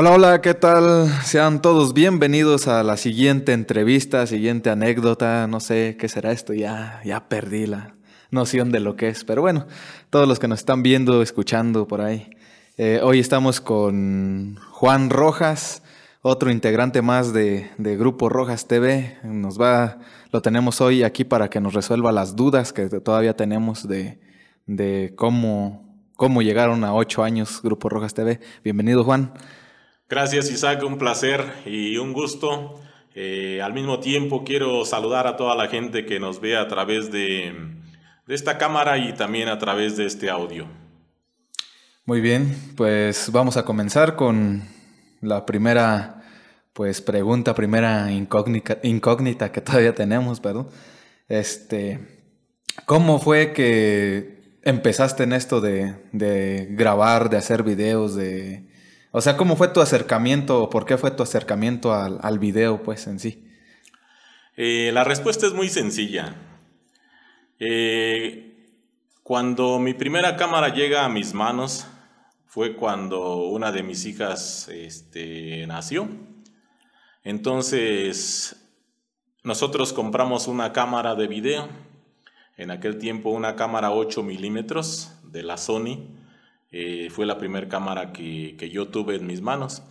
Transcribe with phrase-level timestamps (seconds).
[0.00, 1.08] Hola, hola, ¿qué tal?
[1.24, 7.00] Sean todos bienvenidos a la siguiente entrevista, siguiente anécdota, no sé qué será esto, ya,
[7.04, 7.96] ya perdí la
[8.30, 9.66] noción de lo que es, pero bueno,
[10.08, 12.30] todos los que nos están viendo, escuchando por ahí.
[12.76, 15.82] Eh, hoy estamos con Juan Rojas,
[16.22, 19.18] otro integrante más de, de, Grupo Rojas TV.
[19.24, 19.98] Nos va,
[20.30, 24.20] lo tenemos hoy aquí para que nos resuelva las dudas que todavía tenemos de,
[24.64, 28.38] de cómo, cómo llegaron a ocho años Grupo Rojas TV.
[28.62, 29.32] Bienvenido, Juan.
[30.10, 32.80] Gracias Isaac, un placer y un gusto.
[33.14, 37.12] Eh, al mismo tiempo quiero saludar a toda la gente que nos ve a través
[37.12, 37.54] de,
[38.26, 40.66] esta cámara y también a través de este audio.
[42.06, 44.62] Muy bien, pues vamos a comenzar con
[45.20, 46.22] la primera
[46.72, 50.70] pues pregunta, primera incógnita, incógnita que todavía tenemos, perdón.
[51.28, 52.22] Este,
[52.86, 58.67] ¿cómo fue que empezaste en esto de, de grabar, de hacer videos, de
[59.10, 62.82] o sea, ¿cómo fue tu acercamiento o por qué fue tu acercamiento al, al video,
[62.82, 63.44] pues, en sí?
[64.56, 66.34] Eh, la respuesta es muy sencilla.
[67.60, 68.56] Eh,
[69.22, 71.86] cuando mi primera cámara llega a mis manos
[72.46, 76.08] fue cuando una de mis hijas este, nació.
[77.22, 78.56] Entonces,
[79.44, 81.68] nosotros compramos una cámara de video.
[82.56, 86.17] En aquel tiempo una cámara 8 milímetros de la Sony
[86.70, 89.82] eh, fue la primera cámara que, yo tuve en mis manos.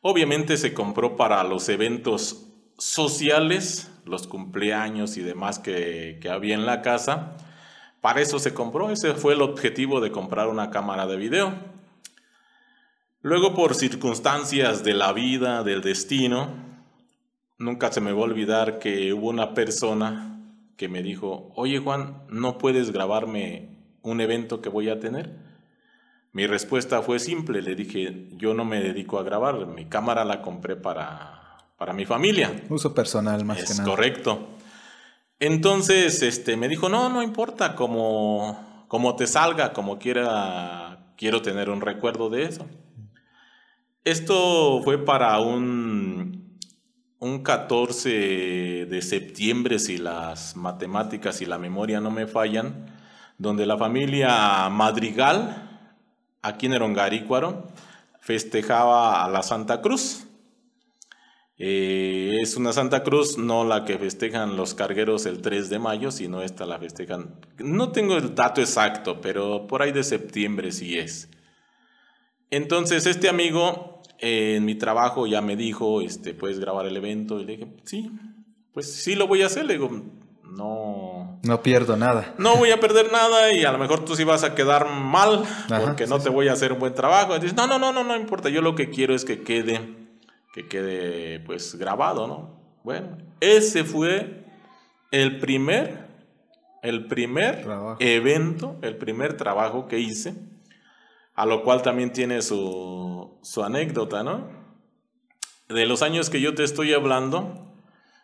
[0.00, 2.46] Obviamente se compró para los eventos
[2.78, 7.36] sociales, los cumpleaños y demás que, había en la casa.
[8.00, 11.54] Para eso se compró, ese fue el objetivo de comprar una cámara de video.
[13.20, 16.48] Luego por circunstancias de la vida, del destino,
[17.58, 20.40] nunca se me va a olvidar que hubo una persona
[20.76, 23.68] que me dijo, oye Juan, ¿no puedes grabarme
[24.02, 25.51] un evento que voy a tener?
[26.32, 30.40] Mi respuesta fue simple, le dije, yo no me dedico a grabar, mi cámara la
[30.40, 32.50] compré para, para mi familia.
[32.70, 33.84] Uso personal más que nada.
[33.84, 34.48] Correcto.
[35.38, 41.68] Entonces, este, me dijo, no, no importa, como, como te salga, como quiera, quiero tener
[41.68, 42.66] un recuerdo de eso.
[44.04, 46.58] Esto fue para un,
[47.18, 52.86] un 14 de septiembre, si las matemáticas y la memoria no me fallan,
[53.36, 55.71] donde la familia Madrigal,
[56.42, 57.66] aquí en Erongarícuaro,
[58.20, 60.26] festejaba a la Santa Cruz.
[61.58, 66.10] Eh, es una Santa Cruz, no la que festejan los cargueros el 3 de mayo,
[66.10, 67.36] sino esta la festejan.
[67.58, 71.28] No tengo el dato exacto, pero por ahí de septiembre sí es.
[72.50, 77.40] Entonces, este amigo eh, en mi trabajo ya me dijo, este, ¿puedes grabar el evento?
[77.40, 78.10] Y le dije, sí,
[78.72, 79.64] pues sí lo voy a hacer.
[79.64, 79.90] Le digo,
[80.44, 81.21] no...
[81.42, 82.34] No pierdo nada.
[82.38, 85.42] No voy a perder nada y a lo mejor tú sí vas a quedar mal
[85.68, 87.36] porque no te voy a hacer un buen trabajo.
[87.38, 88.48] dices, no, no, no, no, no importa.
[88.48, 90.08] Yo lo que quiero es que quede,
[90.54, 92.62] que quede pues grabado, ¿no?
[92.84, 94.44] Bueno, ese fue
[95.10, 96.06] el primer,
[96.82, 97.66] el primer
[97.98, 100.34] evento, el primer trabajo que hice,
[101.34, 104.48] a lo cual también tiene su, su anécdota, ¿no?
[105.68, 107.71] De los años que yo te estoy hablando,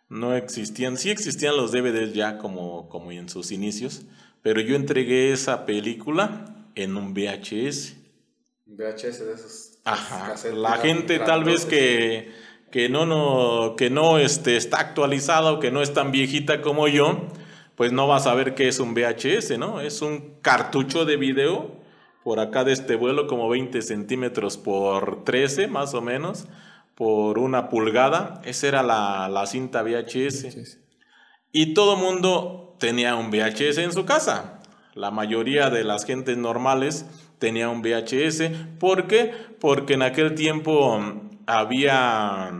[0.08, 4.02] no existían, sí existían los DVDs ya como, como en sus inicios,
[4.42, 7.96] pero yo entregué esa película en un VHS.
[8.66, 9.78] VHS de esos.
[9.84, 10.34] Ajá.
[10.54, 12.32] La gente tal vez que,
[12.70, 16.88] que no, no, que no este, está actualizada o que no es tan viejita como
[16.88, 17.28] yo,
[17.74, 19.80] pues no va a saber qué es un VHS, ¿no?
[19.80, 21.78] Es un cartucho de video
[22.24, 26.47] por acá de este vuelo como 20 centímetros por 13 más o menos
[26.98, 28.42] por una pulgada.
[28.44, 30.78] Esa era la, cinta VHS.
[31.53, 34.60] Y todo mundo tenía un VHS en su casa.
[34.94, 37.06] La mayoría de las gentes normales
[37.38, 38.50] tenía un VHS.
[38.81, 39.32] ¿Por qué?
[39.60, 42.50] Porque en aquel tiempo mm, había,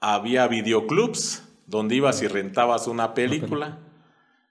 [0.00, 3.78] había videoclubs donde ibas y rentabas una película.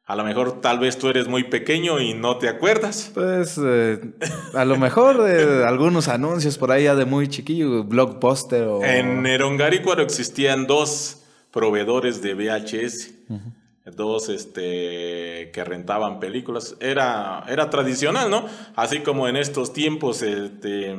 [0.06, 3.12] A lo mejor tal vez tú eres muy pequeño y no te acuerdas.
[3.14, 4.02] Pues eh,
[4.53, 8.83] a lo mejor de algunos anuncios por ahí ya de muy chiquillo, Blockbuster o...
[8.83, 13.12] En Erongarícuaro existían dos proveedores de VHS.
[13.95, 16.75] Dos este, que rentaban películas.
[16.80, 18.45] Era, era tradicional, ¿no?
[18.75, 20.95] Así como en estos tiempos, este,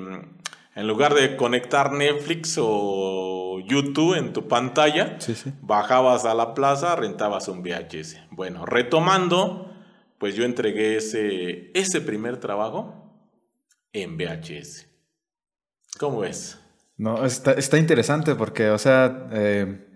[0.75, 5.19] en lugar de conectar Netflix o YouTube en tu pantalla,
[5.63, 8.17] bajabas a la plaza, rentabas un VHS.
[8.31, 9.73] Bueno, retomando,
[10.19, 12.95] pues yo entregué ese, ese primer trabajo
[13.93, 14.89] en VHS.
[15.99, 16.59] ¿Cómo ves?
[16.97, 19.87] No, está, interesante porque, o sea, eh,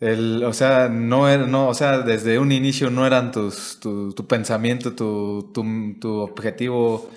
[0.00, 4.12] el, o sea, no, era, no, o sea, desde un inicio no eran tus, tu,
[4.12, 5.64] tu pensamiento, tu, tu,
[6.00, 7.08] tu objetivo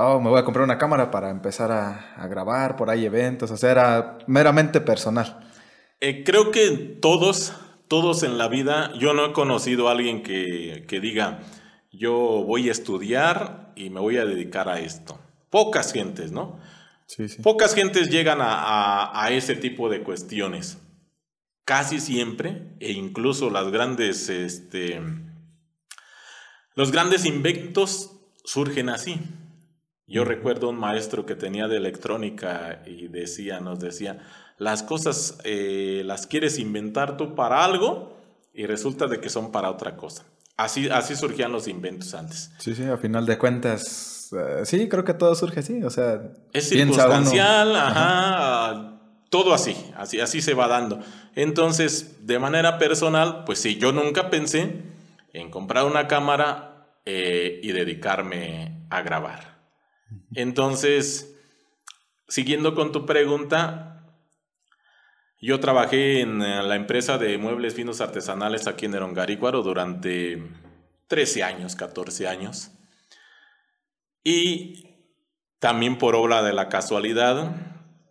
[0.00, 3.56] oh, me voy a comprar una cámara para empezar a, grabar por ahí eventos, o
[3.56, 5.40] sea, era meramente personal.
[6.00, 6.70] Eh, creo que
[7.00, 7.52] todos,
[7.88, 11.40] todos en la vida, yo no he conocido a alguien que, que diga,
[11.92, 15.18] yo voy a estudiar y me voy a dedicar a esto.
[15.50, 16.58] Pocas gentes, ¿no?
[17.06, 17.42] Sí, sí.
[17.42, 20.78] Pocas gentes llegan a, a, ese tipo de cuestiones.
[21.64, 25.00] Casi siempre, e incluso las grandes, este,
[26.74, 28.12] los grandes inventos
[28.44, 29.20] surgen así.
[30.10, 34.18] Yo recuerdo un maestro que tenía de electrónica y decía, nos decía,
[34.58, 38.18] las cosas eh, las quieres inventar tú para algo
[38.52, 40.24] y resulta de que son para otra cosa.
[40.56, 42.50] Así, así surgían los inventos antes.
[42.58, 46.20] Sí, sí, a final de cuentas, eh, sí, creo que todo surge así, o sea...
[46.52, 50.98] Es circunstancial, ajá, todo así, así, así se va dando.
[51.36, 54.82] Entonces, de manera personal, pues sí, yo nunca pensé
[55.32, 59.59] en comprar una cámara eh, y dedicarme a grabar.
[60.34, 61.36] Entonces,
[62.28, 63.90] siguiendo con tu pregunta,
[65.40, 70.42] yo trabajé en eh, la empresa de muebles finos artesanales aquí en Erongarícuaro durante
[71.08, 72.72] 13 años, 14 años.
[74.22, 74.84] Y
[75.58, 77.54] también por obra de la casualidad,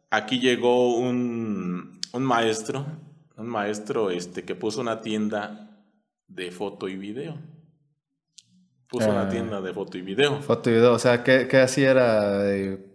[0.10, 2.86] aquí llegó un, maestro,
[3.38, 5.86] un maestro este, que puso una tienda
[6.28, 7.38] de foto y video.
[8.90, 9.30] Puso una ah.
[9.30, 10.42] tienda de foto y video.
[10.42, 11.92] Foto y video, o sea, ¿qué, qué hacía?
[11.92, 12.42] ¿Era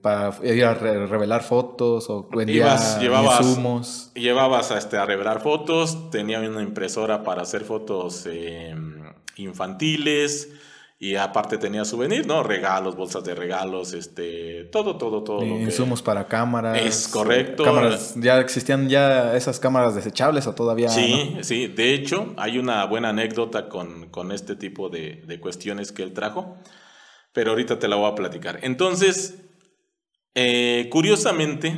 [0.02, 4.10] para ir a revelar fotos o vendía llevabas, insumos?
[4.14, 9.04] Llevabas a, este, a revelar fotos, tenía una impresora para hacer fotos em,
[9.36, 10.50] infantiles,
[11.04, 12.42] y aparte tenía souvenirs, ¿no?
[12.42, 15.44] Regalos, bolsas de regalos, este, todo, todo, todo.
[15.44, 16.80] Insumos para cámaras.
[16.80, 17.62] Es correcto.
[17.62, 20.88] Cámaras, ¿ya existían ya esas cámaras desechables o todavía?
[20.88, 21.66] Sí, sí.
[21.66, 26.14] De hecho, hay una buena anécdota con, con este tipo de, de, cuestiones que él
[26.14, 26.56] trajo,
[27.34, 28.60] pero ahorita te la voy a platicar.
[28.62, 29.42] Entonces,
[30.34, 31.76] eh, curiosamente,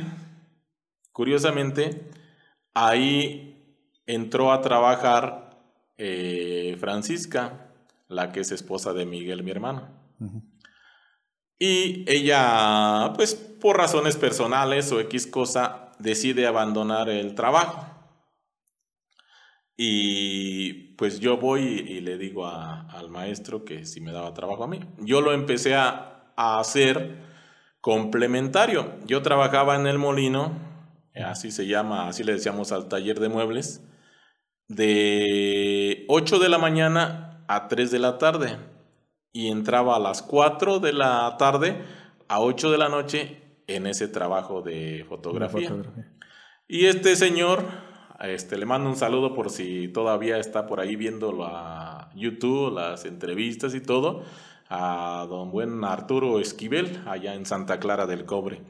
[1.11, 2.09] curiosamente,
[2.73, 3.75] ahí
[4.05, 5.59] entró a trabajar
[5.97, 7.66] eh, Francisca
[8.07, 9.89] la que es esposa de Miguel, mi hermano.
[11.59, 17.85] Y ella, pues por razones personales o X cosa, decide abandonar el trabajo.
[19.75, 24.67] Y pues yo voy y le digo al maestro que si me daba trabajo a
[24.67, 24.79] mí.
[24.99, 27.27] Yo lo empecé a, a hacer
[27.81, 28.95] complementario.
[29.05, 30.51] Yo trabajaba en el molino,
[31.15, 33.83] así se llama, así le decíamos al taller de muebles,
[34.67, 38.57] de 8 de la mañana a 3 de la tarde
[39.31, 41.83] y entraba a las 4 de la tarde
[42.27, 45.71] a 8 de la noche en ese trabajo de fotografía.
[46.67, 47.63] Y este señor,
[48.21, 53.05] este, le mando un saludo por si todavía está por ahí viendo a YouTube, las
[53.05, 54.23] entrevistas y todo,
[54.69, 58.61] a don buen Arturo Esquivel, allá en Santa Clara del Cobre.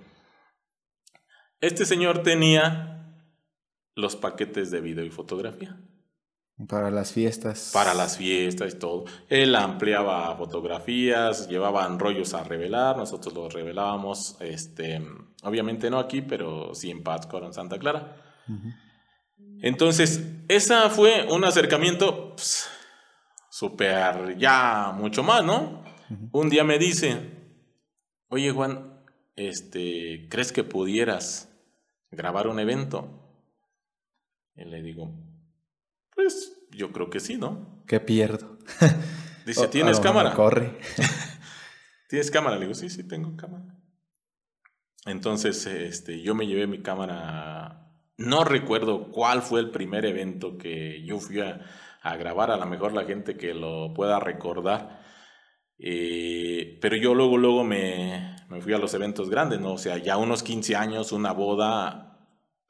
[1.59, 3.15] Este señor tenía
[3.95, 5.75] los paquetes de video y fotografía.
[6.65, 7.69] Para las fiestas.
[7.71, 9.05] Para las fiestas y todo.
[9.29, 14.99] Él ampliaba fotografías, llevaban rollos a revelar, nosotros los revelábamos, este,
[15.43, 18.15] obviamente no aquí, pero sí en Pátzcuaro, en Santa Clara.
[19.61, 22.67] Entonces, esa fue un acercamiento pues,
[23.51, 25.83] súper ya mucho más, ¿no?
[26.31, 27.19] Un día me dice,
[28.29, 29.03] oye Juan,
[29.35, 31.49] este, ¿crees que pudieras
[32.09, 33.07] grabar un evento?
[34.55, 35.11] Y le digo,
[36.15, 37.83] pues yo creo que sí, ¿no?
[37.87, 38.57] ¿Qué pierdo?
[39.45, 40.33] Dice, ¿tienes cámara?
[40.33, 40.77] corre.
[42.09, 42.55] ¿Tienes cámara?
[42.55, 43.77] Le digo, sí, sí, tengo cámara.
[45.05, 47.93] Entonces, este, yo me llevé mi cámara.
[48.17, 51.61] No recuerdo cuál fue el primer evento que yo fui a,
[52.17, 52.51] grabar.
[52.51, 55.01] A lo mejor la gente que lo pueda recordar.
[55.77, 59.73] Eh, pero yo luego, luego me, me, fui a los eventos grandes, ¿no?
[59.73, 62.06] O sea, ya unos 15 años, una boda,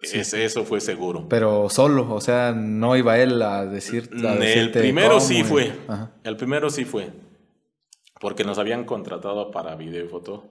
[0.02, 1.28] eso fue seguro.
[1.28, 4.10] Pero solo, o sea, no iba él a decir.
[4.12, 5.74] el primero sí fue.
[6.24, 7.12] El primero sí fue.
[8.20, 10.50] Porque nos habían contratado para video y foto.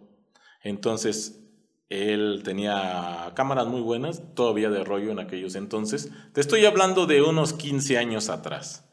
[0.62, 1.40] Entonces,
[1.88, 6.10] él tenía cámaras muy buenas, todavía de rollo en aquellos entonces.
[6.32, 8.84] Te estoy hablando de unos 15 años atrás.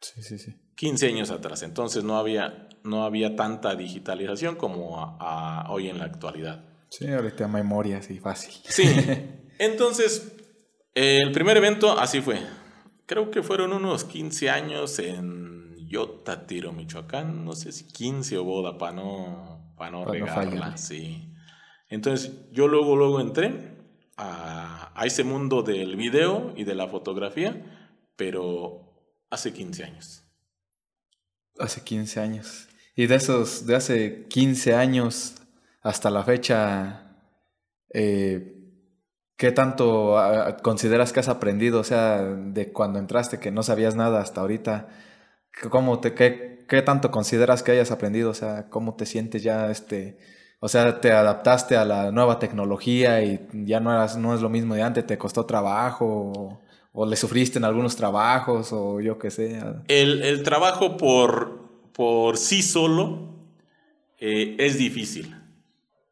[0.00, 0.54] Sí, sí, sí.
[0.76, 1.62] 15 años atrás.
[1.62, 5.18] Entonces no había, no había tanta digitalización como
[5.68, 6.64] hoy en la actualidad.
[6.90, 8.54] Sí, ahorita memoria, sí, fácil.
[8.64, 8.84] Sí.
[9.58, 10.32] Entonces,
[10.94, 12.40] el primer evento así fue.
[13.06, 17.44] Creo que fueron unos 15 años en Yotatiro, Michoacán.
[17.44, 20.76] No sé si 15 o boda para no, para no regarla.
[20.76, 21.32] sí.
[21.88, 23.76] Entonces, yo luego, luego entré
[24.16, 28.86] a, a ese mundo del video y de la fotografía, pero
[29.30, 30.24] hace 15 años.
[31.58, 32.68] Hace 15 años.
[32.96, 35.34] Y de esos, de hace 15 años,
[35.82, 37.18] hasta la fecha,
[37.92, 38.55] eh,
[39.36, 41.80] ¿qué tanto ah, consideras que has aprendido?
[41.80, 44.88] O sea, de cuando entraste que no sabías nada hasta ahorita,
[45.70, 48.30] ¿cómo te, qué, qué tanto consideras que hayas aprendido?
[48.30, 50.18] O sea, ¿cómo te sientes ya este
[50.58, 54.48] o sea, te adaptaste a la nueva tecnología y ya no, eras, no es lo
[54.48, 56.60] mismo de antes, te costó trabajo
[56.92, 59.60] o, le sufriste en algunos trabajos o yo qué sé.
[59.86, 63.34] El, trabajo por, por sí solo
[64.18, 65.36] eh, es difícil,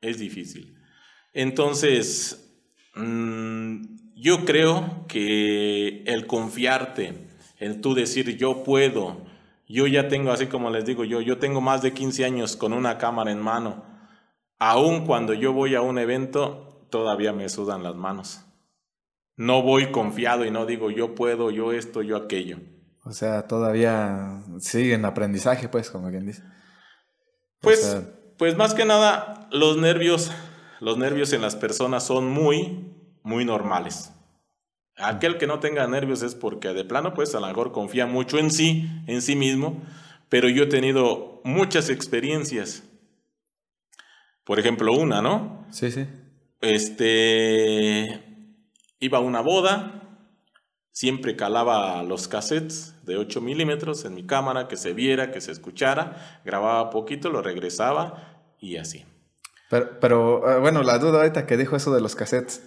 [0.02, 0.76] es difícil.
[1.32, 2.43] Entonces,
[2.96, 9.18] mm, yo creo que el confiarte, el tú decir yo puedo,
[9.68, 12.72] yo ya tengo, así como les digo yo, yo tengo más de 15 años con
[12.72, 13.94] una cámara en mano
[14.58, 18.46] Aún cuando yo voy a un evento, todavía me sudan las manos.
[19.36, 22.58] No voy confiado y no digo yo puedo, yo esto, yo aquello.
[23.04, 26.42] O sea, todavía sigue en aprendizaje, pues, como quien dice.
[27.60, 28.00] Pues,
[28.38, 30.30] pues más que nada, los nervios,
[30.84, 34.12] los nervios en las personas son muy, muy normales.
[34.96, 38.38] Aquel que no tenga nervios es porque de plano, pues a lo mejor confía mucho
[38.38, 39.82] en sí, en sí mismo,
[40.28, 42.84] pero yo he tenido muchas experiencias
[44.44, 45.66] por ejemplo, una, ¿no?
[45.70, 46.06] Sí, sí.
[46.60, 48.22] Este,
[49.00, 50.18] iba a una boda,
[50.92, 55.50] siempre calaba los cassettes de 8 milímetros en mi cámara, que se viera, que se
[55.50, 59.04] escuchara, grababa poquito, lo regresaba y así.
[59.74, 62.62] Pero, pero eh, bueno, la duda ahorita que dijo eso de los cassettes,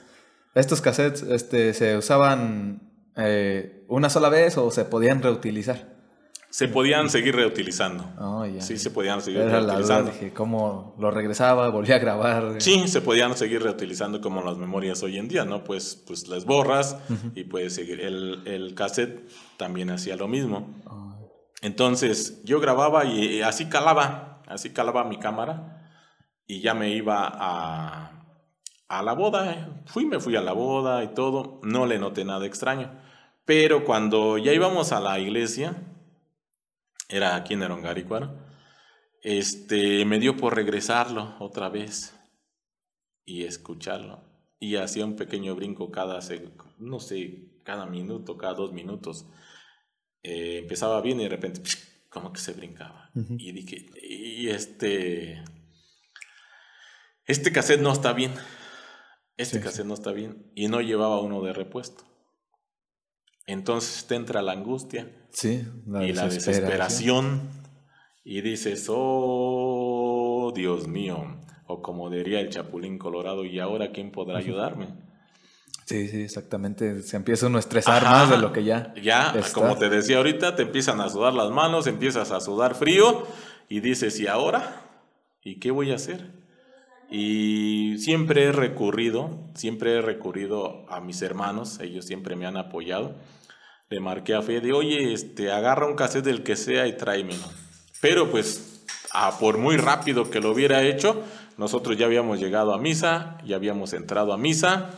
[0.56, 2.82] ¿estos cassettes este, se usaban
[3.16, 5.96] eh, una sola vez o se podían reutilizar?
[6.50, 8.10] se podían seguir reutilizando.
[8.20, 10.12] Oh, sí, se podían seguir reutilizando.
[10.12, 11.70] dije, ¿cómo lo regresaba?
[11.70, 12.56] ¿Volvía a grabar?
[12.60, 15.64] Sí, se podían seguir reutilizando como las memorias hoy en día, ¿no?
[15.64, 16.98] Pues, pues las borras
[17.36, 18.02] y puedes seguir.
[18.02, 20.76] El, el, cassette también hacía lo mismo.
[20.88, 21.14] Oh.
[21.62, 25.77] Entonces, yo grababa y, así calaba, así calaba mi cámara
[26.48, 28.26] y ya me iba a,
[28.88, 29.84] a la boda.
[29.86, 31.60] Fui, me fui a la boda y todo.
[31.64, 32.92] No le noté nada extraño.
[33.46, 35.76] Pero cuando ya íbamos a la iglesia,
[37.10, 38.36] era aquí en Erongaricuaro,
[39.22, 42.18] este, me dio por regresarlo otra vez
[43.26, 44.22] y escucharlo.
[44.60, 46.20] Y hacía un pequeño brinco cada,
[46.80, 49.26] no sé, cada minuto, cada dos minutos.
[50.24, 51.62] Eh, empezaba bien y de repente,
[52.10, 53.12] como que se brincaba.
[53.16, 55.44] Y dije, y este,
[57.28, 58.34] este cassette no está bien.
[59.38, 60.52] Este cassette no está bien.
[60.56, 62.04] Y no llevaba uno de repuesto.
[63.46, 65.66] Entonces te entra la angustia sí,
[66.02, 67.50] y la desesperación
[68.26, 74.40] y dices, oh Dios mío, o como diría el Chapulín Colorado, ¿y ahora quién podrá
[74.40, 74.88] ayudarme?
[75.86, 77.02] Sí, sí, exactamente.
[77.04, 78.94] Se empieza uno a estresar más de lo que ya.
[79.02, 83.26] Ya, como te decía ahorita, te empiezan a sudar las manos, empiezas a sudar frío
[83.70, 84.82] y dices, ¿y ahora?
[85.42, 86.37] ¿Y qué voy a hacer?
[87.10, 93.16] Y siempre he recurrido, siempre he recurrido a mis hermanos, ellos siempre me han apoyado
[93.90, 97.46] le marqué a Fede, oye, este, agarra un cassette del que sea y tráemelo.
[98.02, 101.24] Pero pues, a por muy rápido que lo hubiera hecho,
[101.58, 104.90] nosotros ya habíamos llegado a misa, ya habíamos entrado a misa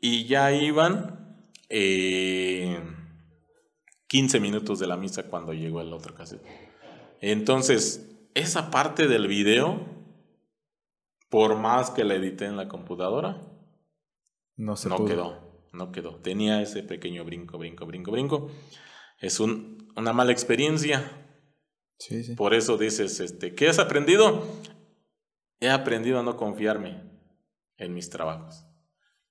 [0.00, 1.38] y ya iban
[1.68, 2.80] 15 eh,
[4.40, 6.44] minutos de la misa cuando llegó el otro cassette.
[7.20, 9.97] Entonces, esa parte del video,
[11.28, 13.42] por más que la edité en la computadora,
[14.56, 16.16] no, se no quedó no quedó.
[16.16, 18.50] Tenía ese pequeño brinco, brinco, brinco, brinco.
[19.18, 21.10] Es un, una mala experiencia.
[21.98, 22.34] Sí, sí.
[22.34, 24.44] Por eso dices, este, ¿qué has aprendido?
[25.60, 27.02] He aprendido a no confiarme
[27.76, 28.64] en mis trabajos.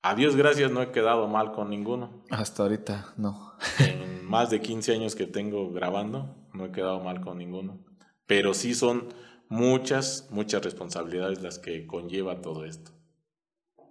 [0.01, 2.23] A Dios gracias no he quedado mal con ninguno.
[2.29, 3.53] Hasta ahorita no.
[3.79, 7.85] en más de 15 años que tengo grabando, no he quedado mal con ninguno.
[8.25, 9.07] Pero sí son
[9.49, 12.91] muchas, muchas responsabilidades las que conlleva todo esto.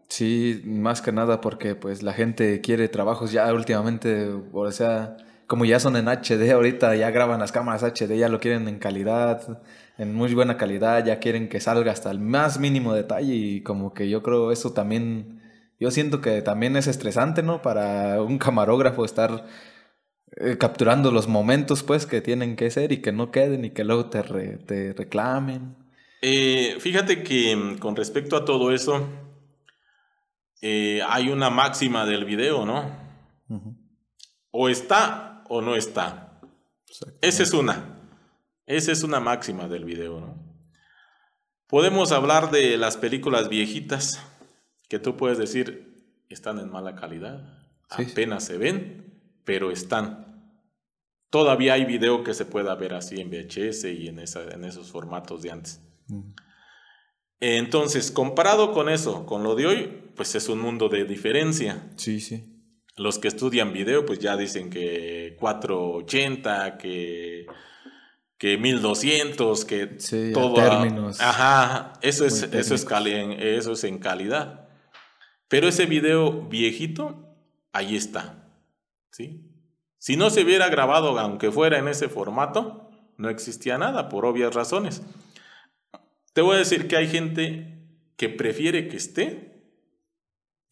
[0.09, 5.65] Sí, más que nada porque pues la gente quiere trabajos ya últimamente, o sea, como
[5.65, 9.63] ya son en HD ahorita, ya graban las cámaras HD, ya lo quieren en calidad,
[9.99, 13.95] en muy buena calidad, ya quieren que salga hasta el más mínimo detalle y como
[13.95, 15.41] que yo creo eso también,
[15.81, 17.63] yo siento que también es estresante, ¿no?
[17.63, 19.45] Para un camarógrafo estar
[20.33, 23.85] eh, capturando los momentos pues que tienen que ser y que no queden y que
[23.85, 25.77] luego te, te reclamen.
[26.23, 29.07] Eh, fíjate que mm, con respecto a todo eso,
[30.61, 33.07] eh, hay una máxima del video, ¿no?
[34.51, 36.41] O está o no está.
[37.21, 38.01] Esa es una.
[38.67, 40.47] Esa es una máxima del video, ¿no?
[41.69, 44.21] Podemos hablar de las películas viejitas
[44.89, 45.87] que tú puedes decir
[46.29, 47.61] están en mala calidad.
[47.89, 49.06] Apenas se ven,
[49.47, 50.53] pero están.
[51.31, 54.91] Todavía hay video que se pueda ver así en VHS y en, esa, en esos
[54.91, 55.81] formatos de antes.
[57.41, 61.91] Entonces, comparado con eso, con lo de hoy, pues es un mundo de diferencia.
[61.97, 62.53] Sí, sí.
[62.97, 67.45] Los que estudian video, pues ya dicen que 480, que,
[68.39, 70.55] que 1200, que Sí, a todo.
[70.55, 74.69] términos Ajá, eso es, eso, es cali- en- eso es en calidad.
[75.49, 77.37] Pero ese video viejito,
[77.73, 78.46] ahí está.
[79.11, 79.51] ¿Sí?
[79.99, 84.55] Si no se hubiera grabado, aunque fuera en ese formato, no existía nada, por obvias
[84.55, 85.03] razones.
[86.33, 89.53] Te voy a decir que hay gente que prefiere que esté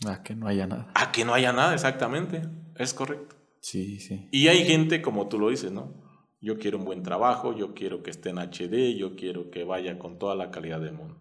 [0.07, 0.91] Ah, que no haya nada.
[0.95, 2.43] a que no haya nada, exactamente.
[2.77, 3.37] Es correcto.
[3.61, 4.29] Sí, sí.
[4.31, 5.95] Y hay gente, como tú lo dices, ¿no?
[6.41, 9.99] Yo quiero un buen trabajo, yo quiero que esté en HD, yo quiero que vaya
[9.99, 11.19] con toda la calidad del mundo.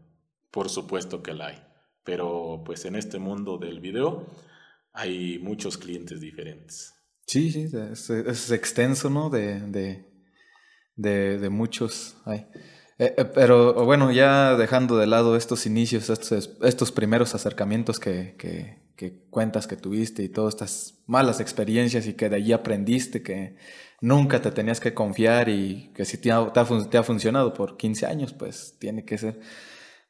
[0.52, 1.64] Por supuesto que la hay.
[2.04, 4.28] Pero pues en este mundo del video
[4.92, 6.94] hay muchos clientes diferentes.
[7.26, 9.30] Sí, sí, es, extenso, ¿no?
[9.30, 10.06] De, de,
[10.96, 12.18] de, de muchos.
[12.26, 12.46] Ay.
[13.00, 18.36] Eh, eh, pero bueno, ya dejando de lado estos inicios, estos, estos primeros acercamientos que,
[18.38, 23.24] que, que cuentas que tuviste y todas estas malas experiencias y que de allí aprendiste
[23.24, 23.58] que
[24.02, 28.06] nunca te tenías que confiar y que si te ha, te ha funcionado por 15
[28.06, 29.40] años, pues tiene que ser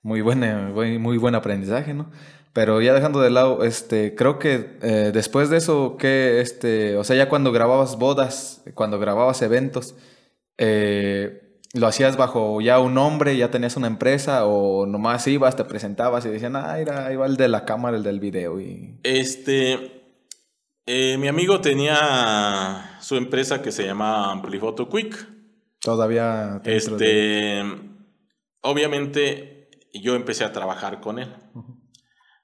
[0.02, 2.12] muy, buena, muy, muy buen aprendizaje, ¿no?
[2.54, 7.04] Pero ya dejando de lado, este, creo que eh, después de eso, que este, o
[7.04, 9.96] sea, ya cuando grababas bodas, cuando grababas eventos,
[10.60, 15.66] eh, ¿lo hacías bajo ya un nombre, ya tenías una empresa o nomás ibas, te
[15.66, 19.00] presentabas y decían, ah, mira, ahí va el de la cámara, el del video y...
[19.02, 20.04] Este,
[20.86, 25.28] eh, mi amigo tenía su empresa que se llama Amplifoto Quick.
[25.80, 26.60] Todavía...
[26.64, 27.64] de- Este,
[28.62, 31.34] obviamente yo empecé a trabajar con él.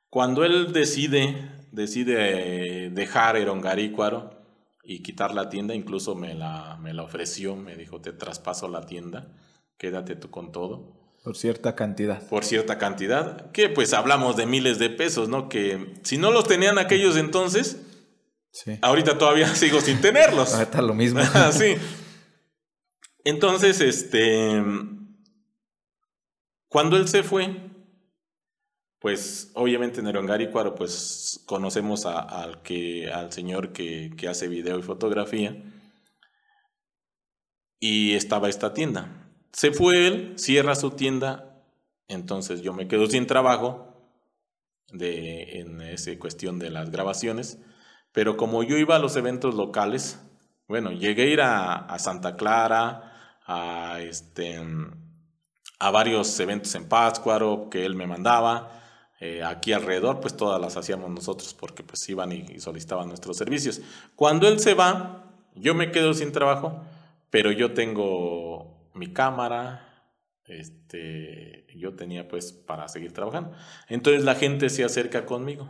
[0.09, 4.31] Cuando él decide, decide eh, dejar Erongarícuaro
[4.83, 8.85] y quitar la tienda, incluso me la, me la ofreció, me dijo, te traspaso la
[8.85, 9.27] tienda,
[9.77, 12.27] quédate tú con todo, Por cierta cantidad.
[12.27, 15.47] por cierta cantidad, que pues hablamos de miles de pesos, ¿no?
[15.47, 17.85] Que si no los tenían aquellos entonces,
[18.51, 18.79] Sí.
[18.81, 20.55] ahorita todavía sigo sin tenerlos.
[20.55, 21.21] Ahorita lo mismo.
[21.51, 21.75] sí.
[23.23, 24.63] Entonces, este.
[26.67, 27.55] Cuando él se fue,
[28.99, 34.83] pues obviamente en Erongarícuaro, pues conocemos al, que, al señor que, que hace video y
[34.83, 35.55] fotografía.
[37.79, 39.31] Y estaba esta tienda.
[39.53, 41.63] Se fue él, cierra su tienda,
[42.09, 43.89] entonces yo me quedo sin trabajo
[44.91, 47.59] de, en esa cuestión de las grabaciones.
[48.11, 50.19] Pero como yo iba a los eventos locales,
[50.67, 54.59] bueno, llegué a ir a, a Santa Clara, a, este,
[55.79, 58.78] a varios eventos en Pátzcuaro que él me mandaba.
[59.19, 63.37] Eh, aquí alrededor, pues todas las hacíamos nosotros porque pues iban y, y solicitaban nuestros
[63.37, 63.81] servicios.
[64.15, 66.81] Cuando él se va, yo me quedo sin trabajo,
[67.29, 69.89] pero yo tengo mi cámara,
[70.45, 73.51] este, yo tenía pues para seguir trabajando.
[73.87, 75.69] Entonces la gente se acerca conmigo.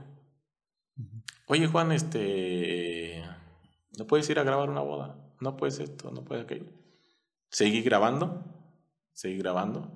[1.48, 3.24] Oye Juan, este,
[3.98, 5.18] ¿no puedes ir a grabar una boda?
[5.40, 6.66] No puedes esto, no puedes aquello.
[7.50, 8.44] Seguí grabando,
[9.14, 9.92] seguí grabando.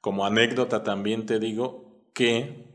[0.00, 2.67] Como anécdota también te digo que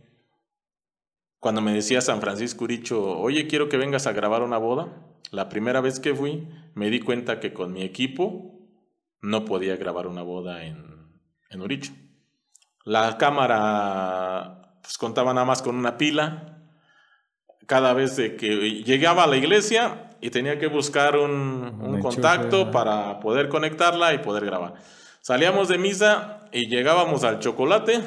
[1.44, 4.94] cuando me decía San Francisco Uricho, oye, quiero que vengas a grabar una boda,
[5.30, 8.62] la primera vez que fui me di cuenta que con mi equipo
[9.20, 11.12] no podía grabar una boda en,
[11.50, 11.92] en Uricho.
[12.86, 16.64] La cámara pues contaba nada más con una pila,
[17.68, 23.20] cada vez de que llegaba a la iglesia y tenía que buscar un, contacto para
[23.20, 24.76] poder conectarla y poder grabar.
[25.20, 28.00] Salíamos de misa y llegábamos al chocolate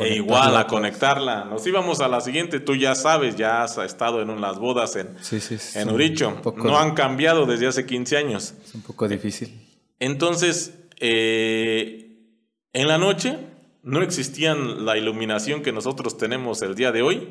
[0.00, 1.44] e igual a conectarla.
[1.44, 4.96] Nos íbamos a la siguiente, tú ya sabes, ya has estado en un- las bodas
[4.96, 6.40] en, Sí, sí, sí, en Uricho.
[6.42, 8.54] poco- No han cambiado desde hace 15 años.
[8.64, 9.68] Es un poco difícil.
[9.98, 12.18] Entonces, eh,
[12.72, 13.38] en la noche
[13.82, 17.28] no existían la iluminación que nosotros tenemos el día de hoy,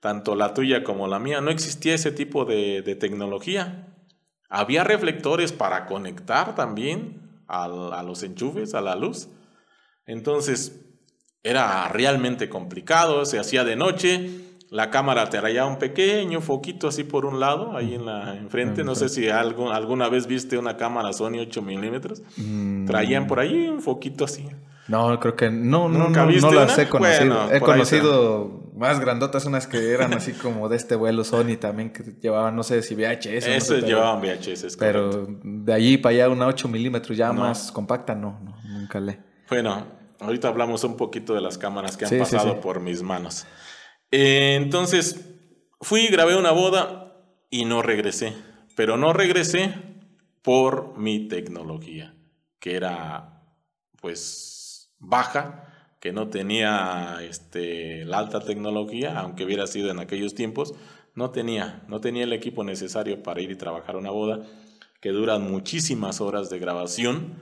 [0.00, 3.88] tanto la tuya como la mía, no existía ese tipo de, de tecnología.
[4.48, 9.28] Había reflectores para conectar también al- a los enchufes, a la luz.
[10.06, 10.85] Entonces,
[11.46, 14.30] era realmente complicado, se hacía de noche,
[14.70, 18.82] la cámara te traía un pequeño foquito así por un lado, ahí en la enfrente.
[18.84, 22.22] No sé si algo- alguna vez viste una cámara Sony 8 milímetros.
[22.36, 24.44] Mm, Traían por ahí un foquito así.
[24.88, 27.34] No, creo que no, no, ¿Nunca no, no las he conocido.
[27.34, 31.90] Bueno, he conocido más grandotas, unas que eran así como de este vuelo Sony también,
[31.92, 33.48] que llevaban, no sé si VHS.
[33.48, 34.64] no sé, pero- llevaban VHS.
[34.66, 34.76] es.
[34.76, 39.18] Pero de allí para allá una 8 milímetros ya más compacta, no, no, nunca le.
[39.48, 39.86] Bueno,
[40.20, 42.58] ahorita hablamos un poquito de las cámaras que han Sí, sí, pasado sí.
[42.62, 43.46] por mis manos.
[44.10, 45.24] Eh, entonces,
[45.80, 47.14] fui, grabé una boda
[47.50, 48.34] y no regresé.
[48.76, 49.72] Pero no regresé
[50.42, 52.14] por mi tecnología,
[52.60, 53.42] que era,
[54.00, 60.74] pues, baja, que no tenía este, la alta tecnología, aunque hubiera sido en aquellos tiempos,
[61.14, 64.42] no tenía, no tenía el equipo necesario para ir y trabajar una boda,
[65.00, 67.34] que duran muchísimas horas de grabación,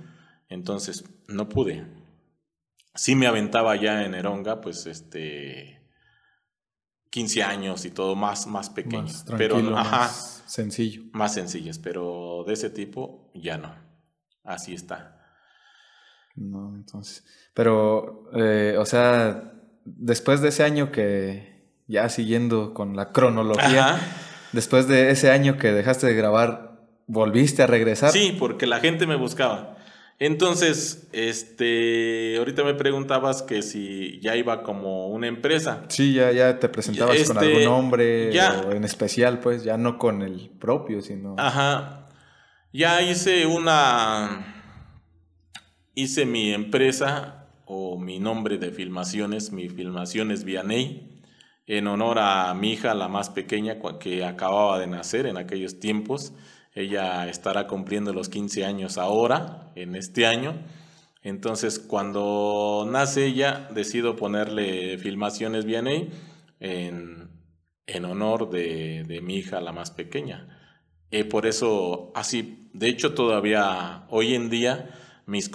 [0.49, 1.85] entonces no pude.
[2.95, 5.83] Sí me aventaba ya en Eronga, pues este
[7.11, 9.13] 15 años y todo más, más pequeño.
[9.39, 11.03] pero más sencillo.
[11.13, 13.75] Más sencillos, pero de ese tipo ya no.
[14.43, 15.21] Así está.
[16.35, 17.25] No, entonces.
[17.55, 19.53] Pero, eh, o sea,
[19.85, 21.55] después de ese año que
[21.87, 23.99] ya siguiendo con la cronología,
[24.53, 28.11] después de ese año que dejaste de grabar, ¿volviste a regresar?
[28.11, 29.74] Sí, porque la gente me buscaba.
[30.19, 35.85] Entonces, este, ahorita me preguntabas que si ya iba como una empresa.
[35.89, 38.37] Sí, ya, ya te presentabas con algún este, nombre
[38.77, 41.35] en especial, pues, ya no con el propio, sino.
[41.39, 42.07] Ajá.
[42.73, 44.51] Ya hice una.
[45.95, 51.15] Hice mi empresa o mi nombre de filmaciones, mi filmaciones Vianey
[51.67, 56.33] en honor a mi hija, la más pequeña, que acababa de nacer en aquellos tiempos.
[56.75, 60.55] Ella estará cumpliendo los 15 años ahora, en este año.
[61.23, 66.11] Entonces, cuando nace ella, decido ponerle Filmaciones Vianney
[66.61, 67.31] en,
[67.87, 70.61] en honor de, de, mi hija, la más pequeña.
[71.11, 74.91] Y por eso, así, de hecho, todavía hoy en día
[75.27, 75.51] mis,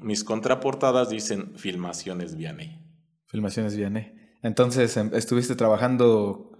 [0.00, 2.78] mis contraportadas dicen Filmaciones Vianney.
[3.26, 4.12] Filmaciones Vianney.
[4.42, 6.51] Entonces em, estuviste trabajando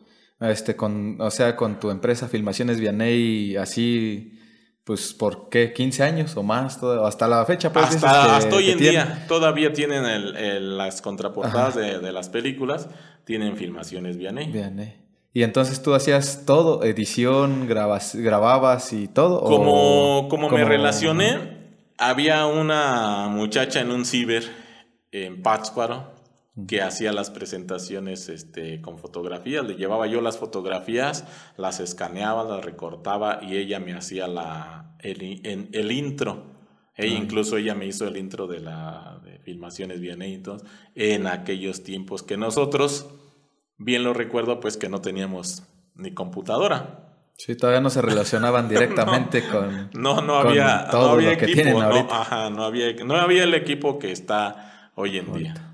[0.50, 4.38] este con o sea con tu empresa Filmaciones Vianey así
[4.85, 8.78] pues por qué 15 años o más hasta la fecha pues, hasta, hasta hoy en
[8.78, 12.88] día todavía tienen el, las contraportadas de, las películas
[13.24, 14.50] tienen Filmaciones Vianey.
[14.50, 14.96] Vianey.
[15.35, 19.40] Y entonces tú hacías todo, edición, grabas, grababas y todo.
[19.42, 21.38] Como, como, me relacioné,
[21.96, 24.44] había una muchacha en un ciber
[25.11, 26.12] en Pátzcuaro
[26.69, 29.65] que hacía las presentaciones este, con fotografías.
[29.65, 31.25] Le llevaba yo las fotografías,
[31.57, 36.53] las escaneaba, las recortaba y ella me hacía la, el, intro.
[36.95, 41.83] E incluso ella me hizo el intro de la de filmaciones bien entonces, en aquellos
[41.83, 43.09] tiempos que nosotros,
[43.79, 45.62] bien lo recuerdo, pues que no teníamos
[45.95, 47.09] ni computadora.
[47.38, 49.91] Sí, todavía no se relacionaban directamente con.
[49.95, 51.81] No, no había, no había equipo.
[51.81, 55.71] No, ajá, no, había, no había el equipo que está hoy en día.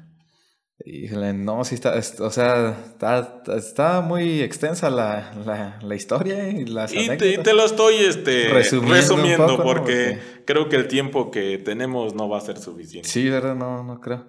[0.85, 2.77] Híjole, no, sí está, o sea,
[3.57, 10.69] está, muy extensa la, historia y las y te, lo estoy este, resumiendo, porque, creo
[10.69, 13.09] que el tiempo que tenemos no va a ser suficiente.
[13.09, 14.27] Sí, verdad, no, no creo.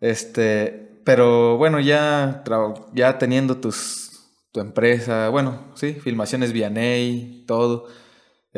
[0.00, 2.44] Este, pero bueno, ya,
[2.92, 7.88] ya teniendo tus, tu empresa, bueno, sí, filmaciones Vianey, todo.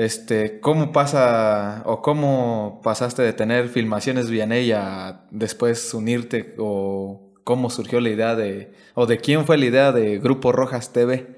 [0.00, 7.68] Este, ¿cómo pasa o cómo pasaste de tener filmaciones Vianey a después unirte o cómo
[7.68, 11.36] surgió la idea de o de quién fue la idea de Grupo Rojas TV?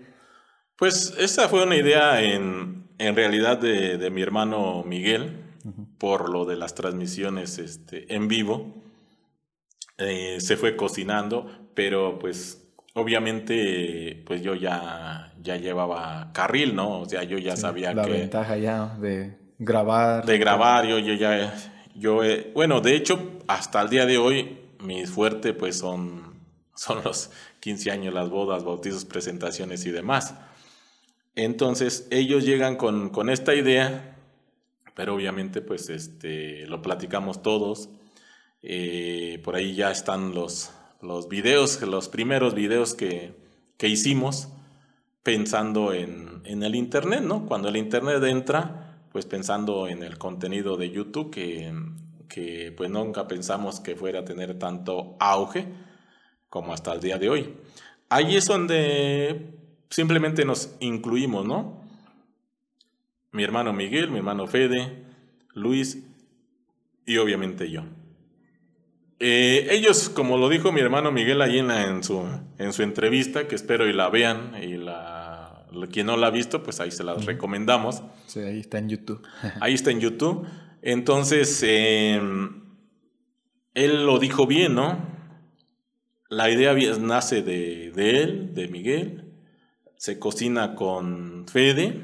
[0.77, 5.43] Pues esa fue una idea en, en realidad de, de, mi hermano Miguel
[5.99, 8.81] por lo de las transmisiones este, en vivo.
[9.99, 12.63] Eh, se fue cocinando, pero pues
[12.95, 17.01] obviamente, pues yo ya, ya llevaba carril, ¿no?
[17.01, 18.11] O sea, yo ya sabía la que...
[18.11, 20.25] La ventaja ya de grabar.
[20.25, 21.55] De grabar, yo, yo ya...
[21.95, 22.23] Yo,
[22.55, 26.35] bueno, de hecho, hasta el día de hoy, mi fuerte pues son,
[26.75, 30.35] son los 15 años, las bodas, bautizos, presentaciones y demás.
[31.35, 34.17] Entonces, ellos llegan con, con esta idea,
[34.95, 37.89] pero obviamente pues este, lo platicamos todos.
[38.63, 43.41] Eh, por ahí ya están los, los videos, los primeros videos que,
[43.81, 44.47] hicimos
[45.23, 47.47] pensando en, el Internet, ¿no?
[47.47, 51.73] Cuando el Internet entra, pues pensando en el contenido de YouTube, que,
[52.29, 55.67] que pues nunca pensamos que fuera a tener tanto auge
[56.49, 57.55] como hasta el día de hoy.
[58.09, 59.55] Ahí es donde
[59.89, 61.81] simplemente nos incluimos, ¿no?
[63.31, 65.05] Mi hermano Miguel, mi hermano Fede,
[65.55, 65.99] Luis
[67.07, 67.85] y obviamente yo.
[69.25, 73.55] Eh, ellos, como lo dijo mi hermano Miguel ahí en, su, en su entrevista, que
[73.55, 77.25] espero y la vean, y la, quien no la ha visto, pues ahí se las
[77.25, 78.03] recomendamos.
[78.27, 79.25] Sí, ahí está en YouTube.
[79.61, 80.45] ahí está en YouTube.
[80.83, 82.65] Entonces, em,
[83.75, 85.07] él lo dijo bien, ¿no?
[86.29, 89.25] La idea nace de, de él, de Miguel,
[89.97, 92.01] se cocina con Fede,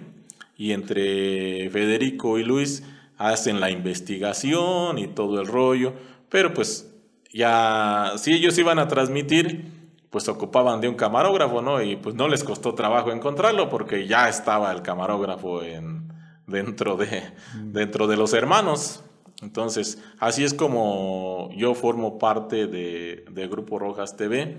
[0.57, 2.85] y entre Federico y Luis
[3.16, 5.94] hacen la investigación y todo el rollo,
[6.28, 6.94] pero pues
[7.32, 9.72] ya si ellos iban a transmitir,
[10.10, 11.82] pues ocupaban de un camarógrafo, ¿no?
[11.82, 16.12] Y pues no les costó trabajo encontrarlo porque ya estaba el camarógrafo en,
[16.46, 17.22] dentro, de,
[17.54, 17.72] mm.
[17.72, 19.02] dentro de los hermanos.
[19.42, 24.56] Entonces, así es como yo formo parte de, de Grupo Rojas TV,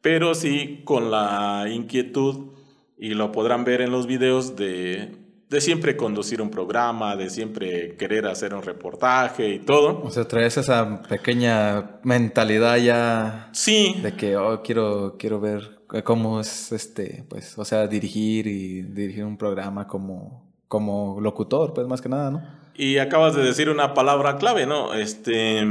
[0.00, 2.52] pero sí con la inquietud,
[2.96, 7.96] y lo podrán ver en los videos, de, de siempre conducir un programa, de siempre
[7.96, 10.00] querer hacer un reportaje y todo.
[10.02, 13.48] O sea, traes esa pequeña mentalidad ya.
[13.52, 13.96] Sí.
[14.02, 19.24] De que oh, quiero, quiero ver cómo es este, pues, o sea, dirigir y dirigir
[19.24, 22.42] un programa como, como locutor, pues más que nada, ¿no?
[22.74, 24.94] Y acabas de decir una palabra clave, ¿no?
[24.94, 25.64] Este,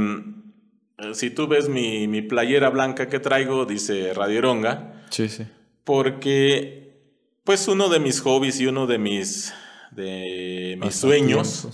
[1.12, 5.04] si tú ves mi, mi playera blanca que traigo, dice Radio Ronga.
[5.10, 5.44] Sí, sí.
[5.84, 6.96] Porque,
[7.44, 9.52] pues, uno de mis hobbies y uno de mis,
[9.94, 11.68] de mis sueños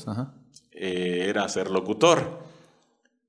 [0.73, 2.41] eh, era ser locutor.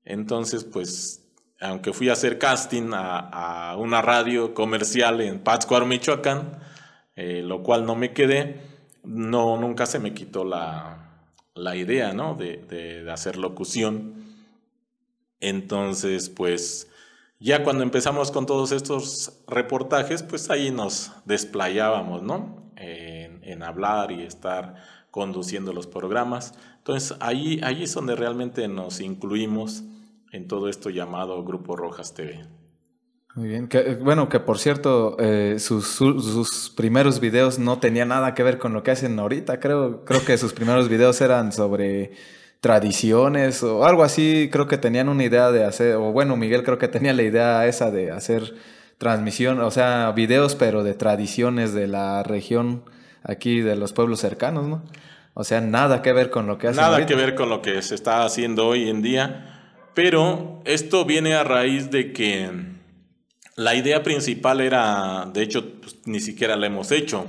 [0.04, 1.28] Entonces, pues,
[1.60, 6.58] aunque fui a hacer casting a, a una radio comercial en Pátzcuaro, Michoacán,
[7.14, 8.60] eh, lo cual no me quedé,
[9.04, 12.34] no, nunca se me quitó la, la idea, ¿no?
[12.34, 14.14] De, de, hacer locución.
[15.40, 16.88] Entonces, pues
[17.38, 22.72] ya cuando empezamos con todos estos reportajes, pues ahí nos desplayábamos, ¿no?
[22.76, 24.74] En, en, hablar y estar
[25.10, 26.54] conduciendo los programas.
[26.78, 29.84] Entonces, ahí, ahí es donde realmente nos incluimos
[30.32, 32.46] en todo esto llamado Grupo Rojas TV.
[33.34, 33.68] Muy bien.
[34.02, 38.74] Bueno, que por cierto, eh, sus, sus, primeros videos no tenían nada que ver con
[38.74, 39.58] lo que hacen ahorita.
[39.58, 42.12] Creo, creo que sus primeros videos eran sobre
[42.60, 44.50] tradiciones o algo así.
[44.52, 47.66] Creo que tenían una idea de hacer, o bueno, Miguel creo que tenía la idea
[47.66, 48.54] esa de hacer
[48.98, 52.84] transmisión, o sea, videos, pero de tradiciones de la región
[53.24, 54.82] aquí, de los pueblos cercanos, ¿no?
[55.34, 57.80] O sea, nada que ver con lo que hacen Nada que ver con lo que
[57.82, 59.80] se está haciendo hoy en día.
[59.94, 62.50] Pero esto viene a raíz de que
[63.56, 67.26] la idea principal era, de hecho, pues, ni siquiera la hemos hecho.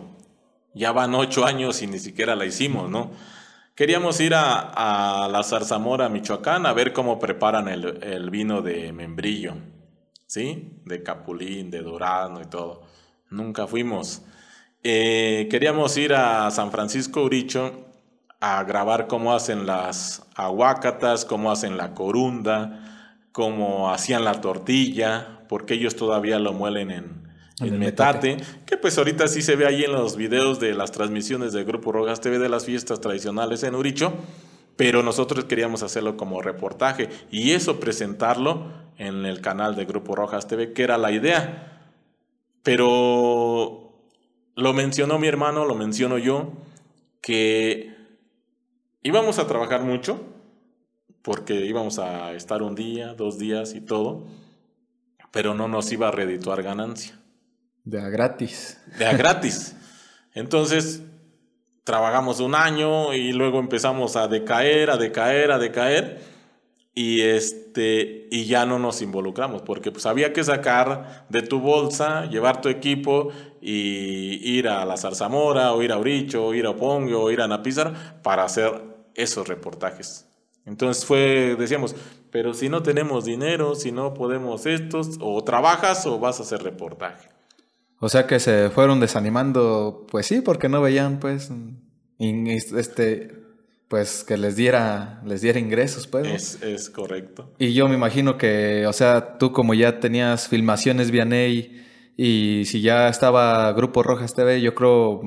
[0.74, 3.12] Ya van ocho años y ni siquiera la hicimos, ¿no?
[3.76, 9.56] Queríamos ir a, la Zarzamora, Michoacán, a ver cómo preparan el, vino de membrillo,
[10.28, 10.80] ¿sí?
[10.86, 12.84] De capulín, de dorado y todo.
[13.30, 14.22] Nunca fuimos.
[14.84, 17.86] Eh, queríamos ir a San Francisco Uricho
[18.42, 25.76] a grabar cómo hacen las aguacatas, cómo hacen la corunda, cómo hacían la tortilla, porque
[25.76, 27.24] ellos todavía lo muelen en,
[27.62, 31.54] en metate, que pues ahorita sí se ve ahí en los videos de las transmisiones
[31.54, 34.14] del Grupo Rojas TV de las fiestas tradicionales en Uricho,
[34.76, 40.48] pero nosotros queríamos hacerlo como reportaje y eso presentarlo en el canal de Grupo Rojas
[40.48, 41.70] TV, que era la idea.
[42.64, 43.83] Pero
[44.56, 46.54] lo mencionó mi hermano, lo menciono yo,
[47.22, 47.96] que
[49.02, 50.22] íbamos a trabajar mucho,
[51.22, 54.28] porque íbamos a estar un día, dos días y todo
[55.34, 57.20] pero no nos iba a redituar ganancia.
[57.84, 58.80] De a gratis.
[59.00, 59.76] De a gratis.
[60.36, 61.02] Entonces,
[61.84, 66.22] trabajamos un año y luego empezamos a decaer, a decaer, a decaer
[66.96, 72.26] y este y ya no nos involucramos porque pues había que sacar de tu bolsa,
[72.26, 73.30] llevar tu equipo
[73.62, 77.42] y ir a la Zarzamora o ir a Uricho o ir a Opongo o ir
[77.42, 78.72] a Napizar para hacer
[79.16, 80.28] esos reportajes.
[80.66, 81.96] Entonces fue, decíamos,
[82.32, 86.64] pero si no tenemos dinero, si no podemos estos, o trabajas o vas a hacer
[86.64, 87.30] reportaje.
[88.00, 91.52] O sea que se fueron desanimando, pues sí, porque no veían, pues,
[92.20, 93.43] este,
[93.94, 96.26] pues que les diera, les diera ingresos, pues.
[96.28, 97.52] Es, es, correcto.
[97.60, 101.86] Y yo me imagino que, o sea, tú como ya tenías filmaciones Vianey
[102.18, 105.22] y si ya estaba Grupo Rojas TV, yo creo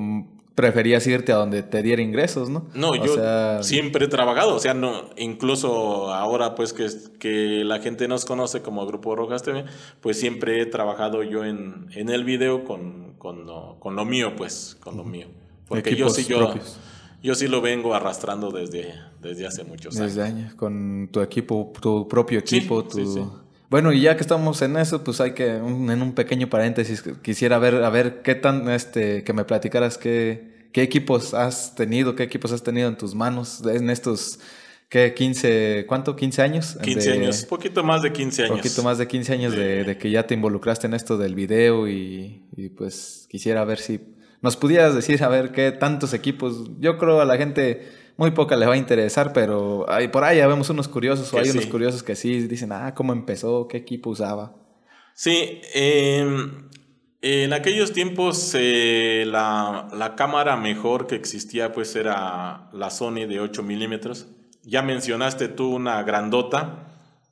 [0.53, 2.67] preferías irte a donde te diera ingresos, ¿no?
[2.73, 8.09] No, yo siempre he trabajado, o sea, no, incluso ahora pues que, que la gente
[8.09, 9.63] nos conoce como Grupo Rojas TV,
[10.01, 14.33] pues siempre he trabajado yo en, en el video con, con, lo, con lo mío,
[14.35, 15.27] pues, con lo mío.
[15.69, 16.53] Porque yo sí, yo,
[17.23, 20.15] yo sí lo vengo arrastrando desde, desde hace muchos años.
[20.15, 23.47] Desde años, con tu equipo, tu propio equipo, tu...
[23.69, 27.59] Bueno, y ya que estamos en eso, pues hay que, en un pequeño paréntesis, quisiera
[27.59, 32.23] ver, a ver qué tan, este, que me platicaras qué, qué equipos has tenido, qué
[32.23, 34.39] equipos has tenido en tus manos en estos,
[34.87, 35.13] ¿qué?
[35.13, 36.15] 15, ¿cuánto?
[36.15, 36.77] ¿15 años?
[36.81, 38.57] 15 años, poquito más de 15 años.
[38.57, 41.89] Poquito más de 15 años de, de que ya te involucraste en esto del video
[41.89, 43.99] y, y, pues quisiera ver si
[44.41, 48.55] nos pudieras decir, a ver, qué tantos equipos, yo creo a la gente muy poca
[48.55, 51.67] le va a interesar, pero ahí, por ahí ya vemos unos curiosos, o hay unos
[51.67, 53.67] curiosos que sí dicen, ah, ¿cómo empezó?
[53.67, 54.55] ¿Qué equipo usaba?
[55.13, 56.67] Sí, em,
[57.21, 63.39] en aquellos tiempos eh, la, la, cámara mejor que existía pues era la Sony de
[63.39, 64.27] 8 milímetros.
[64.63, 66.87] Ya mencionaste tú una grandota,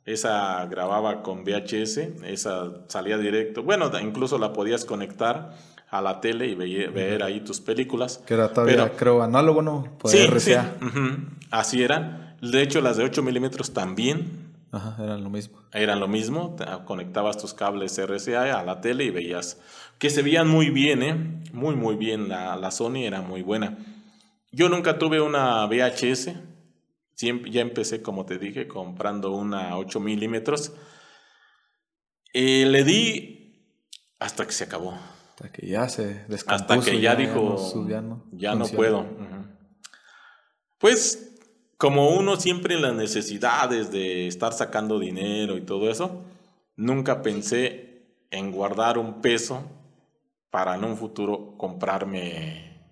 [0.05, 5.55] esa grababa con VHS, esa salía directo, bueno, incluso la podías conectar
[5.97, 8.19] a la tele y ver, ahí tus películas.
[8.25, 9.97] Que era todavía, creo, análogo, ¿no?
[10.05, 10.53] sí, sí.
[11.51, 12.35] así era.
[12.41, 15.59] De hecho, las de 8 milímetros también Ajá, eran lo mismo.
[15.73, 16.55] eran lo mismo.
[16.57, 19.57] Te- Conectabas tus cables RCA a la tele y veías
[19.97, 21.41] que se veían muy bien, ¿eh?
[21.53, 22.27] Muy, muy bien.
[22.29, 23.77] La, la Sony era muy buena.
[24.51, 26.31] Yo nunca tuve una VHS.
[27.15, 30.73] Siempre, ya empecé, como te dije, comprando una 8 milímetros.
[32.33, 33.55] Eh, le di
[34.19, 34.97] hasta que se acabó.
[35.35, 36.73] Hasta que ya se descompuso.
[36.73, 37.57] Hasta que ya, dijo,
[37.89, 39.05] ya no, ya no puedo.
[40.77, 41.35] Pues
[41.77, 46.23] como uno siempre en las necesidades de estar sacando dinero y todo eso,
[46.77, 49.61] nunca pensé en guardar un peso
[50.51, 52.87] para en un futuro comprarme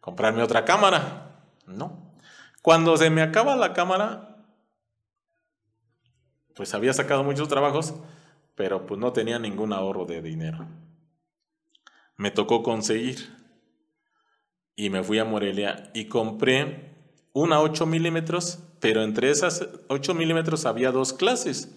[0.00, 1.44] comprarme otra cámara.
[1.66, 2.14] No.
[2.62, 4.46] Cuando se me acaba la cámara,
[6.54, 7.92] pues había sacado muchos trabajos,
[8.54, 10.66] pero pues no tenía ningún ahorro de dinero
[12.16, 13.34] me tocó conseguir.
[14.76, 16.94] Y me fui a Morelia y compré
[17.32, 21.74] una 8 milímetros, pero entre esas 8 milímetros había dos clases.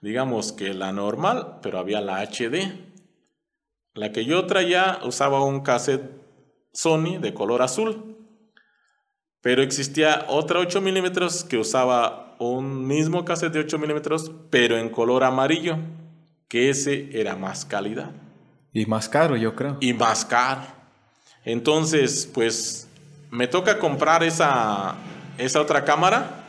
[0.00, 2.72] Digamos que la normal, pero había la HD.
[3.94, 6.10] La que yo traía usaba un cassette
[6.72, 8.16] Sony de color azul.
[9.40, 14.88] Pero existía otra 8 milímetros que usaba un mismo cassette de 8 milímetros, pero en
[14.88, 15.76] color amarillo,
[16.48, 18.21] que ese era más calidad
[18.72, 19.76] Y más caro, yo creo.
[19.80, 20.62] y más caro.
[21.44, 22.88] Entonces, pues
[23.30, 24.94] me toca comprar esa,
[25.38, 26.44] esa otra cámara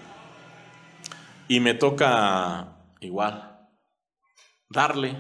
[1.48, 2.68] y me toca
[3.00, 3.58] igual
[4.70, 5.18] darle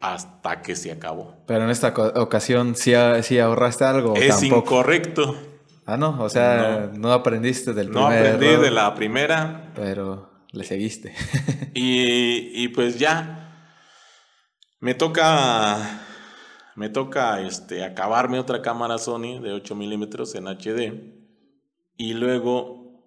[0.00, 1.36] hasta que se acabó.
[1.46, 4.14] Pero en esta ocasión sí, sí ahorraste algo.
[4.16, 4.74] es tampoco.
[4.74, 5.36] incorrecto.
[5.86, 10.30] Ah, no, o sea, no, aprendiste del No primer aprendí error, de la primera Pero
[10.52, 11.14] le seguiste.
[11.74, 13.39] y, y pues ya
[14.80, 16.00] me toca
[16.76, 21.14] me toca este acabarme otra cámara Sony de 8 milímetros en HD
[21.96, 23.04] y luego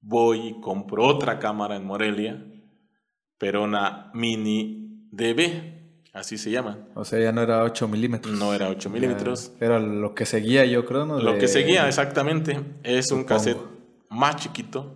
[0.00, 2.44] voy y compro otra cámara en Morelia
[3.38, 5.74] pero una mini DB
[6.14, 6.78] así se llama.
[6.94, 8.38] O sea, ya no era 8 milímetros.
[8.38, 9.52] no era 8 milímetros.
[9.60, 11.18] Era lo que seguía, yo creo, ¿no?
[11.20, 12.58] lo De- que seguía exactamente.
[12.82, 13.58] Es un cassette
[14.08, 14.94] más chiquito,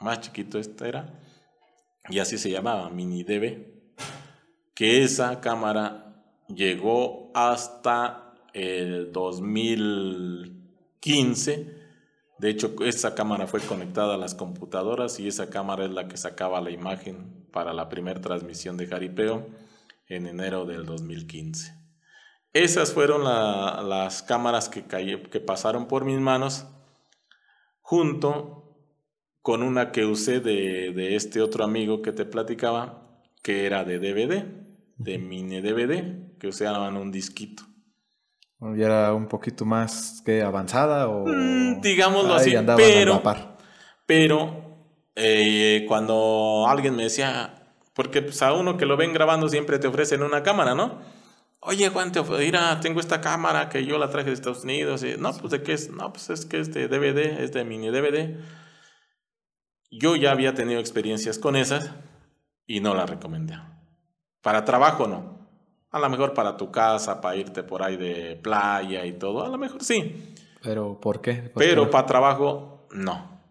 [0.00, 1.18] más chiquito este era,
[2.10, 3.77] y así se llamaba, Mini DB,
[4.78, 11.74] que esa cámara llegó hasta el 2015.
[12.38, 16.16] De hecho, esa cámara fue conectada a las computadoras y esa cámara es la que
[16.16, 19.48] sacaba la imagen para la primera transmisión de Jaripeo
[20.06, 21.74] en enero del 2015.
[22.52, 24.82] Esas fueron la- las cámaras que,
[25.40, 26.66] pasaron por mis manos
[27.82, 28.76] junto
[29.42, 33.02] con una que usé de este otro amigo que te platicaba,
[33.42, 34.67] que era de DVD,
[34.98, 37.62] de mini DVD, que usaban un disquito.
[38.60, 41.24] Ya era un poquito más que avanzada o...
[41.26, 43.56] Mm, digámoslo Ahí así, pero- la.
[44.04, 44.78] Pero
[45.14, 47.54] eh, cuando alguien me decía,
[47.94, 50.98] porque pues, a uno que lo ven grabando siempre te ofrecen una cámara, ¿no?
[51.60, 55.04] Oye, Juan, te mira, tengo esta cámara que yo la traje de Estados Unidos.
[55.04, 55.90] y, no, pues de qué es?
[55.90, 58.38] No, pues es que es de DVD, es de mini DVD.
[59.90, 61.92] Yo ya había tenido experiencias con esas
[62.66, 63.58] y no las recomendé.
[64.48, 65.46] Para trabajo no.
[65.90, 69.48] A lo mejor para tu casa, para irte por ahí de playa y todo, a
[69.48, 70.32] lo mejor sí.
[70.62, 71.34] Pero ¿por qué?
[71.34, 71.90] ¿Por Pero qué?
[71.90, 73.42] para trabajo, no.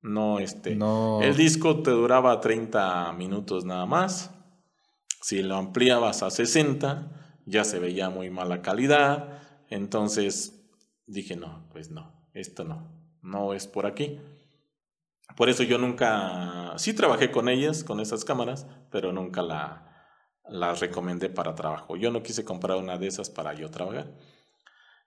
[0.00, 0.74] No, este.
[0.74, 1.20] No.
[1.20, 4.30] El disco te duraba 30 minutos nada más.
[5.20, 9.42] Si lo ampliabas a 60, ya se veía muy mala calidad.
[9.68, 10.66] Entonces
[11.06, 12.90] dije, no, pues no, esto no.
[13.20, 14.18] No es por aquí.
[15.36, 16.72] Por eso yo nunca.
[16.78, 19.87] Sí trabajé con ellas, con esas cámaras, pero nunca la,
[20.50, 21.96] las recomendé para trabajo.
[21.96, 24.12] Yo no quise comprar una de esas para yo trabajar.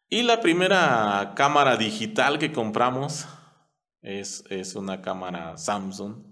[0.10, 3.26] Y la primera cámara digital que compramos
[4.02, 6.26] es, es una cámara Samsung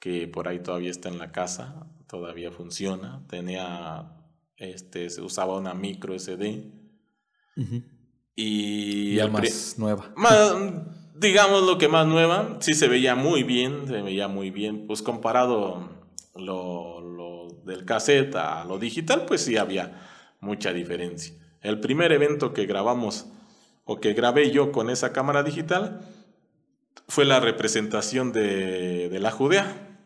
[0.00, 3.24] que por ahí todavía está en la casa, todavía funciona.
[3.28, 4.10] Tenía,
[4.56, 6.72] este, se usaba una micro SD
[7.56, 7.82] Ujú.
[8.34, 10.12] y Ya más nueva.
[10.16, 10.52] más,
[11.14, 15.00] digamos lo que más nueva, sí se veía muy bien, se veía muy bien, pues
[15.02, 15.88] comparado
[16.34, 20.00] lo, lo del cassette a lo digital, pues sí había
[20.40, 21.34] mucha diferencia.
[21.60, 23.26] El primer evento que grabamos
[23.84, 26.00] o que grabé yo con esa cámara digital
[27.08, 29.98] fue la representación de, de la Judea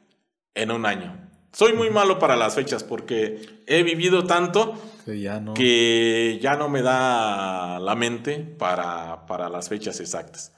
[0.55, 1.29] en un año.
[1.53, 4.75] Soy muy malo para las fechas porque he vivido tanto
[5.05, 5.55] Que ya no.
[5.55, 10.53] que ya no me da la mente para, para las fechas exactas.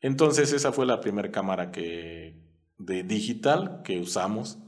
[0.00, 2.40] Entonces esa fue la primera cámara que,
[2.78, 4.58] de digital que usamos.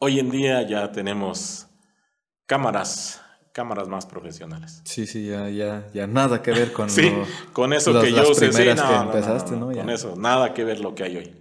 [0.00, 1.66] Hoy en día ya tenemos
[2.46, 3.20] cámaras
[3.58, 4.82] cámaras más profesionales.
[4.84, 7.12] Sí, sí, ya, ya, ya nada que ver con, sí,
[7.52, 9.72] con eso que yo usé, sí, que empezaste, ¿no?
[9.72, 11.32] Con eso, nada que ver lo que hay hoy.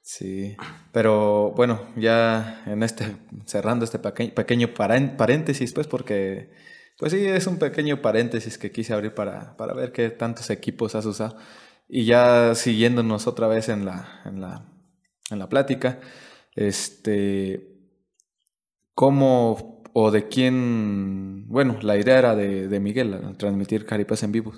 [0.00, 0.56] Sí,
[0.92, 6.50] pero bueno, ya en este, cerrando este pequeño paréntesis, pues porque,
[6.96, 10.94] pues sí, es un pequeño paréntesis que quise abrir para, para ver qué tantos equipos
[10.94, 11.36] has usado.
[11.88, 14.64] Y ya siguiéndonos otra vez en la, en la,
[15.30, 16.00] en la plática,
[16.54, 17.75] este,
[18.96, 24.54] ¿cómo o de quién, bueno, la idea era de, Miguel, transmitir caripas en vivo,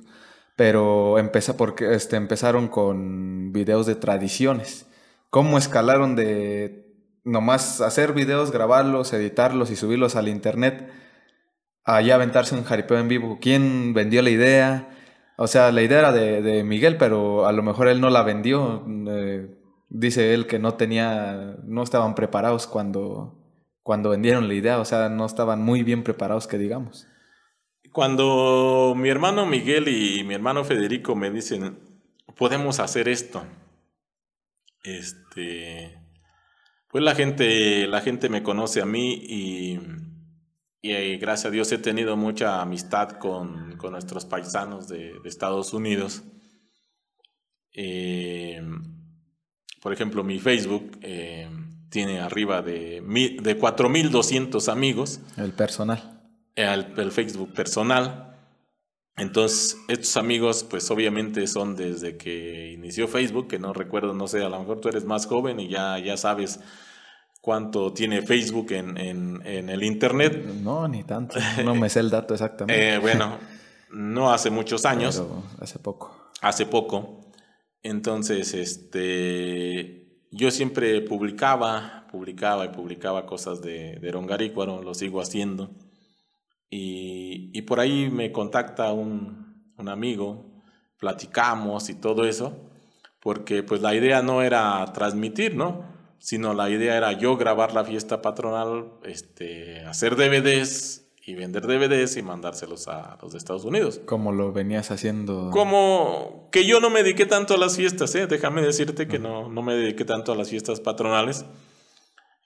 [0.57, 4.89] pero empezó porque este, empezaron con videos de tradiciones
[5.30, 6.86] cómo escalaron de
[7.24, 10.91] nomás hacer videos, grabarlos, editarlos y subirlos al internet
[11.84, 13.39] a ya aventarse un jaripeo en vivo.
[13.41, 14.89] ¿Quién vendió la idea?
[15.36, 18.84] O sea, la idea era de, Miguel, pero a lo mejor él no la vendió.
[19.09, 19.55] Eh,
[19.89, 23.39] dice él que no tenía, no estaban preparados cuando,
[23.89, 27.09] cuando vendieron la idea, o sea, no estaban muy bien preparados, que digamos.
[27.91, 31.78] Cuando mi hermano Miguel y mi hermano Federico me dicen,
[32.36, 33.47] podemos hacer esto,
[34.84, 35.99] este,
[36.91, 39.80] pues la gente, la gente me conoce a mí y,
[40.82, 46.24] y gracias a Dios he tenido mucha amistad con, con nuestros paisanos de, Estados Unidos.
[47.72, 48.61] Eh,
[49.80, 51.49] por ejemplo, mi Facebook eh,
[51.91, 55.20] tiene arriba de, de 4.200 amigos.
[55.36, 56.20] El personal.
[56.55, 58.28] el Facebook personal.
[59.18, 64.45] Entonces, estos amigos, pues obviamente son desde que inició Facebook, que no recuerdo, no sé,
[64.45, 66.61] a lo mejor tú eres más joven y ya, ya sabes
[67.41, 70.45] cuánto tiene Facebook en, en, el Internet.
[70.62, 72.95] No, ni tanto, no me sé el dato exactamente.
[72.95, 73.39] Eh, bueno,
[73.91, 75.20] no hace muchos años.
[75.61, 76.16] hace poco.
[76.41, 77.32] Hace poco.
[77.82, 85.70] Entonces, este, yo siempre publicaba, publicaba y publicaba cosas de, de Rongarícuaro, lo sigo haciendo.
[86.70, 90.45] Y, por ahí me contacta un, amigo,
[90.99, 92.70] platicamos y todo eso,
[93.20, 95.85] porque pues la idea no era transmitir, ¿no?
[96.18, 102.16] Sino la idea era yo grabar la fiesta patronal, este, hacer DVDs y vender DVDs
[102.16, 104.01] y mandárselos a los de Estados Unidos.
[104.07, 105.51] Como lo venías haciendo.
[105.51, 108.26] Como que yo no me dediqué tanto a las fiestas, ¿eh?
[108.26, 111.45] Déjame decirte que no, no me dediqué tanto a las fiestas patronales.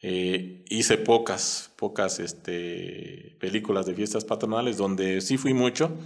[0.02, 5.96] Eh, hice pocas, pocas este, películas de fiestas patronales, donde sí fui mucho.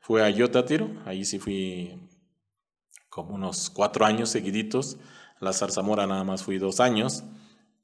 [0.00, 1.98] Fue a Yotatiro, ahí sí fui
[3.08, 4.98] como unos cuatro años seguiditos.
[5.40, 7.24] La Zarzamora nada más fui dos años.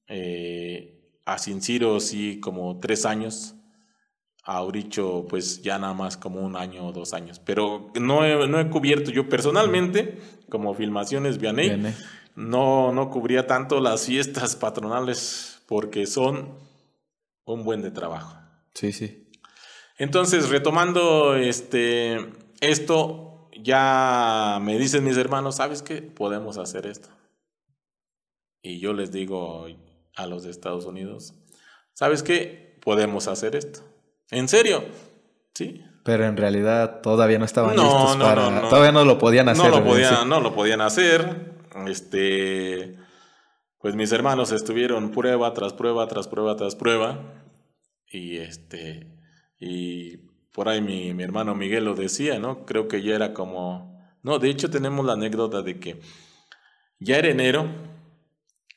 [0.06, 3.55] Eh, a Cinciro sí como tres años.
[4.48, 7.40] Auricho pues ya nada más como un año o dos años.
[7.40, 11.94] Pero no he, no he cubierto yo personalmente, como filmaciones Vianney,
[12.36, 16.54] no, no cubría tanto las fiestas patronales porque son
[17.44, 18.38] un buen de trabajo.
[18.74, 19.28] Sí, sí.
[19.98, 22.18] Entonces, retomando este,
[22.60, 26.02] esto, ya me dicen mis hermanos, ¿sabes qué?
[26.02, 27.08] Podemos hacer esto.
[28.62, 29.66] Y yo les digo
[30.14, 31.34] a los de Estados Unidos,
[31.94, 32.78] ¿sabes qué?
[32.82, 33.80] Podemos hacer esto.
[34.30, 34.84] ¿En serio?
[35.54, 35.82] Sí.
[36.04, 38.68] Pero en realidad todavía no estaban listos para...
[38.68, 39.70] todavía no lo podían hacer.
[39.70, 41.54] No lo podían, no lo podían hacer.
[41.86, 42.96] Este
[43.86, 47.44] pues mis hermanos estuvieron prueba tras prueba, tras prueba, tras prueba.
[48.10, 49.06] Y este,
[49.60, 50.16] y
[50.50, 52.64] por ahí mi, mi, hermano Miguel lo decía, ¿no?
[52.64, 56.00] Creo que ya era como, no, de hecho tenemos la anécdota de que
[56.98, 57.68] ya era enero,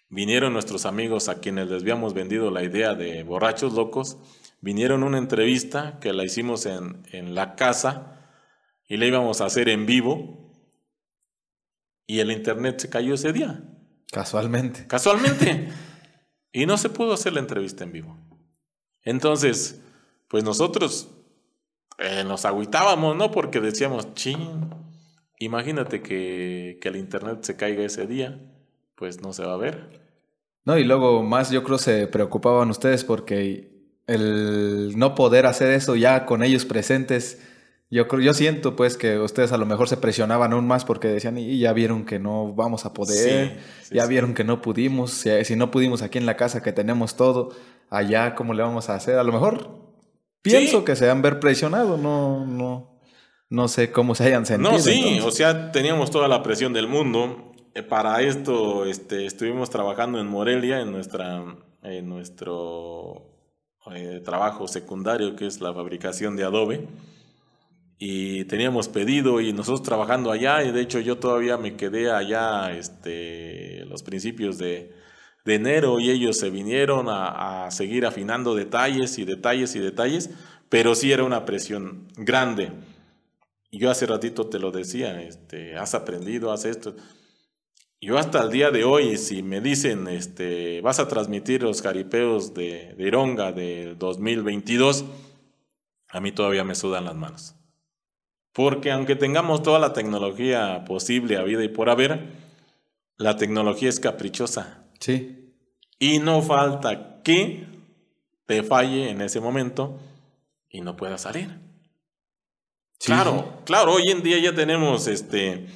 [0.10, 4.18] vinieron nuestros amigos a quienes les habíamos vendido la idea de borrachos locos,
[4.62, 8.20] vinieron una entrevista que la hicimos en, en la casa
[8.88, 10.40] y la íbamos a hacer en vivo
[12.08, 13.64] y el internet se cayó ese día.
[14.12, 14.88] Casualmente.
[14.88, 15.70] Casualmente.
[16.52, 18.18] y no se pudo hacer la entrevista en vivo.
[19.04, 19.82] Entonces,
[20.28, 21.10] pues nosotros
[22.00, 23.30] eh, nos agüitábamos, ¿no?
[23.30, 24.70] Porque decíamos, ching,
[25.38, 28.42] imagínate que, que el internet se caiga ese día,
[28.96, 30.02] pues no se va a ver.
[30.66, 33.79] No, y luego más yo creo se preocupaban ustedes porque
[34.10, 37.40] el no poder hacer eso ya con ellos presentes
[37.92, 41.40] yo, yo siento pues que ustedes a lo mejor se presionaban aún más porque decían,
[41.40, 43.58] y ya vieron que no vamos a poder,
[43.90, 47.50] ya vieron que no pudimos, si, no pudimos aquí en la casa que tenemos todo,
[47.90, 49.18] allá cómo le vamos a hacer.
[49.18, 49.72] A lo mejor
[50.44, 53.02] pienso que se han ver presionado, no, no,
[53.50, 54.72] no sé cómo se hayan sentido.
[54.72, 57.54] No, sí, o sea, teníamos toda la presión del mundo.
[57.74, 61.44] Eh, para esto este, estuvimos trabajando en Morelia, en, nuestra,
[61.82, 63.39] en nuestro
[63.94, 66.88] eh, trabajo secundario, que es la fabricación de adobe
[68.02, 72.72] y teníamos pedido y nosotros trabajando allá y de hecho yo todavía me quedé allá
[72.72, 74.98] este los principios de,
[75.46, 80.30] enero y ellos se vinieron a, seguir afinando detalles y detalles y detalles
[80.70, 82.72] pero sí era una presión grande.
[83.72, 86.96] Yo hace ratito te lo decía, este, has aprendido, has esto.
[88.02, 92.54] Yo hasta el día de hoy, si me dicen, este, vas a transmitir los jaripeos
[92.54, 95.04] de, de Ironga del 2022,
[96.08, 97.56] a mí todavía me sudan las manos.
[98.54, 102.28] Porque aunque tengamos toda la tecnología posible a vida y por haber,
[103.18, 104.86] la tecnología es caprichosa.
[105.00, 105.54] Sí.
[106.00, 107.68] Y no falta que
[108.46, 110.00] te falle en ese momento
[110.70, 111.60] y no pueda salir.
[112.98, 115.68] claro, claro, hoy en día ya tenemos este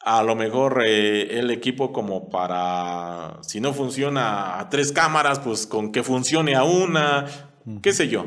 [0.00, 5.66] a lo mejor eh, el equipo como para, si no funciona a tres cámaras, pues
[5.66, 7.26] con que funcione a una,
[7.82, 8.26] qué sé yo.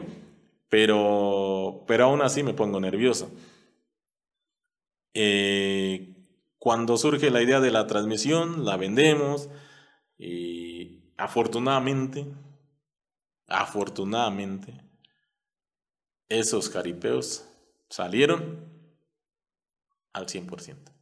[0.69, 3.31] Pero, pero aún así me pongo nervioso.
[5.13, 6.15] Eh,
[6.57, 9.49] cuando surge la idea de la transmisión, la vendemos
[10.17, 12.25] y afortunadamente,
[13.47, 14.81] afortunadamente,
[16.29, 17.47] esos caripeos
[17.89, 18.71] salieron
[20.13, 20.92] al 100%.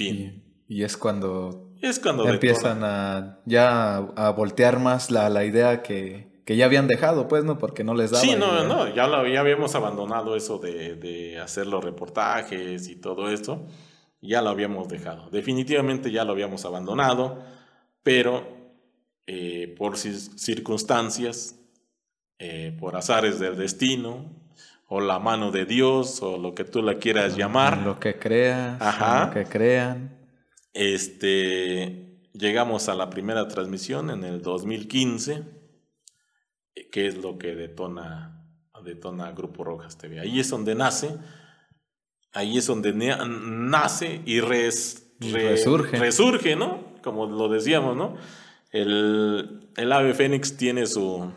[0.00, 6.42] Y, es cuando, es cuando empiezan a ya a voltear más la, la idea que,
[6.44, 7.58] que, ya habían dejado, pues, ¿no?
[7.58, 8.22] Porque no les daba.
[8.22, 12.96] Sí, no, no, ya, lo, ya habíamos abandonado eso de, de hacer los reportajes y
[12.96, 13.66] todo esto.
[14.20, 15.30] Ya lo habíamos dejado.
[15.30, 17.42] Definitivamente ya lo habíamos abandonado,
[18.02, 18.60] pero
[19.32, 21.54] eh, por circunstancias,
[22.40, 24.24] eh, por azares del destino,
[24.92, 27.78] o la mano de Dios, o lo que tú la quieras llamar.
[27.78, 28.76] Lo que creas,
[29.24, 30.18] lo que crean.
[30.72, 35.44] Este, llegamos a la primera transmisión en el 2015,
[36.90, 38.44] que es lo que detona,
[38.84, 40.18] detona Grupo Rojas TV.
[40.18, 41.16] Ahí es donde nace,
[42.32, 45.98] ahí es donde nace y, resurge.
[46.00, 46.96] resurge, ¿no?
[47.04, 48.16] Como lo decíamos, ¿no?
[48.72, 51.32] El, el ave fénix tiene su,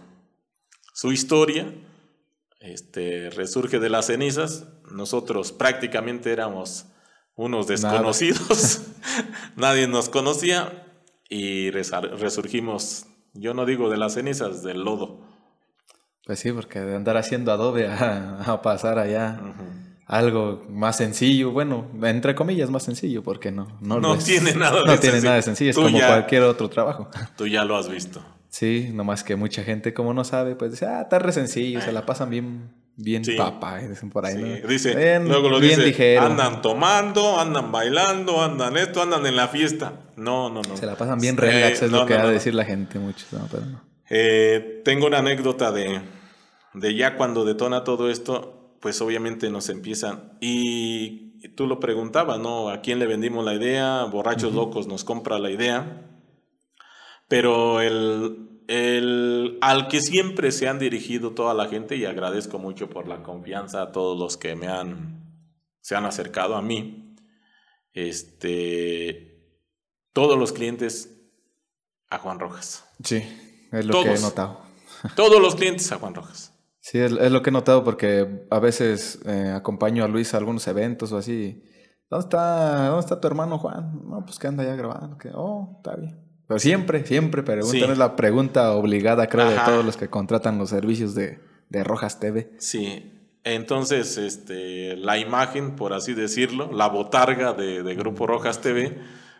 [0.92, 1.72] su historia,
[2.64, 4.68] este, resurge de las cenizas.
[4.90, 6.88] Nosotros prácticamente éramos
[7.36, 8.82] unos desconocidos,
[9.56, 10.88] nadie nos conocía
[11.30, 15.28] y resurgimos, yo no digo de las cenizas, del lodo.
[16.26, 19.42] Pues sí, porque de andar haciendo adobe a, pasar allá
[20.06, 25.00] algo más sencillo, bueno, entre comillas más sencillo, porque no, no, tiene nada de no
[25.00, 27.10] tiene nada de sencillo, es como cualquier otro trabajo.
[27.36, 28.24] Tú ya lo has visto.
[28.54, 31.92] Sí, nomás que mucha gente como no sabe, pues dice, ah, está re sencillo, se
[31.92, 34.68] la pasan bien, bien papa, dicen por ahí, ¿no?
[34.68, 39.94] Dice, luego lo dice, andan tomando, andan bailando, andan esto, andan en la fiesta.
[40.18, 40.78] No, no, no.
[40.78, 43.66] Se la pasan bien relax, es lo que va a decir la gente mucho, pero
[43.66, 43.82] no.
[44.12, 46.02] Eh, tengo una anécdota de,
[46.76, 52.70] de ya cuando detona todo esto, pues obviamente nos empiezan, y tú lo preguntabas, ¿no?
[52.70, 54.04] ¿A quién le vendimos la idea?
[54.04, 56.12] Borrachos locos nos compra la idea
[57.34, 62.92] pero el, el, al que siempre se han dirigido toda la gente, y agradezco mucho
[62.92, 65.50] por la confianza a todos los que me han,
[65.82, 67.16] se han acercado a mí,
[67.92, 69.50] este,
[70.14, 71.10] todos los clientes
[72.12, 72.88] a Juan Rojas.
[73.04, 73.24] Sí,
[73.72, 74.62] es lo que he notado.
[75.16, 76.54] Todos los clientes a Juan Rojas.
[76.82, 80.68] Sí, es, lo que he notado porque a veces eh, acompaño a Luis a algunos
[80.68, 81.64] eventos o así.
[82.12, 84.08] ¿Dónde está, ¿Dónde está tu hermano Juan?
[84.08, 85.18] No, pues que anda ya grabando.
[85.18, 86.23] Que, oh, está bien.
[86.48, 87.92] Pero siempre, siempre preguntan.
[87.92, 91.40] Es la pregunta obligada, creo, de todos los que contratan los servicios de,
[91.84, 92.52] Rojas TV.
[92.60, 93.12] Sí.
[93.46, 98.98] Entonces, este, la imagen, por así decirlo, la botarga de, Grupo Rojas TV,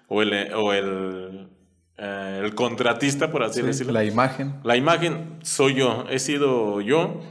[0.08, 1.50] o el, o el,
[1.98, 3.94] eh, el contratista, por así decirlo.
[3.94, 4.60] La imagen.
[4.64, 7.22] La imagen soy yo, he sido yo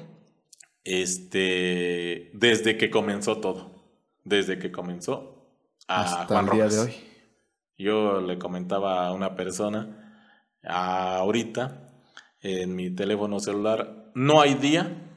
[0.84, 3.72] este, desde que comenzó todo.
[4.24, 5.48] Desde que comenzó
[5.88, 6.94] a Hasta el día de hoy.
[7.78, 10.28] Yo le comentaba a una persona,
[10.62, 11.88] ahorita,
[12.40, 15.08] en mi teléfono celular, no hay día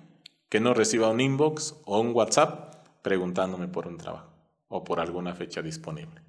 [0.50, 4.32] que no reciba un inbox o un WhatsApp preguntándome por un trabajo
[4.68, 6.22] o por alguna fecha disponible.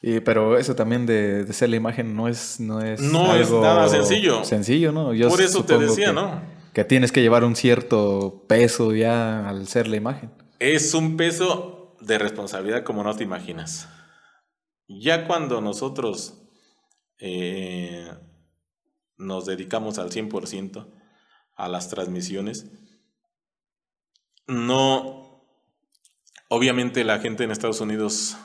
[0.00, 3.50] Y, pero eso también de, de, ser la imagen no es no es no es
[3.50, 4.44] nada sencillo.
[4.44, 6.40] sencillo no por eso te decía no
[6.72, 10.30] que tienes que llevar un cierto peso ya al ser la imagen.
[10.60, 13.88] Es un peso de responsabilidad como no te imaginas
[14.88, 16.42] ya cuando nosotros
[17.18, 18.10] eh,
[19.16, 20.86] nos dedicamos al 100%
[21.54, 22.70] a las transmisiones,
[24.46, 25.44] no,
[26.48, 28.36] obviamente la gente en Estados Unidos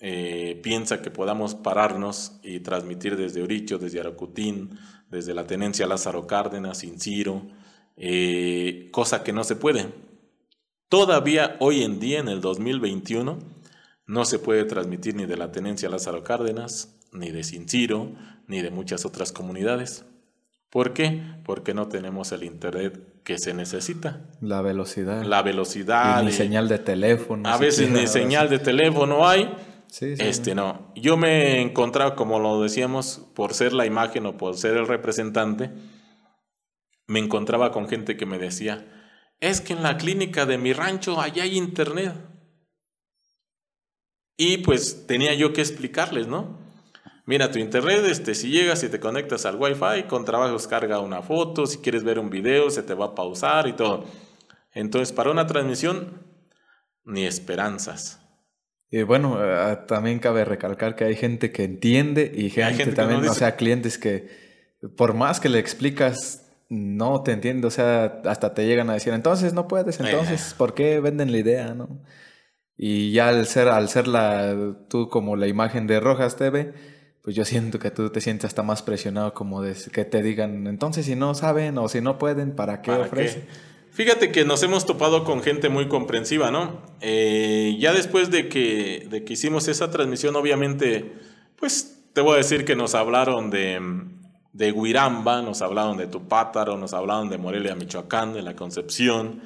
[0.00, 4.78] eh, piensa que podamos pararnos y transmitir desde Oricho, desde Aracutín,
[5.08, 7.46] desde la tenencia Lázaro Cárdenas, Inciro,
[7.96, 9.94] eh, cosa que no se puede.
[10.88, 13.38] Todavía hoy en día, en el 2021,
[14.06, 18.12] no se puede transmitir ni de la tenencia Lázaro Cárdenas, ni de Cinciro,
[18.46, 20.04] ni de muchas otras comunidades.
[20.70, 21.22] ¿Por qué?
[21.44, 24.22] Porque no tenemos el internet que se necesita.
[24.40, 25.22] La velocidad.
[25.22, 26.20] La velocidad.
[26.20, 27.48] Y ni señal de teléfono.
[27.48, 29.54] A veces ni señal de teléfono hay.
[29.86, 30.92] Sí, sí, este no.
[30.96, 34.88] Yo me he encontrado, como lo decíamos, por ser la imagen o por ser el
[34.88, 35.70] representante,
[37.06, 38.84] me encontraba con gente que me decía,
[39.38, 42.14] es que en la clínica de mi rancho allá hay internet.
[44.36, 46.58] Y pues tenía yo que explicarles, ¿no?
[47.26, 51.22] Mira, tu internet, este, si llegas y te conectas al Wi-Fi, con trabajos carga una
[51.22, 54.04] foto, si quieres ver un video, se te va a pausar y todo.
[54.72, 56.22] Entonces, para una transmisión,
[57.04, 58.20] ni esperanzas.
[58.90, 63.34] Y bueno, eh, también cabe recalcar que hay gente que entiende y gente, también, o
[63.34, 64.28] sea, clientes que
[64.96, 69.12] por más que le explicas, no te entiende, o sea, hasta te llegan a decir,
[69.12, 70.54] entonces no puedes, entonces, eh.
[70.58, 71.88] ¿por qué venden la idea, no?
[72.76, 76.74] Y ya al ser, al ser la, tú como la imagen de Rojas TV,
[77.22, 80.66] pues yo siento que tú te sientes hasta más presionado como de que te digan,
[80.66, 83.46] entonces si no saben o si no pueden, ¿para qué ofrecen?
[83.90, 86.82] Fíjate que nos hemos topado con gente muy comprensiva, ¿no?
[87.00, 91.12] Eh, ya después de que, de que hicimos esa transmisión, obviamente,
[91.56, 93.80] pues te voy a decir que nos hablaron de,
[94.52, 99.40] de Huiramba, nos hablaron de Tupátaro, nos hablaron de Morelia, Michoacán, de La Concepción,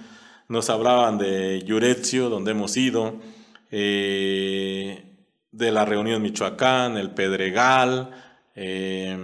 [0.48, 3.20] nos hablaban de Yuretzio, donde hemos ido.
[3.70, 5.08] Eh,
[5.52, 8.10] de la reunión Michoacán, el Pedregal,
[8.54, 9.16] eh,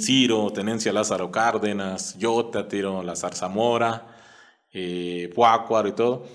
[0.00, 2.16] Ciro, Tenencia Lázaro Cárdenas,
[2.68, 4.06] Tiro, la Zarzamora,
[4.72, 6.26] eh, y todo.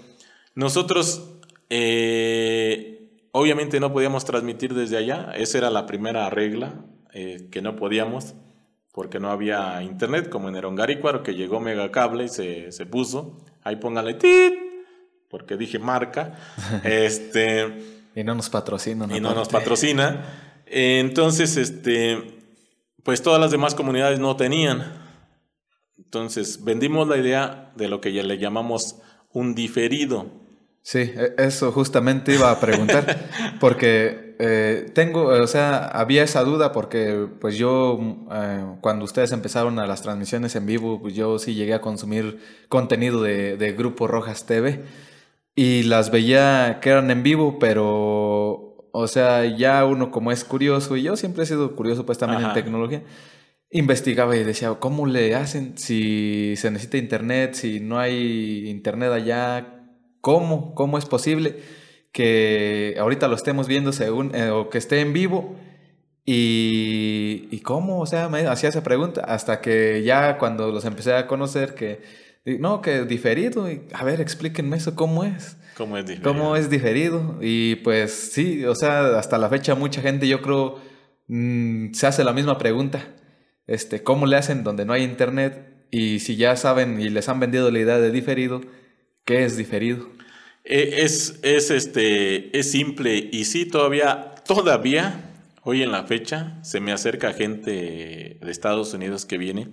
[0.53, 1.39] Nosotros
[1.69, 8.35] eh, obviamente no podíamos transmitir desde allá, esa era la primera regla, que no podíamos
[8.95, 13.37] porque no había internet, como en Erongarícuaro, que llegó Megacable y se, se puso.
[13.61, 14.53] Ahí póngale tit,
[15.29, 16.35] porque dije marca.
[16.85, 19.05] este, y no nos patrocina.
[19.13, 20.61] Y no nos patrocina.
[20.65, 22.39] Entonces, este,
[23.03, 24.93] pues todas las demás comunidades no tenían.
[25.97, 29.01] Entonces, vendimos la idea de lo que ya le llamamos
[29.33, 30.27] un diferido.
[30.83, 33.29] Sí, e, eso justamente iba a preguntar,
[33.59, 37.99] porque eh, tengo, o sea, había esa duda porque pues yo,
[38.31, 42.39] eh, cuando ustedes empezaron a las transmisiones en vivo, pues yo sí llegué a consumir
[42.67, 44.83] contenido de, de Grupo Rojas TV
[45.55, 50.97] y las veía que eran en vivo, pero, o sea, ya uno como es curioso,
[50.97, 53.03] y yo siempre he sido curioso pues también en tecnología,
[53.71, 59.85] investigaba y decía, ¿cómo le hacen si se necesita internet, si no hay internet allá?
[60.21, 60.75] ¿Cómo?
[60.75, 61.84] ¿Cómo es posible
[62.15, 65.53] que ahorita lo estemos viendo según, eh, o que esté en vivo?
[66.23, 71.13] Y, y cómo, o sea, me hacía esa pregunta hasta que ya cuando los empecé
[71.13, 72.01] a conocer que
[72.45, 73.69] no, que diferido.
[73.69, 75.57] Y, a ver, explíquenme eso, ¿cómo es?
[75.75, 76.31] ¿Cómo es diferido?
[76.31, 77.37] ¿Cómo es diferido?
[77.41, 80.79] Y pues sí, o sea, hasta la fecha mucha gente yo creo
[81.27, 83.13] mm, se hace la misma pregunta.
[83.67, 85.67] Este, ¿Cómo le hacen donde no hay internet?
[85.91, 88.61] Y si ya saben y les han vendido la idea de diferido,
[89.25, 90.14] ¿qué es diferido?
[90.67, 96.79] Eh, es, es, este, es simple y sí, todavía, todavía, hoy en la fecha, se
[96.79, 99.69] me acerca gente de Estados Unidos que viene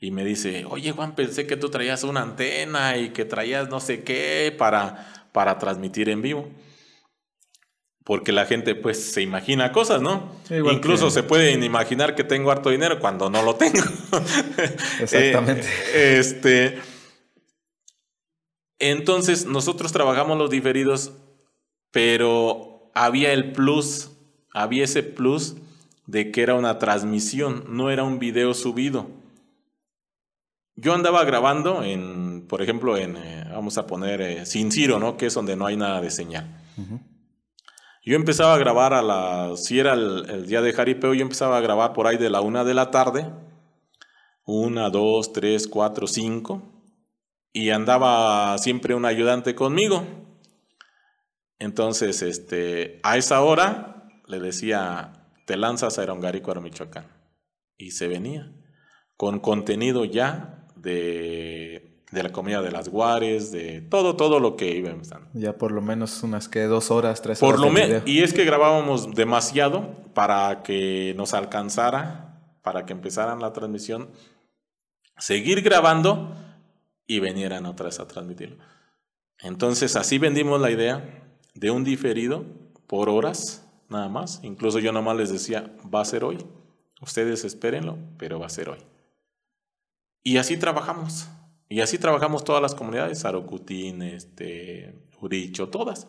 [0.00, 3.78] y me dice, oye Juan, pensé que tú traías una antena y que traías no
[3.78, 6.50] sé qué para, para transmitir en vivo.
[8.04, 10.32] Porque la gente pues se imagina cosas, ¿no?
[10.50, 13.82] Incluso se pueden imaginar que tengo harto dinero cuando no lo tengo.
[15.00, 15.66] Exactamente.
[15.92, 16.78] Eh, este,
[18.78, 21.12] entonces nosotros trabajamos los diferidos,
[21.90, 24.10] pero había el plus,
[24.52, 25.56] había ese plus
[26.06, 29.06] de que era una transmisión, no era un video subido.
[30.76, 35.16] Yo andaba grabando en, por ejemplo, en, eh, vamos a poner, eh, Sin Ciro, ¿no?
[35.16, 36.62] Que es donde no hay nada de señal.
[38.04, 41.60] Yo empezaba a grabar a la, si era el, día de jaripeo, yo empezaba a
[41.60, 43.26] grabar por ahí de la una de la tarde,
[44.44, 46.62] una, dos, tres, cuatro, cinco,
[47.56, 50.06] y andaba siempre un ayudante conmigo.
[51.58, 57.06] Entonces, este, a esa hora le decía, te lanzas a Erongarícuaro, Michoacán.
[57.78, 58.52] Y se venía
[59.16, 65.08] con contenido ya de, la comida de las guares, de todo, todo lo que íbamos
[65.08, 65.30] dando.
[65.32, 67.72] Ya por lo menos unas que dos horas, tres por horas.
[67.72, 74.10] Lo y es que grabábamos demasiado para que nos alcanzara, para que empezaran la transmisión,
[75.16, 76.36] seguir grabando
[77.06, 78.56] y vinieran otra vez a transmitirlo.
[79.40, 82.44] Entonces así vendimos la idea de un diferido
[82.86, 84.40] por horas, nada más.
[84.42, 86.38] Incluso yo nomás les decía, va a ser hoy.
[87.00, 88.78] Ustedes espérenlo, pero va a ser hoy.
[90.22, 91.28] Y así trabajamos.
[91.68, 96.08] Y así trabajamos todas las comunidades, Arocutín, este, Uricho, todas.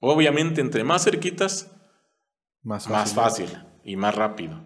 [0.00, 1.72] Obviamente, entre más cerquitas,
[2.62, 3.48] más fácil,
[3.84, 4.60] y más rápido.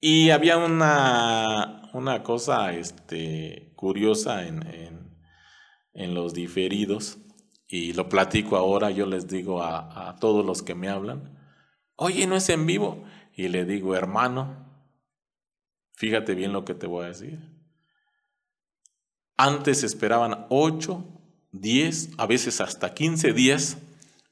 [0.00, 4.62] Y había una, una cosa este, curiosa en,
[5.94, 7.16] en, los diferidos,
[7.66, 11.38] y lo platico ahora, yo les digo a, a todos los que me hablan,
[11.96, 13.02] oye, no es en vivo.
[13.34, 14.66] Y le digo, hermano,
[15.94, 17.38] fíjate bien lo que te voy a decir.
[19.38, 21.02] Antes esperaban 8,
[21.52, 23.78] 10, a veces hasta 15 días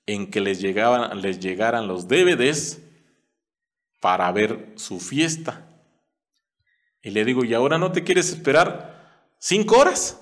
[0.05, 2.83] en que les, llegaban, les llegaran los DVDs
[4.01, 5.67] para ver su fiesta.
[7.01, 8.98] Y le digo, ¿y ahora no te quieres esperar
[9.39, 10.21] cinco horas?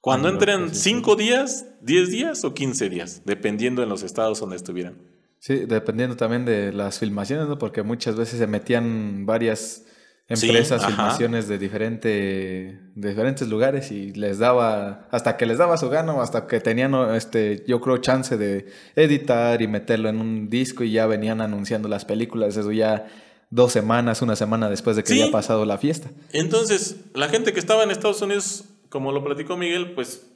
[0.00, 4.98] Cuando entren cinco días, diez días o quince días, dependiendo en los estados donde estuvieran.
[5.40, 7.58] Sí, dependiendo también de las filmaciones, ¿no?
[7.58, 9.84] Porque muchas veces se metían varias
[10.28, 15.88] empresas, filmaciones de, diferente, de diferentes lugares y les daba, hasta que les daba su
[15.88, 18.66] gano, hasta que tenían, este, yo creo, chance de
[18.96, 23.06] editar y meterlo en un disco y ya venían anunciando las películas, eso ya
[23.50, 26.10] dos semanas, una semana después de que había pasado la fiesta.
[26.32, 30.26] Entonces, la gente que estaba en Estados Unidos, como lo platicó Miguel, pues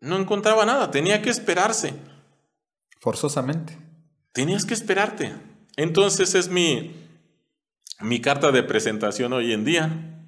[0.00, 1.94] no encontraba nada, tenía que esperarse.
[3.00, 3.78] Forzosamente.
[4.32, 5.32] Tenías que esperarte.
[5.76, 6.92] Entonces es mi,
[8.00, 10.24] mi carta de presentación hoy en día.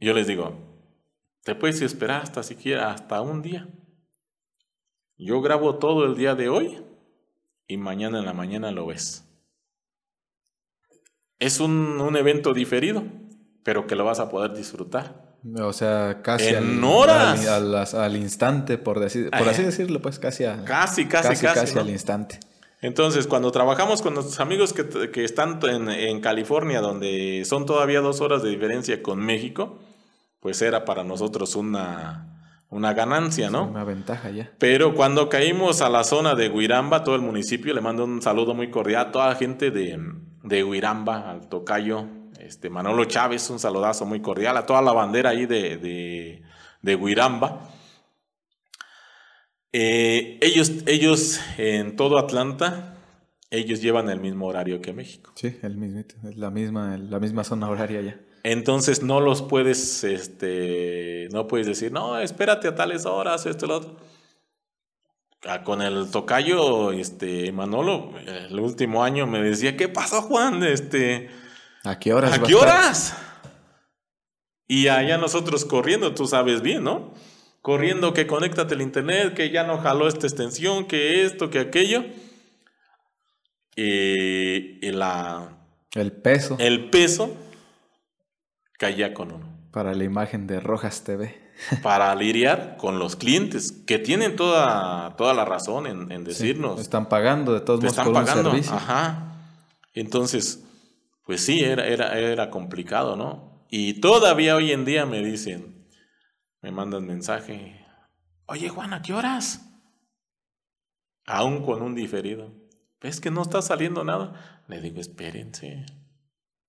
[0.00, 0.54] Yo les digo,
[1.42, 3.68] te puedes esperar hasta siquiera hasta un día.
[5.16, 6.78] Yo grabo todo el día de hoy
[7.66, 9.27] y mañana en la mañana lo ves.
[11.38, 13.04] Es un, evento diferido,
[13.62, 15.36] pero que lo vas a poder disfrutar.
[15.60, 17.94] O sea, casi en al, horas.
[17.94, 22.40] Al, instante, por, decir, por así decirlo, pues casi, casi, casi, casi, casi, al instante.
[22.80, 28.00] Entonces, cuando trabajamos con nuestros amigos que, que están en, en, California, donde son todavía
[28.00, 29.78] dos horas de diferencia con México,
[30.40, 32.28] pues era para nosotros una,
[32.70, 33.66] una ganancia, ¿no?
[33.66, 34.52] Una ventaja ya.
[34.58, 38.54] Pero cuando caímos a la zona de Huiramba, todo el municipio, le mando un saludo
[38.54, 39.98] muy cordial a toda la gente de,
[40.48, 42.06] de Huiramba, al tocayo,
[42.40, 46.42] este, Manolo Chávez, un saludazo muy cordial, a toda la bandera ahí de, de,
[46.82, 47.68] de Huiramba.
[49.72, 52.96] Eh, ellos, ellos en todo Atlanta,
[53.50, 55.32] ellos llevan el mismo horario que México.
[55.34, 58.20] Sí, el mismo, es la misma, la misma zona horaria ya.
[58.44, 63.76] Entonces no los puedes, este, no puedes decir, no, espérate a tales horas, esto, lo
[63.76, 63.96] otro.
[65.46, 70.64] Ah, con el tocayo, este, Manolo, el último año me decía, ¿qué pasó, Juan?
[70.64, 71.30] Este,
[71.84, 72.32] ¿A qué horas?
[72.32, 73.16] ¿A qué horas?
[74.66, 77.14] Y allá nosotros corriendo, tú sabes bien, ¿no?
[77.62, 82.04] Corriendo que conéctate al internet, que ya no jaló esta extensión, que esto, que aquello.
[83.76, 85.56] Y, y la...
[85.94, 86.56] El peso.
[86.58, 87.34] El peso
[88.76, 89.70] caía con uno.
[89.70, 91.47] Para la imagen de Rojas TV
[91.82, 96.80] para lidiar con los clientes, que tienen toda, toda la razón en, decirnos.
[96.80, 99.34] están pagando de todos modos están pagando, Ajá.
[99.94, 100.64] Entonces,
[101.24, 103.64] pues sí, era, era, era complicado, ¿no?
[103.68, 105.86] Y todavía hoy en día me dicen,
[106.62, 107.84] me mandan mensaje,
[108.46, 109.64] oye Juan, ¿a qué horas?
[111.26, 112.52] Aún con un diferido.
[113.00, 114.62] ¿Ves que no está saliendo nada?
[114.66, 115.84] Le digo, espérense,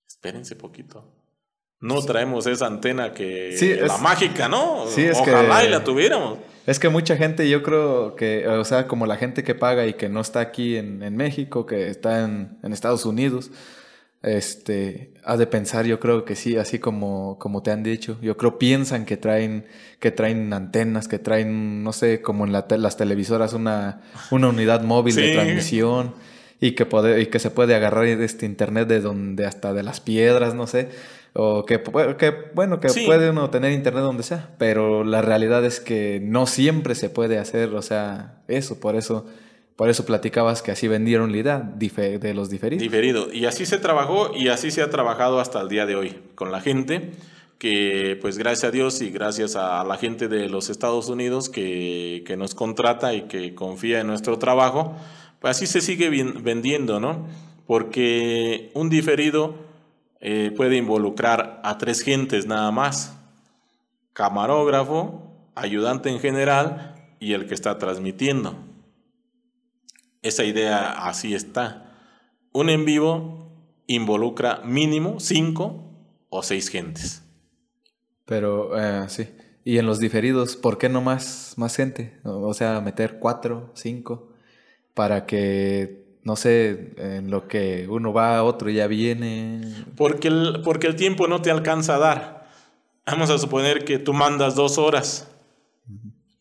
[0.07, 1.18] espérense poquito.
[1.81, 4.85] No traemos esa antena que la mágica, ¿no?
[4.87, 6.39] Sí, es Ojalá y la tuviéramos.
[6.65, 9.93] Es que mucha gente, yo creo que, o sea, como la gente que paga y
[9.93, 13.49] que no está aquí en, en México, que está en, en, Estados Unidos,
[14.21, 18.19] este, ha de pensar, yo creo que sí, así como, como te han dicho.
[18.21, 19.65] Yo creo piensan que traen,
[19.99, 24.83] que traen antenas, que traen, no sé, como en la las televisoras, una, una unidad
[24.83, 26.13] móvil de transmisión
[26.59, 30.01] y que, puede, y que se puede agarrar este internet de donde hasta de las
[30.01, 30.89] piedras, no sé.
[31.33, 31.81] O que,
[32.17, 36.47] que bueno, que puede uno tener internet donde sea, pero la realidad es que no
[36.47, 39.25] siempre se puede hacer, o sea, eso, por eso,
[39.75, 42.81] por eso platicabas que así vendieron la idea de los diferidos.
[42.81, 46.17] Diferido, y así se trabajó y así se ha trabajado hasta el día de hoy
[46.35, 47.11] con la gente
[47.59, 52.23] que pues gracias a Dios y gracias a la gente de los Estados Unidos que,
[52.25, 54.95] que nos contrata y que confía en nuestro trabajo,
[55.41, 57.27] pues así se sigue vendiendo, ¿no?
[57.67, 59.68] Porque un diferido
[60.19, 63.17] eh, puede involucrar a tres gentes nada más.
[64.13, 68.55] Camarógrafo, ayudante en general y el que está transmitiendo.
[70.21, 71.95] Esa idea así está.
[72.51, 73.51] Un en vivo
[73.87, 75.83] involucra mínimo cinco
[76.29, 77.23] o seis gentes.
[78.25, 79.27] Pero eh, sí.
[79.63, 82.19] Y en los diferidos, ¿por qué no más, más gente?
[82.23, 84.29] O sea, meter cuatro, cinco,
[84.93, 85.98] para que
[86.29, 89.61] no sé, en lo que uno va, otro ya viene.
[89.97, 92.47] Porque el, porque el tiempo no te alcanza a dar.
[93.07, 95.27] Vamos a suponer que tú mandas dos horas.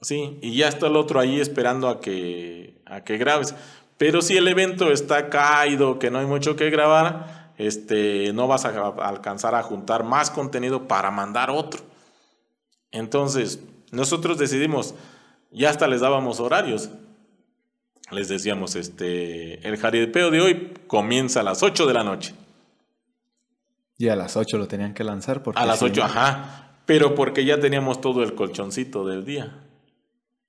[0.03, 3.55] Sí, y ya está el otro ahí esperando a que, a que grabes.
[3.97, 8.66] Pero si el evento está caído, que no hay mucho que grabar, este, no vas
[8.66, 11.80] a alcanzar a juntar más contenido para mandar otro.
[12.91, 13.61] Entonces,
[13.91, 14.95] nosotros decidimos,
[15.51, 16.91] ya hasta les dábamos horarios.
[18.11, 22.34] Les decíamos, este, el jaripeo de hoy comienza a las 8 de la noche.
[23.98, 25.61] Y a las 8 lo tenían que lanzar porque...
[25.61, 26.80] A las 8, ajá.
[26.86, 29.64] Pero porque ya teníamos todo el colchoncito del día.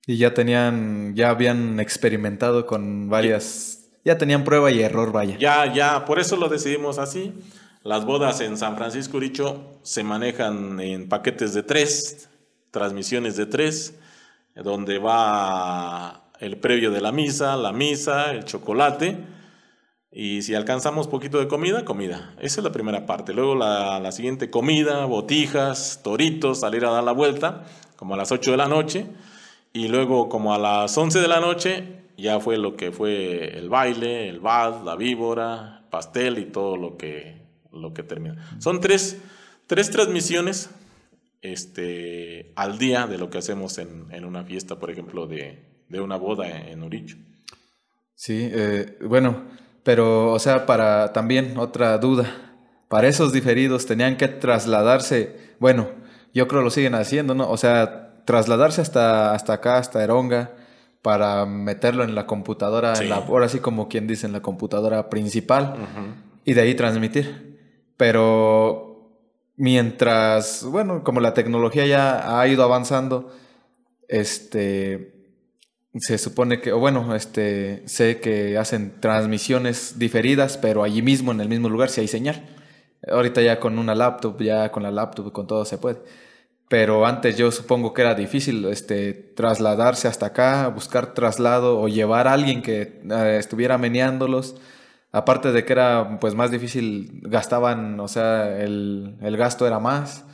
[0.06, 5.36] Y ya tenían, ya habían experimentado con varias ya tenían prueba y error, vaya.
[5.38, 7.34] Ya, ya, por eso lo decidimos así.
[7.82, 12.28] Las bodas en San Francisco Uricho se manejan en paquetes de tres,
[12.70, 13.94] transmisiones de tres,
[14.54, 19.18] donde va el previo de la misa, la misa, el chocolate.
[20.10, 22.34] Y si alcanzamos poquito de comida, comida.
[22.40, 23.32] Esa es la primera parte.
[23.32, 27.64] Luego la, la, siguiente comida, botijas, toritos, salir a dar la vuelta,
[27.94, 29.06] como a las 8 de la noche.
[29.72, 33.68] Y luego como a las 11 de la noche, ya fue lo que fue el
[33.68, 38.56] baile, el vals, la víbora, pastel y todo lo que, lo que termina.
[38.58, 39.20] Son tres,
[39.66, 40.70] tres transmisiones
[41.42, 46.00] este, al día de lo que hacemos en, en una fiesta, por ejemplo, de, de
[46.00, 47.18] una boda en, Uricho.
[48.14, 49.42] Sí, eh, bueno,
[49.82, 52.56] pero, o sea, para también otra duda,
[52.88, 55.88] para esos diferidos tenían que trasladarse, bueno,
[56.32, 57.50] yo creo lo siguen haciendo, ¿no?
[57.50, 60.52] O sea, trasladarse hasta, hasta acá, hasta Eronga,
[61.02, 65.08] para meterlo en la computadora, en la, ahora sí como quien dice, en la computadora
[65.08, 65.74] principal
[66.44, 67.58] y de ahí transmitir.
[67.96, 69.18] Pero
[69.56, 73.34] mientras, bueno, como la tecnología ya ha ido avanzando,
[74.08, 75.19] este,
[75.98, 81.40] se supone que, o bueno, este, sé que hacen transmisiones diferidas, pero allí mismo, en
[81.40, 82.48] el mismo lugar, si hay señal.
[83.10, 86.00] Ahorita ya con una laptop, ya con la laptop, con todo se puede
[86.70, 92.28] pero antes yo supongo que era difícil este, trasladarse hasta acá, buscar traslado o llevar
[92.28, 94.54] a alguien que eh, estuviera meneándolos.
[95.10, 100.24] Aparte de que era pues más difícil, gastaban, o sea, el, gasto era más.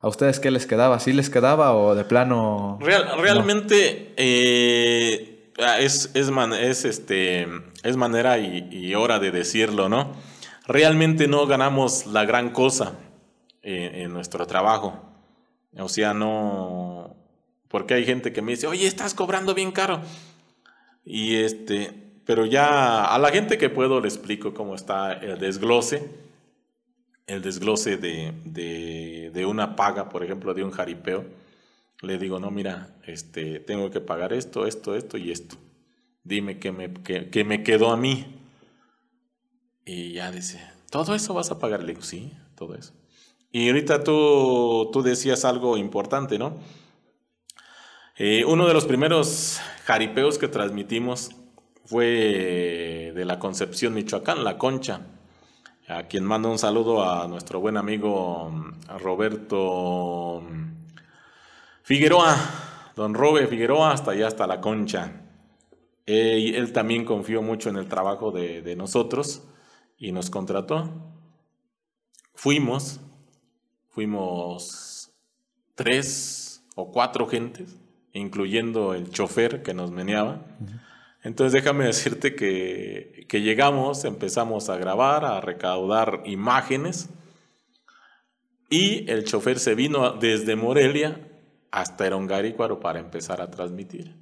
[0.00, 1.00] ¿A ustedes qué les quedaba?
[1.00, 2.78] ¿Sí les quedaba o de plano?
[2.80, 7.48] realmente eh, es, es, este,
[7.82, 10.12] es manera y, hora de decirlo, ¿no?
[10.66, 12.94] Realmente no ganamos la gran cosa
[13.62, 15.02] en nuestro trabajo.
[15.78, 17.16] O sea, no...
[17.68, 20.00] Porque hay gente que me dice, oye, estás cobrando bien caro.
[21.04, 21.92] Y este,
[22.24, 26.10] pero ya a la gente que puedo le explico cómo está el desglose,
[27.26, 28.32] el desglose de,
[29.32, 31.24] de, una paga, por ejemplo, de un jaripeo.
[32.02, 35.56] Le digo, no, mira, este, tengo que pagar esto, esto, esto y esto.
[36.22, 38.26] Dime qué me, qué, me quedó a mí.
[39.84, 40.60] Y ya dice,
[40.90, 41.80] ¿todo eso vas a pagar?
[41.80, 42.92] Le digo, sí, todo eso.
[43.50, 46.58] Y ahorita tú, tú decías algo importante, ¿no?
[48.18, 51.30] Eh, uno de los primeros jaripeos que transmitimos
[51.84, 55.02] fue de la Concepción, Michoacán, La Concha,
[55.88, 58.52] a quien mando un saludo a nuestro buen amigo
[58.98, 60.42] Roberto
[61.82, 62.36] Figueroa,
[62.96, 65.22] don Robe Figueroa, hasta allá, hasta La Concha.
[66.04, 69.44] Eh, él también confió mucho en el trabajo de, de nosotros
[69.96, 70.90] y nos contrató.
[72.34, 73.00] Fuimos,
[73.90, 75.12] fuimos
[75.74, 77.76] tres o cuatro gentes,
[78.12, 80.44] incluyendo el chofer que nos meneaba.
[81.26, 87.08] Entonces déjame decirte que, que, llegamos, empezamos a grabar, a recaudar imágenes
[88.70, 91.28] y el chofer se vino desde Morelia
[91.72, 94.14] hasta Erongarícuaro para empezar a transmitir.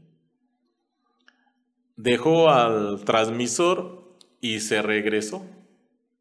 [1.94, 5.44] Dejó al transmisor y se regresó.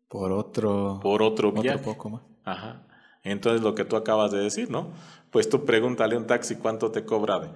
[0.09, 2.23] Por otro, por otro poco más.
[2.43, 2.85] Ajá.
[3.23, 4.91] Entonces lo que tú acabas de decir, ¿no?
[5.31, 7.49] Pues tú pregúntale a un taxi cuánto te cobra de,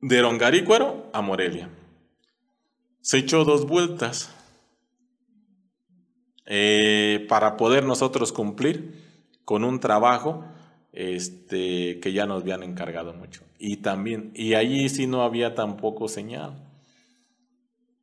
[0.00, 1.68] de Rongarícuaro a Morelia.
[3.00, 4.34] Se echó dos vueltas
[6.46, 8.94] eh, para poder nosotros cumplir
[9.44, 10.44] con un trabajo
[10.92, 13.42] este, que ya nos habían encargado mucho.
[13.58, 16.64] Y también, y allí sí no había tampoco señal.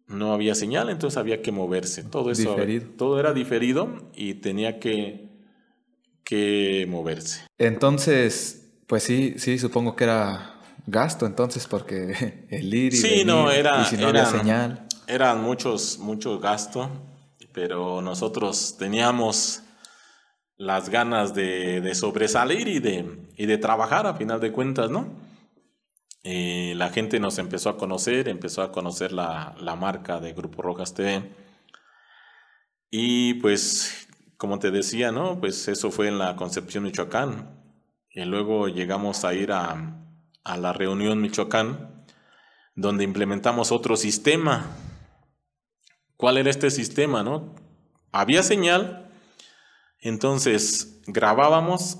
[0.08, 2.04] No había señal, entonces había que moverse.
[2.04, 2.56] Todo eso,
[2.96, 5.26] todo era diferido y tenía que
[6.26, 7.42] que moverse.
[7.58, 10.55] Entonces, pues sí, sí, supongo que era
[10.88, 14.88] gasto entonces porque el ir y, sí, no, era, si no eran, señal.
[15.08, 16.90] Eran muchos, mucho gasto,
[17.54, 19.62] pero nosotros teníamos
[20.58, 25.08] las ganas de, sobresalir y de, y de trabajar a final de cuentas, ¿no?
[26.24, 30.64] Eh, la gente nos empezó a conocer, empezó a conocer la, la marca de Grupo
[30.64, 31.30] Rojas TV.
[32.90, 34.06] Y pues
[34.38, 35.40] como te decía, ¿no?
[35.40, 37.62] Pues eso fue en la Concepción Michoacán.
[38.10, 40.05] Y luego llegamos a ir a,
[40.46, 42.06] a la reunión Michoacán,
[42.76, 44.66] donde implementamos otro sistema.
[46.16, 47.54] ¿Cuál era este sistema, no?
[48.16, 49.12] había señal,
[50.00, 52.00] entonces grabábamos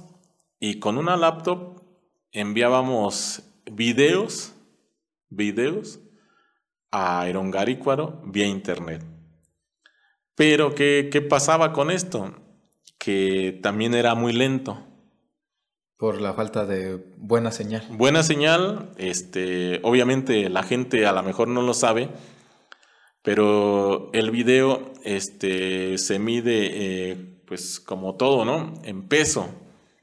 [0.62, 1.84] y con una laptop
[2.32, 4.54] enviábamos videos,
[5.30, 6.00] videos
[6.90, 9.04] a Aerongarícuaro vía internet.
[10.36, 12.34] Pero ¿qué, ¿qué pasaba con esto?
[12.98, 14.88] Que también era muy lento.
[15.98, 17.88] Por la falta de buena señal.
[17.90, 22.10] Buena señal, este, obviamente la gente a lo mejor no lo sabe,
[23.22, 28.74] pero el video este, se mide, eh, pues como todo, ¿no?
[28.84, 29.48] En peso.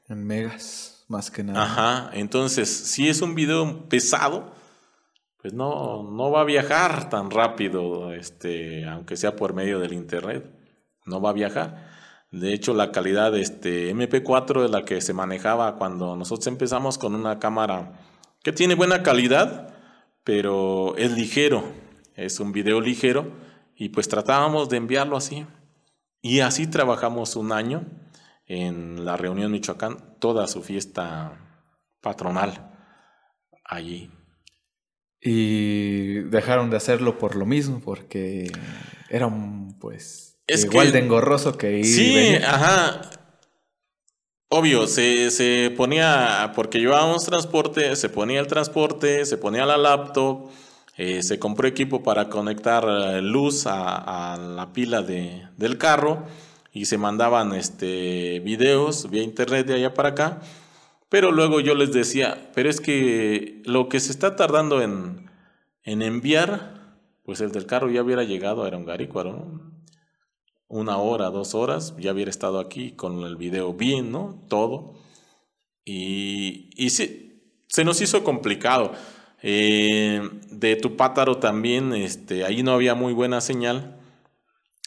[0.09, 1.63] En megas, más que nada.
[1.63, 4.51] Ajá, entonces, si es un video pesado,
[5.43, 10.49] pues no, no va a viajar tan rápido, este, aunque sea por medio del internet,
[11.05, 11.92] no va a viajar.
[12.33, 17.13] De hecho, la calidad este, MP4 es la que se manejaba cuando nosotros empezamos con
[17.13, 17.93] una cámara
[18.41, 19.75] que tiene buena calidad,
[20.23, 21.63] pero es ligero,
[22.15, 23.31] es un video ligero,
[23.75, 25.45] y pues tratábamos de enviarlo así.
[26.23, 27.85] Y así trabajamos un año
[28.47, 31.39] en la reunión Michoacán, toda su fiesta
[32.01, 32.71] patronal
[33.63, 34.09] allí.
[35.21, 38.51] Y dejaron de hacerlo por lo mismo, porque
[39.07, 41.85] era un, pues, es Igual de engorroso que ir.
[41.85, 43.09] Sí, ajá.
[44.49, 50.51] Obvio, se, se ponía, porque llevábamos transporte, se ponía el transporte, se ponía la laptop,
[50.95, 56.27] eh, se compró equipo para conectar eh, luz a, la pila de, del carro
[56.71, 60.41] y se mandaban este, videos vía internet de allá para acá.
[61.09, 65.31] Pero luego yo les decía, pero es que lo que se está tardando en,
[65.83, 69.72] en enviar, pues el del carro ya hubiera llegado a Aerongarícuaro, ¿no?
[70.73, 74.43] Una hora, dos horas, ya hubiera estado aquí con el video bien, ¿no?
[74.49, 74.95] Todo.
[75.85, 78.91] Y, y sí, se nos hizo complicado.
[79.43, 83.99] Eh, de Tupátaro también, este, ahí no había muy buena señal.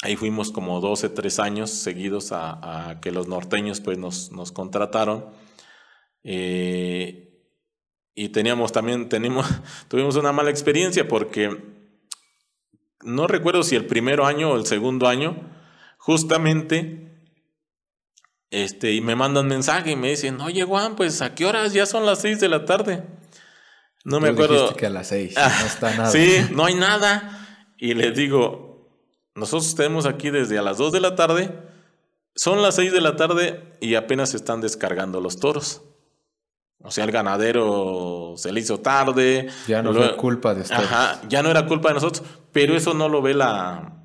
[0.03, 5.27] Ahí fuimos como 12, 3 años seguidos a, que los norteños pues nos, nos contrataron.
[6.25, 7.45] Eh,
[8.17, 9.09] y teníamos también,
[9.89, 11.77] tuvimos una mala experiencia porque
[13.03, 15.56] no recuerdo si el primer año o el segundo año,
[16.07, 17.21] justamente,
[18.51, 21.85] este, y me mandan mensaje y me dicen, oye Juan, pues a qué horas ya
[21.85, 23.03] son las seis de la tarde.
[24.05, 24.73] No me acuerdo.
[24.77, 26.11] que a las seis, no está nada.
[26.13, 27.75] Sí, no hay nada.
[27.77, 28.89] Y les digo,
[29.35, 31.51] nosotros tenemos aquí desde a las dos de la tarde,
[32.37, 35.83] son las seis de la tarde y apenas se están descargando los toros.
[36.85, 39.49] O sea, el ganadero se le hizo tarde.
[39.67, 40.83] Ya no fue culpa de ustedes.
[40.83, 43.96] Ajá, ya no era culpa de nosotros, pero eso no lo ve la,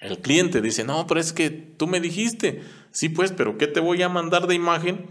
[0.00, 3.80] el cliente dice, no, pero es que tú me dijiste, sí pues, pero ¿qué te
[3.80, 5.06] voy a mandar de imagen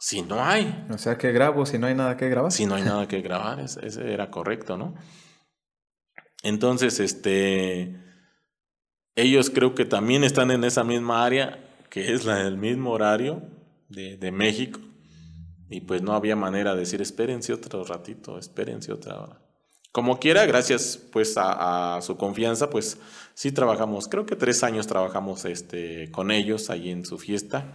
[0.00, 0.86] si no hay?
[0.90, 2.50] O sea, ¿qué grabo si no hay nada que grabar?
[2.50, 4.94] Si no hay nada que grabar, ese era correcto, ¿no?
[6.42, 8.00] Entonces, este,
[9.14, 11.58] ellos creo que también están en esa misma área,
[11.90, 13.42] que es la del mismo horario
[13.88, 14.80] de, de México,
[15.68, 19.47] y pues no había manera de decir, espérense otro ratito, espérense otra hora.
[19.92, 22.98] Como quiera, gracias pues a, su confianza, pues
[23.34, 27.74] sí trabajamos, creo que tres años trabajamos este, con ellos ahí en su fiesta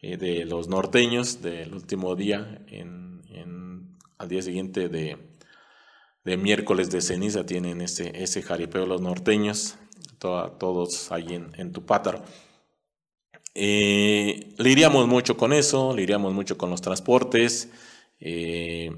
[0.00, 5.16] eh, de los norteños del último día, en, al día siguiente de,
[6.36, 9.76] miércoles de ceniza tienen ese, ese jaripeo los norteños,
[10.18, 12.22] todos ahí en, en Tupátaro.
[13.54, 14.54] Eh,
[15.06, 17.70] mucho con eso, lidiamos mucho con los transportes.
[18.20, 18.90] Eh,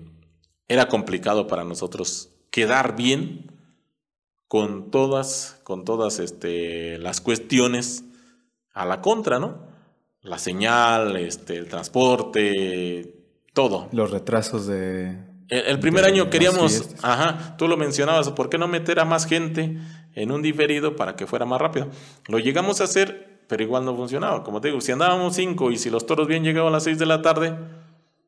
[0.68, 3.50] era complicado para nosotros quedar bien
[4.46, 8.04] con todas, con todas este, las cuestiones
[8.74, 9.66] a la contra, ¿no?
[10.20, 13.16] La señal, este, el transporte,
[13.54, 13.88] todo.
[13.92, 15.18] Los retrasos de...
[15.48, 19.78] El, primer año queríamos, ajá, tú lo mencionabas, ¿por qué no meter a más gente
[20.14, 21.88] en un diferido para que fuera más rápido?
[22.28, 24.44] Lo llegamos a hacer, pero igual no funcionaba.
[24.44, 26.98] Como te digo, si andábamos cinco y si los toros bien llegaban a las seis
[26.98, 27.56] de la tarde...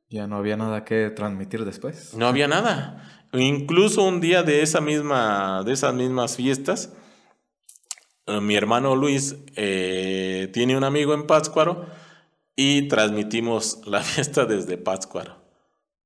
[0.09, 2.15] Ya no había nada que transmitir después.
[2.15, 3.14] No había nada.
[3.35, 6.93] Incluso un día de, esa misma, de esas mismas fiestas,
[8.27, 11.87] eh, mi hermano Luis eh, tiene un amigo en Pátzcuaro
[12.57, 15.45] y transmitimos la fiesta desde Pátzcuaro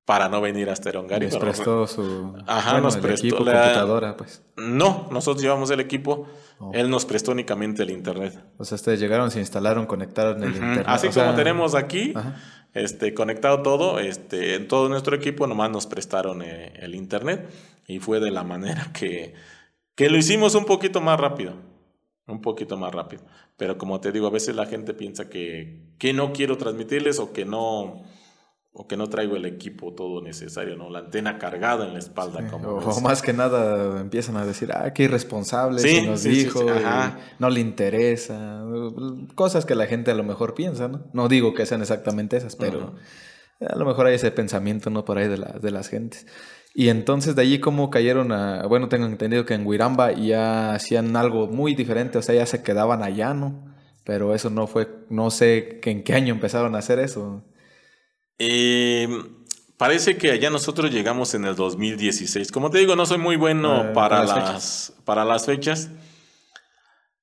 [0.08, 1.26] para no venir hasta Erongari.
[1.26, 4.42] Les prestó su Ajá, nos prestó equipo, la computadora, pues.
[4.56, 6.26] No, nosotros llevamos el equipo,
[6.72, 8.42] él nos prestó únicamente el internet.
[8.56, 10.84] O sea, ustedes llegaron, se instalaron, conectaron el internet.
[10.88, 12.14] Así como tenemos aquí,
[12.78, 17.48] este, conectado todo, este, en todo nuestro equipo nomás nos prestaron eh, el internet
[17.86, 19.34] y fue de la manera que,
[19.94, 21.54] que lo hicimos un poquito más rápido,
[22.26, 23.22] un poquito más rápido.
[23.56, 27.32] Pero como te digo, a veces la gente piensa que, que no quiero transmitirles o
[27.32, 28.02] que no,
[28.80, 30.88] o que no traigo el equipo todo necesario, ¿no?
[30.88, 32.48] La antena cargada en la espalda.
[32.48, 36.64] como o, más que nada empiezan a decir, ah, qué irresponsable, sí, nos dijo,
[37.40, 38.62] no le interesa.
[39.34, 41.02] Cosas que la gente a lo mejor piensa, ¿no?
[41.12, 42.94] No digo que sean exactamente esas, pero
[43.60, 45.04] a lo mejor hay ese pensamiento, ¿no?
[45.04, 46.24] Por ahí de, de las gentes.
[46.72, 51.16] Y entonces de allí como cayeron a, bueno, tengo entendido que en Huiramba ya hacían
[51.16, 53.74] algo muy diferente, o sea, ya se quedaban allá, ¿no?
[54.04, 57.42] Pero eso no fue, no sé en qué año empezaron a hacer eso.
[58.38, 59.08] Eh,
[59.76, 62.52] parece que allá nosotros llegamos en el 2016.
[62.52, 65.90] Como te digo, no soy muy bueno ah, para, las, para las fechas.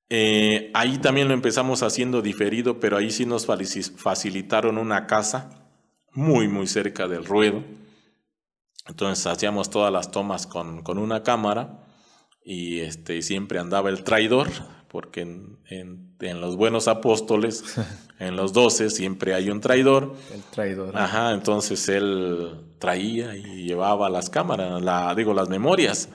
[0.10, 3.48] Eh, ahí también lo empezamos haciendo diferido, pero ahí sí nos
[3.96, 5.50] facilitaron una casa
[6.12, 7.64] muy, muy cerca del ruedo.
[8.88, 11.86] Entonces hacíamos todas las tomas con, con una cámara
[12.44, 14.50] y este, siempre andaba el traidor
[14.96, 17.66] porque en, los buenos apóstoles,
[18.20, 20.16] en los doce, siempre hay un traidor.
[20.34, 20.98] El traidor.
[20.98, 26.08] Ajá, entonces él traía y llevaba las cámaras, la, digo, las memorias.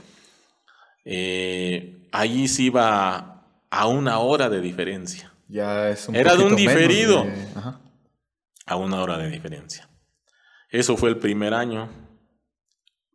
[1.05, 5.31] Eh, ahí sí iba a una hora de diferencia.
[5.47, 7.26] Ya es un Era de un diferido.
[8.64, 9.91] A una hora de diferencia.
[10.70, 11.91] Eso fue el primer año.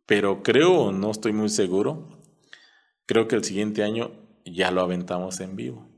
[0.06, 2.20] Pero creo, no estoy muy seguro,
[3.04, 5.88] creo que el siguiente año ya lo aventamos en vivo.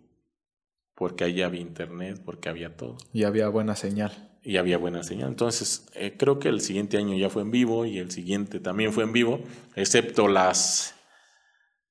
[0.95, 2.97] Porque ahí había internet, porque había todo.
[3.13, 4.31] Y había buena señal.
[4.43, 5.29] Y había buena señal.
[5.29, 8.93] Entonces, eh, creo que el siguiente año ya fue en vivo y el siguiente también
[8.93, 9.41] fue en vivo,
[9.77, 10.95] excepto las,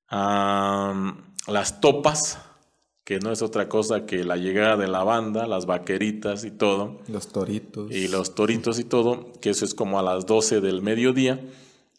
[0.10, 2.40] las topas,
[3.06, 7.00] que no es otra cosa que la llegada de la banda, las vaqueritas y todo.
[7.08, 7.90] Los toritos.
[7.92, 11.40] Y los toritos y todo, que eso es como a las 12 del mediodía.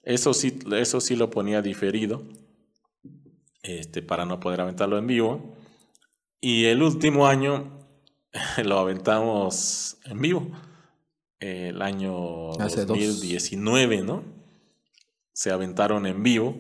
[0.03, 2.23] Eso sí, eso sí lo ponía diferido
[3.63, 5.57] este, para no poder aventarlo en vivo.
[6.41, 7.79] Y el último año
[8.65, 10.51] lo aventamos en vivo,
[11.41, 14.23] el año 2019, ¿no?
[15.33, 16.57] Se aventaron en vivo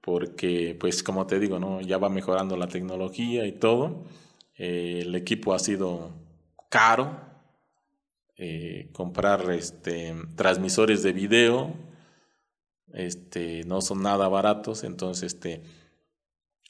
[0.00, 1.80] porque, pues, como te digo, ¿no?
[1.80, 4.04] Ya va mejorando la tecnología y todo.
[4.56, 6.12] Eh, el equipo ha sido
[6.68, 7.24] caro.
[8.38, 11.72] Eh, comprar este, transmisores de video
[12.92, 15.62] este, no son nada baratos, entonces este,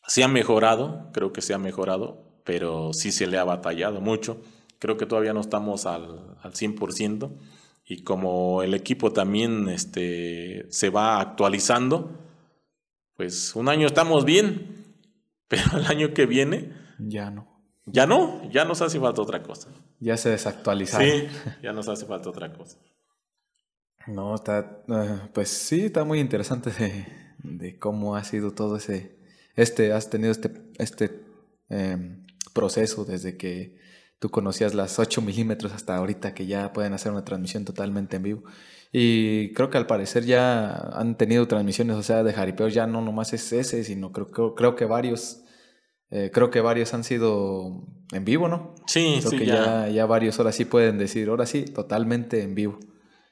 [0.06, 4.40] se ha mejorado, creo que se ha mejorado, pero sí se le ha batallado mucho.
[4.78, 7.30] Creo que todavía no estamos al, al 100%.
[7.88, 12.18] Y como el equipo también este, se va actualizando,
[13.16, 14.84] pues un año estamos bien,
[15.48, 16.72] pero el año que viene...
[16.98, 17.56] Ya no.
[17.84, 19.68] Ya no, ya nos hace falta otra cosa.
[20.00, 21.08] Ya se desactualizaron.
[21.08, 21.28] Sí,
[21.62, 22.78] ya nos hace falta otra cosa.
[24.08, 27.06] No, está, eh, pues sí, está muy interesante de,
[27.38, 29.15] de cómo ha sido todo ese,
[29.56, 31.20] este, has tenido este, este
[31.68, 33.76] em, proceso desde que
[34.18, 38.22] tú conocías las 8 milímetros hasta ahorita que ya pueden hacer una transmisión totalmente en
[38.22, 38.42] vivo.
[38.92, 43.02] Y creo que al parecer ya han tenido transmisiones, o sea, de jaripeo ya no
[43.02, 45.42] nomás es ese, sino creo, creo, que varios,
[46.10, 48.74] eh, creo que varios han sido en vivo, ¿no?
[48.86, 49.88] Sí, creo que ya.
[49.88, 52.78] ya varios ahora sí pueden decir, ahora sí, totalmente en vivo.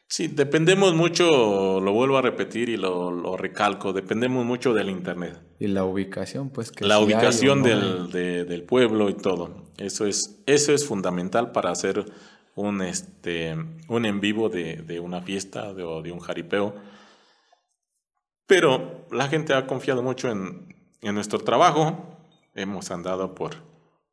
[0.06, 5.40] Sí, dependemos mucho, lo vuelvo a repetir y lo, recalco, dependemos mucho del Internet.
[5.58, 6.84] Y la ubicación, pues que...
[6.84, 9.64] La ubicación del, del, pueblo y todo.
[9.78, 12.04] Eso es, eso es fundamental para hacer
[12.54, 13.56] un, este,
[13.88, 16.76] un en vivo de, de una fiesta de, o de un jaripeo.
[18.46, 22.18] Pero la gente ha confiado mucho en, en nuestro trabajo.
[22.54, 23.54] Hemos andado por,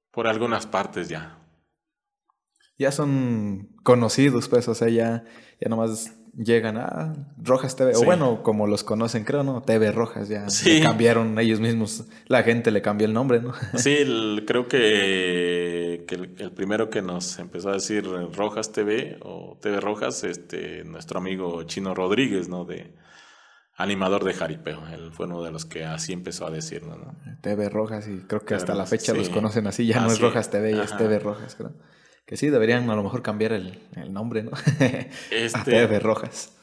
[0.09, 1.40] por algunas partes ya
[2.81, 5.23] ya son conocidos, pues, o sea, ya,
[5.59, 9.61] ya nomás llegan a Rojas TV, o bueno, como los conocen, creo, ¿no?
[9.61, 10.47] TV Rojas, ya
[10.81, 13.53] cambiaron ellos mismos, la gente le cambió el nombre, ¿no?
[13.75, 13.97] Sí,
[14.47, 18.03] creo que, el, primero que nos empezó a decir
[18.33, 22.65] Rojas TV o TV Rojas, este, nuestro amigo Chino Rodríguez, ¿no?
[22.65, 22.95] De
[23.75, 27.15] animador de jaripeo, él fue uno de los que así empezó a decirlo, ¿no?
[27.41, 30.49] TV Rojas, y creo que hasta la fecha los conocen así, ya no es Rojas
[30.49, 31.73] TV, ya es TV Rojas, creo.
[32.25, 33.79] Que sí, deberían a lo mejor cambiar el,
[34.09, 34.51] nombre, ¿no?
[35.31, 36.53] Este, a Rojas.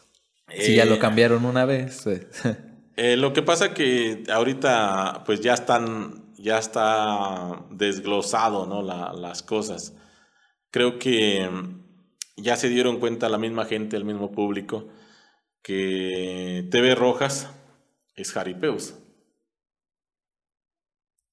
[0.57, 2.01] si ya lo eh, cambiaron una vez.
[2.05, 2.27] Pues.
[3.01, 8.83] Eh, lo que pasa que ahorita pues ya están, ya está desglosado, ¿no?
[8.83, 9.95] las cosas.
[10.73, 11.49] Creo que
[12.37, 14.89] ya se dieron cuenta la misma gente, el mismo público,
[15.63, 17.49] que TV Rojas
[18.17, 18.95] es Jaripeus.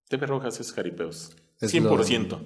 [0.08, 1.36] TV Rojas es Jaripeus.
[1.62, 2.40] 100%.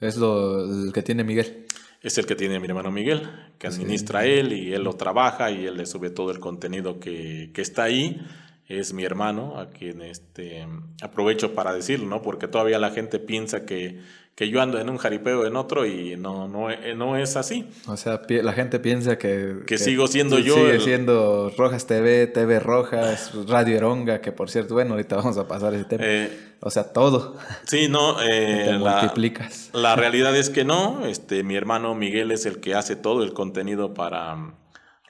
[0.00, 1.66] Es lo el que tiene Miguel.
[2.00, 5.66] Es el que tiene mi hermano Miguel, que administra él y él lo trabaja y
[5.66, 8.24] él le sube todo el contenido que, que está ahí.
[8.68, 10.66] es mi hermano, a quien este,
[11.02, 12.22] aprovecho para decirlo, ¿no?
[12.22, 14.00] Porque todavía la gente piensa que,
[14.38, 17.68] que yo ando en un jaripeo en otro y no, no, eh, no es así.
[17.88, 19.64] O sea, la gente piensa que...
[19.66, 20.54] Que, sigo siendo yo.
[20.54, 25.48] Sigue siendo Rojas TV, TV Rojas, Radio Eronga, que por cierto, bueno, ahorita vamos a
[25.48, 26.04] pasar ese tema.
[26.06, 27.36] Eh, o sea, todo.
[27.66, 28.16] Sí, no.
[28.30, 29.70] Eh, te la, multiplicas.
[29.72, 31.04] La realidad es que no.
[31.04, 34.54] Este, mi hermano Miguel es el que hace todo el contenido para um,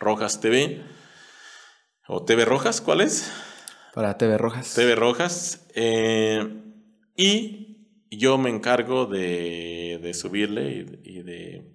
[0.01, 0.83] Rojas TV.
[2.07, 2.81] ¿O TV Rojas?
[2.81, 3.31] ¿Cuál es?
[3.93, 4.73] Para TV Rojas.
[4.73, 5.67] TV Rojas.
[5.75, 6.49] Eh,
[7.15, 7.68] y
[8.11, 11.71] yo me encargo de, subirle y, de,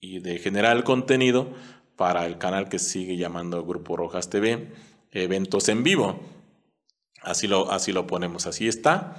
[0.00, 1.52] y de generar el contenido
[1.96, 4.72] para el canal que sigue llamando Grupo Rojas TV,
[5.12, 6.20] eventos en vivo.
[7.22, 9.16] Así lo, así lo ponemos, así está.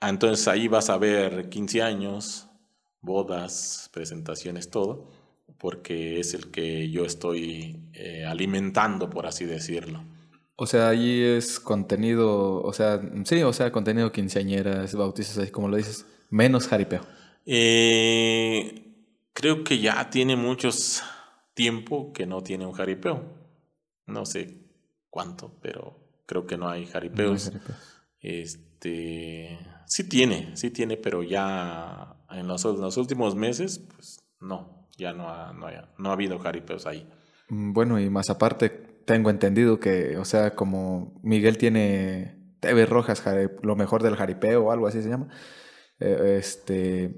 [0.00, 2.48] Entonces ahí vas a ver 15 años,
[3.00, 5.10] bodas, presentaciones, todo,
[5.58, 10.04] porque es el que yo estoy eh, alimentando, por así decirlo.
[10.62, 15.66] O sea, ahí es contenido, o sea, sí, o sea, contenido quinceañeras, bautizos, así como
[15.66, 17.00] lo dices, menos jaripeo.
[17.44, 18.94] Eh,
[19.32, 21.02] creo que ya tiene muchos
[21.54, 23.24] tiempo que no tiene un jaripeo.
[24.06, 24.60] No sé
[25.10, 27.50] cuánto, pero creo que no hay jaripeos.
[28.20, 35.12] Este, sí tiene, sí tiene, pero ya en los, los últimos meses, pues no, ya
[35.12, 35.66] no ha, no,
[35.98, 37.04] no ha habido jaripeos ahí.
[37.48, 43.22] Mm, bueno, y más aparte, tengo entendido que, o sea, como Miguel tiene TV Rojas,
[43.62, 45.28] lo mejor del jaripeo o algo así se llama,
[45.98, 47.16] eh, este,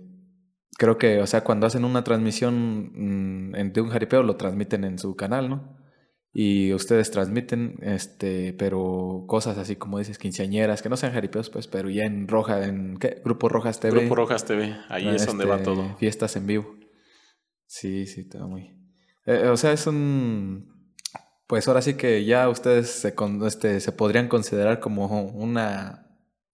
[0.78, 4.98] creo que, o sea, cuando hacen una transmisión mm, de un jaripeo, lo transmiten en
[4.98, 5.78] su canal, ¿no?
[6.36, 11.68] Y ustedes transmiten, este, pero cosas así como dices, quinceañeras, que no sean jaripeos, pues,
[11.68, 13.22] pero ya en Roja, en ¿qué?
[13.24, 14.00] Grupo Rojas TV.
[14.00, 15.96] Grupo Rojas TV, ahí es donde va este, todo.
[15.96, 16.76] Fiestas en vivo.
[17.66, 18.76] Sí, sí, está muy.
[19.26, 20.73] Eh, o sea, es un
[21.46, 23.14] pues ahora sí que ya ustedes se,
[23.46, 26.06] este, se podrían considerar como una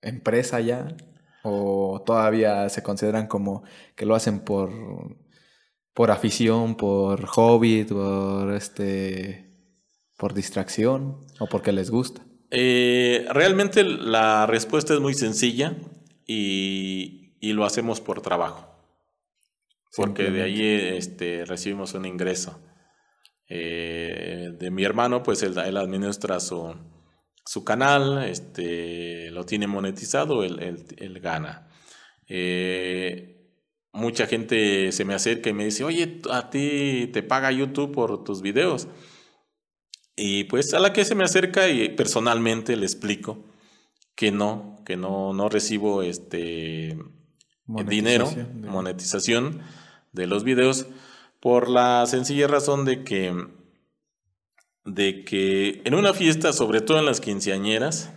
[0.03, 0.97] empresa ya
[1.43, 3.63] o todavía se consideran como
[3.95, 4.71] que lo hacen por
[5.93, 9.51] por afición, por hobby, por este
[10.17, 12.23] por distracción o porque les gusta.
[12.51, 15.77] Eh, realmente la respuesta es muy sencilla
[16.27, 18.67] y, y lo hacemos por trabajo.
[19.97, 20.63] Porque de ahí
[20.97, 22.61] este, recibimos un ingreso.
[23.53, 26.73] Eh, de mi hermano, pues él, administra su,
[27.45, 31.69] su, canal, este, lo tiene monetizado, él, gana.
[32.29, 33.51] Eh,
[33.93, 38.23] mucha gente se me acerca y me dice, oye, a ti te paga YouTube por
[38.23, 38.87] tus videos.
[40.15, 43.47] Y pues a la que se me acerca y personalmente le explico
[44.15, 46.97] que no, que no, no recibo este
[47.67, 48.31] dinero,
[48.63, 49.61] monetización
[50.13, 50.87] de los videos
[51.41, 53.35] por la sencilla razón de que,
[54.85, 58.13] de que en una fiesta, sobre todo en las quinceañeras,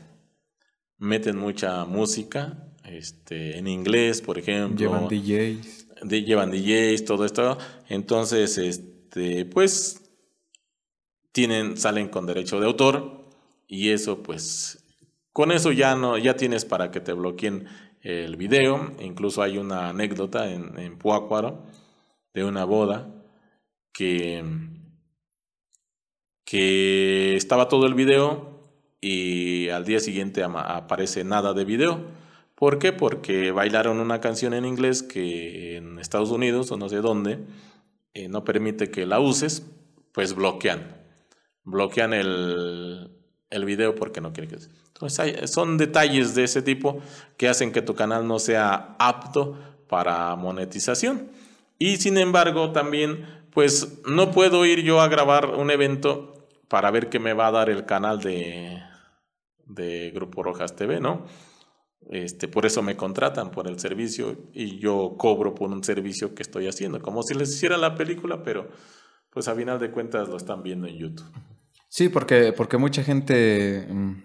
[0.97, 4.77] meten mucha música, este, en inglés, por ejemplo.
[4.77, 5.87] Llevan DJs.
[6.25, 7.57] llevan DJs, todo esto.
[7.87, 10.01] Entonces, este, pues,
[11.31, 13.29] tienen, salen con derecho de autor
[13.67, 14.85] y eso, pues,
[15.31, 17.67] con eso ya no, ya tienes para que te bloqueen
[18.01, 18.91] el video.
[18.99, 21.63] Incluso hay una anécdota en, en Puácuaro
[22.33, 23.07] de una boda
[23.91, 24.43] que,
[26.45, 28.61] que estaba todo el video
[29.01, 32.01] y al día siguiente aparece nada de video.
[32.55, 32.93] ¿Por qué?
[32.93, 37.39] Porque bailaron una canción en inglés que en Estados Unidos o no sé dónde
[38.13, 39.65] eh, no permite que la uses,
[40.11, 40.95] pues bloquean.
[41.63, 43.11] Bloquean el,
[43.49, 44.57] el video porque no quiere que...
[44.87, 47.01] Entonces son detalles de ese tipo
[47.35, 49.57] que hacen que tu canal no sea apto
[49.89, 51.29] para monetización.
[51.77, 57.09] Y sin embargo, también, pues no puedo ir yo a grabar un evento para ver
[57.09, 58.81] qué me va a dar el canal de,
[59.65, 61.25] de Grupo Rojas TV, ¿no?
[62.09, 66.43] Este, por eso me contratan por el servicio y yo cobro por un servicio que
[66.43, 68.69] estoy haciendo, como si les hiciera la película, pero
[69.29, 71.31] pues a final de cuentas lo están viendo en YouTube.
[71.87, 74.23] Sí, porque, porque mucha gente, mm,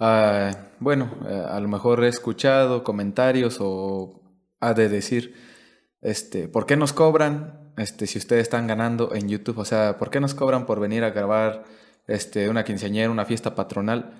[0.00, 4.20] ah, bueno, eh, a lo mejor he escuchado comentarios o
[4.60, 5.34] ha de decir,
[6.02, 9.58] este, ¿por qué nos cobran este, si ustedes están ganando en YouTube?
[9.58, 11.64] O sea, ¿por qué nos cobran por venir a grabar
[12.06, 14.14] este, una quinceañera, una fiesta patronal?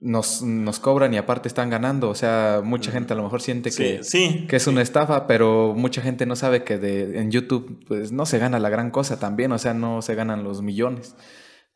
[0.00, 2.10] Nos, nos cobran y aparte están ganando.
[2.10, 4.00] O sea, mucha gente a lo mejor siente que,
[4.48, 8.26] que es una estafa, pero mucha gente no sabe que de, en YouTube pues, no
[8.26, 9.52] se gana la gran cosa también.
[9.52, 11.16] O sea, no se ganan los millones.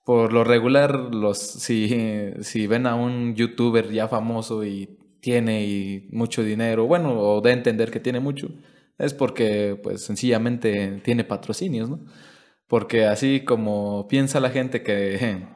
[0.04, 6.08] Por lo regular, los, si, si ven a un youtuber ya famoso y tiene y
[6.12, 8.48] mucho dinero, bueno, o de entender que tiene mucho,
[8.98, 12.00] es porque pues sencillamente tiene patrocinios, ¿no?
[12.66, 15.46] Porque así como piensa la gente que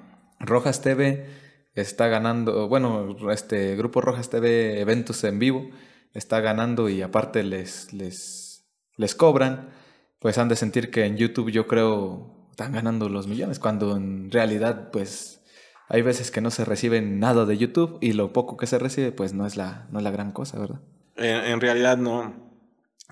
[0.40, 1.26] Rojas TV
[1.74, 5.68] está ganando, bueno, este Grupo Rojas TV eventos en vivo,
[6.14, 8.64] está ganando y aparte les, les,
[8.96, 9.70] les cobran,
[10.18, 14.30] pues han de sentir que en YouTube yo creo están ganando los millones, cuando en
[14.30, 15.42] realidad pues
[15.88, 19.12] hay veces que no se recibe nada de YouTube y lo poco que se recibe
[19.12, 20.80] pues no es la, no es la gran cosa, ¿verdad?
[21.16, 22.41] En, realidad no,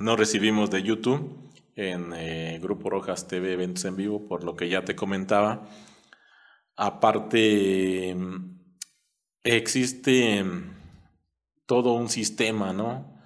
[0.00, 4.68] no recibimos de YouTube en eh, Grupo Rojas TV eventos en vivo, por lo que
[4.68, 5.68] ya te comentaba.
[6.74, 8.16] Aparte,
[9.44, 10.44] existe
[11.66, 13.20] todo un sistema, ¿no?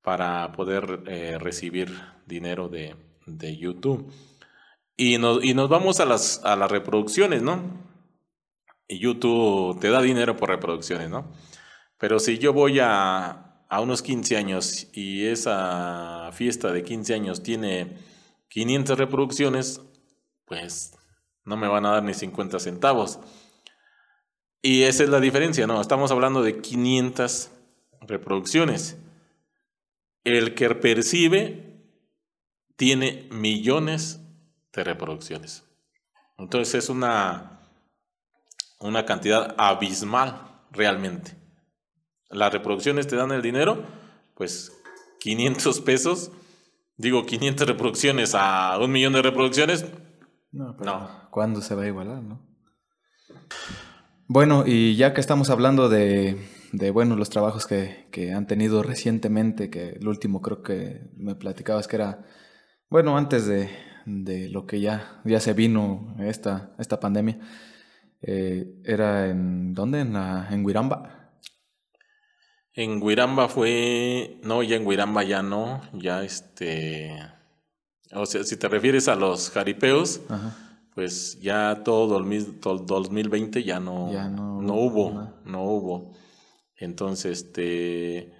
[0.00, 1.92] Para poder eh, recibir
[2.24, 2.94] dinero de,
[3.26, 4.12] de YouTube.
[4.96, 7.60] Y nos, y nos, vamos a las, a las reproducciones, ¿no?
[8.86, 11.32] Y YouTube te da dinero por reproducciones, ¿no?
[11.98, 17.42] Pero si yo voy a, a unos 15 años y esa fiesta de 15 años
[17.42, 17.96] tiene
[18.48, 19.80] 500 reproducciones,
[20.44, 20.94] pues
[21.46, 23.18] no me van a dar ni 50 centavos.
[24.60, 25.80] Y esa es la diferencia, ¿no?
[25.80, 27.50] Estamos hablando de 500
[28.02, 28.98] reproducciones.
[30.22, 31.82] El que percibe
[32.76, 34.20] tiene millones
[34.74, 35.64] de reproducciones.
[36.36, 37.62] Entonces es una,
[38.80, 41.41] una cantidad abismal realmente.
[42.32, 43.84] Las reproducciones te dan el dinero,
[44.34, 44.72] pues
[45.20, 46.32] 500 pesos,
[46.96, 49.84] digo 500 reproducciones a un millón de reproducciones,
[50.52, 52.40] no, pero ¿cuándo se va a igualar, no?
[54.28, 56.38] Bueno, y ya que estamos hablando de,
[56.72, 61.34] de bueno, los trabajos que, que, han tenido recientemente, que el último creo que me
[61.34, 62.24] platicabas que era,
[62.88, 63.70] bueno, antes de,
[64.06, 67.38] de lo que ya, ya se vino esta, esta pandemia,
[68.22, 70.00] eh, era en, ¿dónde?
[70.00, 71.21] En, la, en Guiramba.
[72.74, 77.18] En Guiramba fue, no, ya en Guiramba ya no, ya este
[78.14, 80.20] o sea, si te refieres a los jaripeos,
[80.94, 86.12] pues ya todo, el, 2020 ya no, no, hubo, no hubo.
[86.76, 88.34] Entonces, este,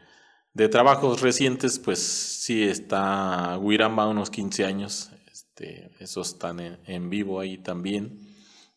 [0.52, 7.40] de trabajos recientes, pues sí está Huiramba unos 15 años, este, esos están en, vivo
[7.40, 8.28] ahí también.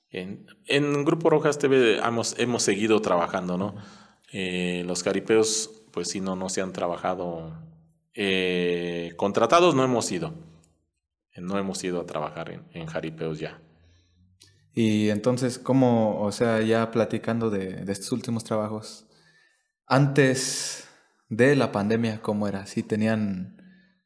[0.10, 3.76] En, en, Grupo Rojas TV hemos, hemos seguido trabajando, ¿no?
[4.38, 7.54] Eh, los jaripeos, pues sí, no, no se han trabajado.
[8.14, 10.34] Eh, contratados no hemos ido
[11.42, 13.60] no hemos ido a trabajar en, en jaripeos ya.
[14.74, 19.06] Y entonces, ¿cómo, o sea, ya platicando de, de, estos últimos trabajos,
[19.86, 20.88] antes
[21.30, 22.66] de la pandemia, ¿cómo era?
[22.66, 23.62] ¿Sí tenían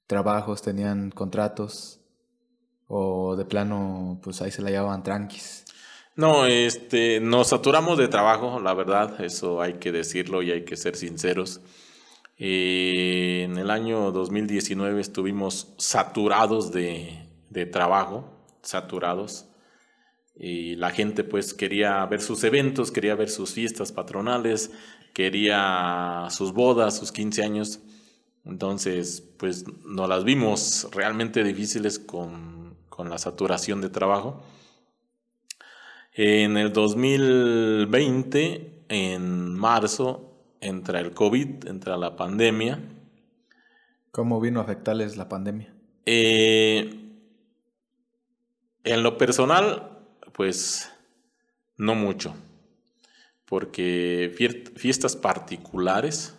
[0.05, 2.01] trabajos, tenían contratos
[2.87, 5.65] o de plano, pues ahí se la llevaban tranquis?
[6.19, 10.75] No, este, nos saturamos de trabajo, la verdad, eso hay que decirlo y hay que
[10.75, 11.61] ser sinceros.
[12.37, 17.25] Eh, en el año 2019 estuvimos saturados de,
[17.71, 19.45] trabajo, saturados.
[20.35, 24.71] Y la gente pues quería ver sus eventos, quería ver sus fiestas patronales,
[25.13, 27.79] quería sus bodas, sus 15 años.
[28.43, 34.43] Entonces, pues nos las vimos realmente difíciles con, con la saturación de trabajo.
[36.21, 42.77] En el 2020, en marzo, entra el COVID, entra la pandemia.
[44.11, 45.73] ¿Cómo vino a afectarles la pandemia?
[46.05, 46.89] Eh,
[48.83, 49.97] en lo personal,
[50.33, 50.91] pues
[51.77, 52.35] no mucho,
[53.45, 54.29] porque
[54.75, 56.35] fiestas particulares,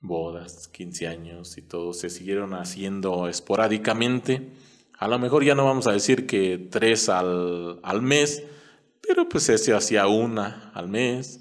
[0.00, 4.50] bodas, 15 años y todo, se siguieron haciendo esporádicamente.
[4.98, 8.44] A lo mejor ya no vamos a decir que tres al, al mes,
[9.06, 11.40] pero pues se hacía una al mes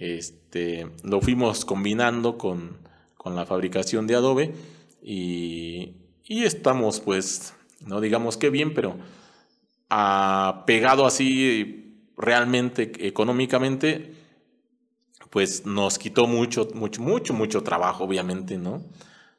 [0.00, 2.78] este, lo fuimos combinando con,
[3.22, 4.54] la fabricación de Adobe
[5.02, 5.94] y,
[6.26, 7.52] estamos pues,
[7.84, 8.96] no digamos que bien, pero
[10.66, 14.14] pegado así realmente económicamente,
[15.28, 18.82] pues nos quitó mucho, mucho, mucho, mucho trabajo, obviamente, ¿no?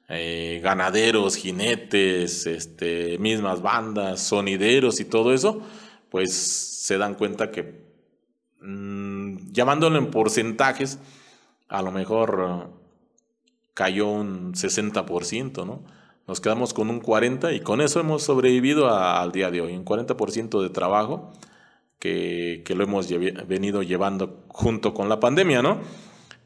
[0.10, 5.62] Eh, ganaderos, jinetes, este, mismas bandas, sonideros y todo eso,
[6.12, 7.92] pues se dan cuenta que
[8.62, 11.00] Mm, llamándolo en porcentajes,
[11.68, 15.84] a lo mejor uh, cayó un 60%, ¿no?
[16.28, 19.84] Nos quedamos con un 40% y con eso hemos sobrevivido al día de hoy, un
[19.84, 21.32] 40% de trabajo
[22.00, 23.10] que, lo hemos
[23.48, 25.82] venido llevando junto con la pandemia, ¿no?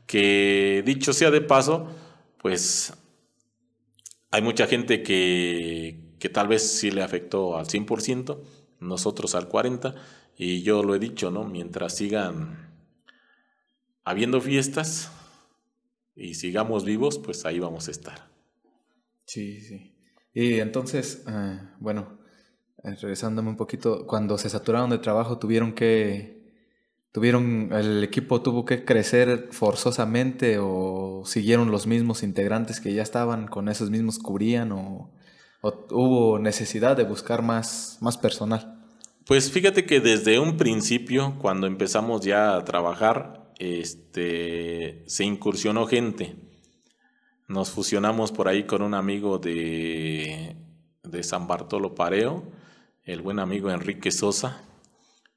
[0.07, 1.87] Que dicho sea de paso,
[2.41, 2.93] pues
[4.31, 8.39] hay mucha gente que, que tal vez sí le afectó al 100%,
[8.79, 9.95] nosotros al 40%,
[10.37, 11.43] y yo lo he dicho, ¿no?
[11.45, 12.73] Mientras sigan
[14.03, 15.11] habiendo fiestas
[16.15, 18.29] y sigamos vivos, pues ahí vamos a estar.
[19.25, 19.95] Sí, sí.
[20.33, 22.19] Y entonces, eh, bueno,
[22.83, 26.35] eh, regresándome un poquito, cuando se saturaron de trabajo, tuvieron que
[27.15, 33.47] tuvieron, el equipo tuvo que crecer forzosamente o siguieron los mismos integrantes que ya estaban,
[33.47, 35.13] con esos mismos cubrían o,
[35.61, 38.74] hubo necesidad de buscar más, más personal?
[39.25, 46.35] Pues fíjate que desde un principio, cuando empezamos ya a trabajar, este, se incursionó gente.
[47.47, 50.55] Nos fusionamos por ahí con un amigo de,
[51.01, 52.43] de San Bartolo Pareo,
[53.03, 54.61] el buen amigo Enrique Sosa,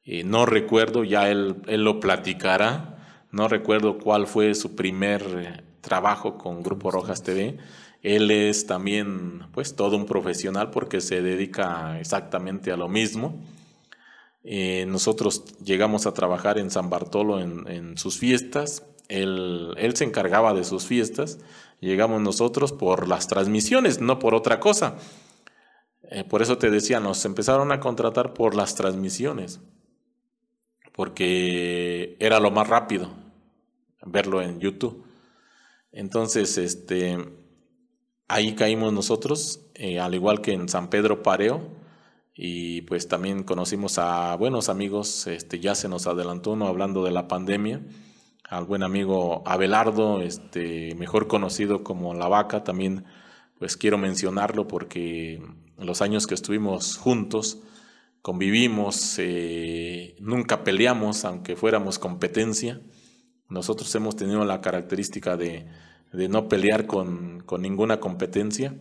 [0.05, 5.65] eh, no recuerdo, ya él, él, lo platicará, no recuerdo cuál fue su primer eh,
[5.81, 7.57] trabajo con Grupo Rojas TV.
[8.03, 13.43] Él es también pues todo un profesional porque se dedica exactamente a lo mismo.
[14.51, 20.65] Eh, nosotros llegamos a trabajar en San Bartolo en, sus fiestas, él, se encargaba de
[20.65, 21.39] sus fiestas,
[21.81, 24.97] llegamos nosotros por las transmisiones, no por otra cosa.
[26.31, 29.61] por eso te decía, nos empezaron a contratar por las transmisiones
[30.99, 33.09] porque era lo más rápido
[34.05, 35.05] verlo en YouTube.
[35.93, 37.19] Entonces, este,
[38.27, 41.61] ahí caímos nosotros, eh, al igual que en San Pedro Pareo,
[42.41, 47.11] y pues también conocimos a buenos amigos, este, ya se nos adelantó uno hablando de
[47.11, 47.83] la pandemia,
[48.49, 53.05] al buen amigo Abelardo, este, mejor conocido como La Vaca, también
[53.59, 55.43] pues quiero mencionarlo porque
[55.79, 57.59] los años que estuvimos juntos,
[58.23, 62.81] convivimos, eh, nunca peleamos, aunque fuéramos competencia.
[63.49, 65.67] Nosotros hemos tenido la característica de,
[66.13, 68.77] no pelear con, ninguna competencia.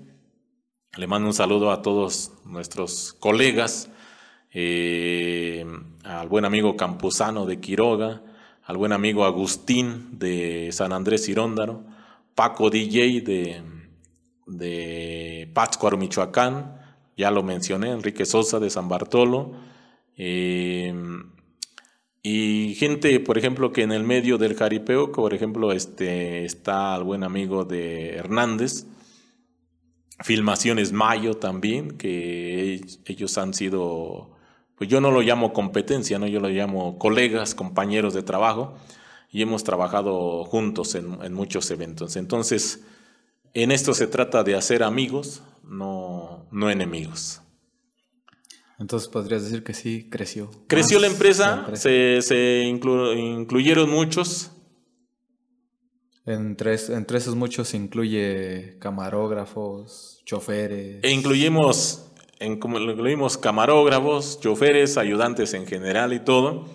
[0.98, 3.92] Le mando un saludo a todos nuestros colegas,
[4.52, 5.64] eh,
[6.04, 8.24] al buen amigo Campuzano de Quiroga,
[8.64, 11.84] al buen amigo Agustín de San Andrés Iróndaro,
[12.34, 13.62] Paco DJ de,
[14.48, 16.82] de Pátzcuaro, Michoacán,
[17.16, 19.52] ya lo mencioné, Enrique Sosa de San Bartolo.
[20.18, 20.96] Eh,
[22.24, 27.04] y gente, por ejemplo, que en el medio del jaripeo, por ejemplo, este, está el
[27.04, 28.88] buen amigo de Hernández,
[30.20, 34.32] Filmaciones Mayo también, que ellos han sido,
[34.76, 36.28] pues yo no lo llamo competencia, ¿no?
[36.28, 38.76] yo lo llamo colegas, compañeros de trabajo,
[39.32, 42.16] y hemos trabajado juntos en, en muchos eventos.
[42.16, 42.84] Entonces,
[43.54, 47.42] en esto se trata de hacer amigos, no, no enemigos.
[48.80, 50.52] Entonces podrías decir que sí, creció.
[50.68, 54.52] Creció la empresa, se, incluyeron muchos.
[56.28, 61.02] Entre, entre esos muchos incluye camarógrafos, choferes.
[61.02, 62.06] E incluimos,
[62.42, 66.66] incluimos camarógrafos, choferes, ayudantes en general y todo.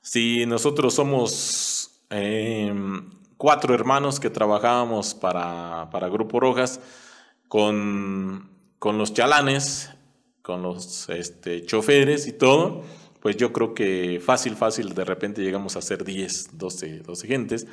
[0.00, 6.80] Si nosotros somos em, cuatro hermanos que trabajábamos para, para Grupo Rojas,
[7.48, 8.48] con,
[8.82, 9.90] los chalanes,
[10.40, 12.84] con los este, choferes y todo,
[13.20, 17.66] pues yo creo que fácil, fácil, de repente llegamos a ser 10, 12, 12 gentes.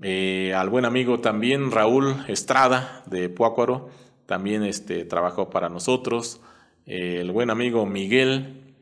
[0.00, 3.88] Eh, al buen amigo también, Raúl Estrada de Puácuaro,
[4.26, 6.40] también este, trabajó para nosotros.
[6.86, 8.74] Eh, el buen amigo Miguel,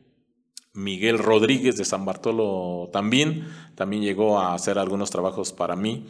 [0.73, 6.07] Miguel Rodríguez de San Bartolo también, también llegó a hacer algunos trabajos para mí.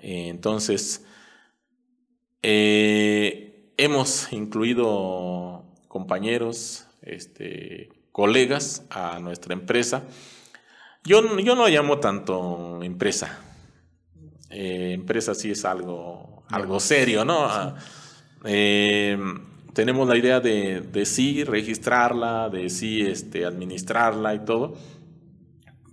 [0.00, 1.04] Eh, entonces,
[2.42, 10.04] hemos incluido compañeros, este, colegas a nuestra empresa.
[11.04, 13.45] Yo, yo no llamo tanto empresa.
[14.50, 17.46] Eh, empresa sí es algo, algo serio, ¿no?
[17.46, 17.74] Ah,
[18.44, 19.18] eh,
[19.72, 24.74] tenemos la idea de, de, sí registrarla, de sí este, administrarla y todo,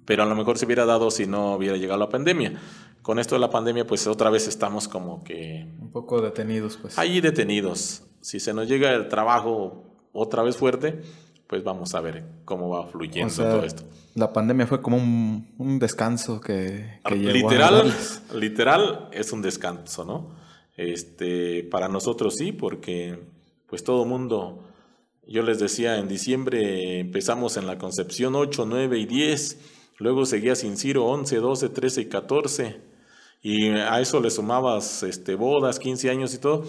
[0.05, 2.59] pero a lo mejor se hubiera dado si no hubiera llegado la pandemia
[3.03, 5.67] con esto de la pandemia, pues otra vez estamos como que...
[5.79, 6.97] Un poco detenidos, pues.
[6.97, 8.03] Ahí detenidos.
[8.21, 11.01] Si se nos llega el trabajo otra vez fuerte,
[11.47, 13.83] pues vamos a ver cómo va fluyendo todo esto.
[14.15, 17.91] La pandemia fue como un, descanso que, que literal,
[18.35, 20.35] literal es un descanso, ¿no?
[20.75, 23.19] Este, para nosotros sí, porque
[23.67, 24.63] pues todo mundo,
[25.27, 29.57] yo les decía, en diciembre empezamos en la Concepción 8, 9 y 10,
[29.97, 32.81] luego seguía Sin Ciro 11, 12, 13 y 14
[33.43, 36.65] y a eso le sumabas este, bodas, 15 años y todo,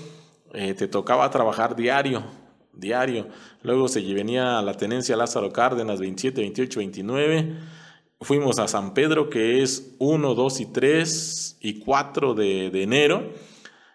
[0.53, 2.25] eh, te tocaba trabajar diario,
[2.77, 3.29] diario.
[3.63, 7.57] Luego se venía a la tenencia Lázaro Cárdenas 27, 28, 29.
[8.21, 13.33] Fuimos a San Pedro, que es 1, 2 y 3 y 4 de, de enero.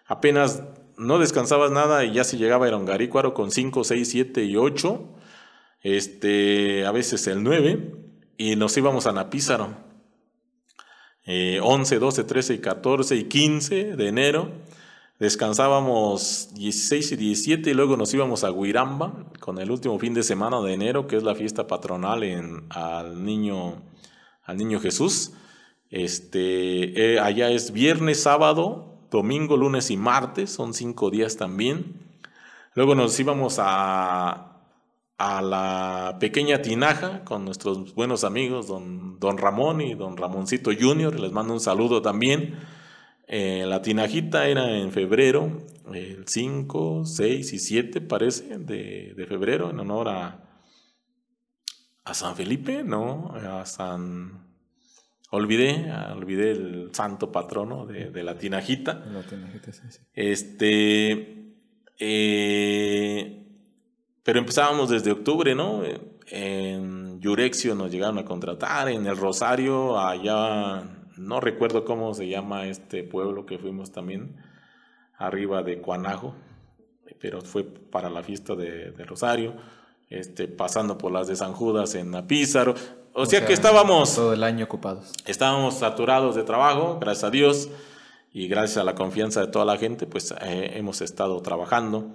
[0.06, 0.62] Apenas
[0.96, 5.08] no descansabas nada y ya se llegaba a Garícuaro con 5, 6, 7 y 8.
[5.82, 7.94] Este, a veces el 9.
[8.36, 9.90] Y nos íbamos a Napízaro
[11.26, 14.50] 11, 12, 13 y 14 y 15 de enero.
[15.20, 20.22] Descansábamos 16 y 17 y luego nos íbamos a Huiramba con el último fin de
[20.22, 23.82] semana de enero, que es la fiesta patronal en, al niño
[24.44, 25.32] al Niño Jesús.
[25.90, 32.00] Este, eh, allá es viernes, sábado, domingo, lunes y martes, son cinco días también.
[32.74, 34.62] Luego nos íbamos a,
[35.18, 41.20] a la pequeña tinaja con nuestros buenos amigos, don, don Ramón y don Ramoncito Junior,
[41.20, 42.79] les mando un saludo también.
[43.32, 45.62] Eh, la tinajita era en febrero,
[45.94, 50.50] el 5, 6 y 7 parece, de, de febrero, en honor a,
[52.02, 53.32] a San Felipe, ¿no?
[53.36, 54.50] A San...
[55.30, 58.94] Olvidé, olvidé el santo patrono de, la tinajita.
[58.94, 60.00] La tinajita, sí, sí.
[60.12, 61.54] Este...
[62.00, 63.46] Eh,
[64.24, 65.82] pero empezábamos desde octubre, ¿no?
[66.26, 72.66] En Yurexio nos llegaron a contratar, en el Rosario, allá, no recuerdo cómo se llama
[72.66, 74.36] este pueblo que fuimos también,
[75.18, 76.34] arriba de Cuanajo,
[77.20, 79.54] pero fue para la fiesta de, de Rosario
[80.10, 82.74] este, pasando por las de San Judas en Apízaro.
[83.12, 84.16] O, sea, que estábamos...
[84.16, 85.12] Todo el año ocupados.
[85.26, 87.70] Estábamos saturados de trabajo, gracias a Dios,
[88.32, 92.12] y gracias a la confianza de toda la gente, pues eh, hemos estado trabajando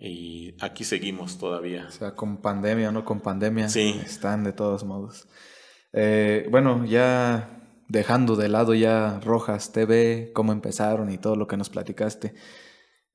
[0.00, 1.86] y aquí seguimos todavía.
[1.88, 4.00] O sea, con pandemia o no con pandemia, sí.
[4.04, 5.26] están de todos modos.
[5.92, 7.59] Eh, bueno, ya
[7.90, 12.34] dejando de lado ya Rojas TV, cómo empezaron y todo lo que nos platicaste.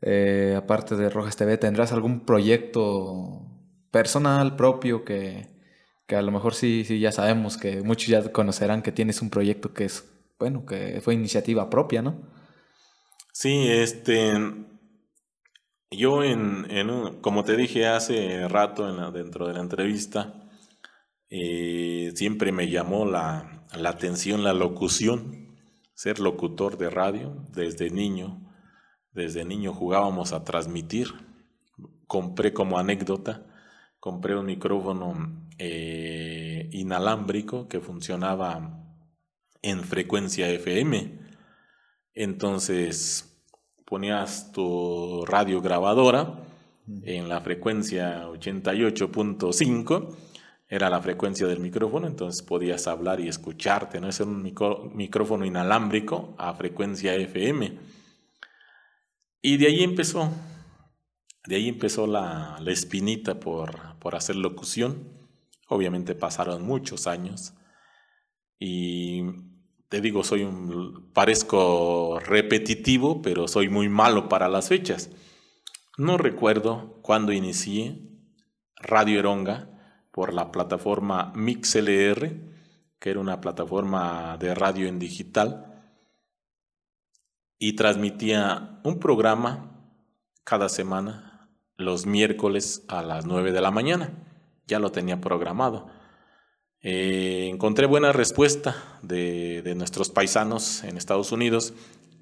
[0.02, 3.48] Eh, aparte de Rojas TV, ¿tendrás algún proyecto
[3.90, 5.48] personal, propio, que,
[6.06, 9.30] que a lo mejor sí, sí ya sabemos que muchos ya conocerán que tienes un
[9.30, 10.04] proyecto que es,
[10.38, 12.22] bueno, que fue iniciativa propia, ¿no?
[13.32, 14.34] Sí, este,
[15.90, 20.50] yo en, como te dije hace rato en dentro de la entrevista,
[21.30, 25.58] eh, siempre me llamó la, la atención la locución,
[25.94, 28.42] ser locutor de radio desde niño.
[29.12, 31.14] Desde niño jugábamos a transmitir.
[32.08, 33.46] Compré como anécdota
[34.06, 35.16] compré un micrófono
[35.58, 38.86] eh, inalámbrico que funcionaba
[39.64, 41.18] en frecuencia FM.
[42.14, 43.36] Entonces
[43.84, 46.46] ponías tu radio grabadora
[47.02, 50.16] en la frecuencia 88.5,
[50.68, 54.10] era la frecuencia del micrófono, entonces podías hablar y escucharte, ¿no?
[54.10, 57.78] Es un micrófono inalámbrico a frecuencia FM.
[59.42, 60.32] Y de ahí empezó
[61.48, 65.08] de ahí empezó la, espinita por, hacer locución.
[65.68, 67.54] Obviamente pasaron muchos años.
[68.60, 69.22] Y
[69.90, 75.12] te digo, soy un, parezco repetitivo, pero soy muy malo para las fechas.
[75.98, 78.02] No recuerdo cuándo inicié
[78.78, 79.70] Radio Eronga
[80.16, 82.40] por la plataforma MixLR,
[83.00, 85.84] que era una plataforma de radio en digital,
[87.60, 89.92] y transmitía un programa
[90.46, 94.14] cada semana los miércoles a las 9 de la mañana.
[94.68, 95.88] Ya lo tenía programado.
[96.80, 101.74] Eh, encontré buena respuesta de, nuestros paisanos en Estados Unidos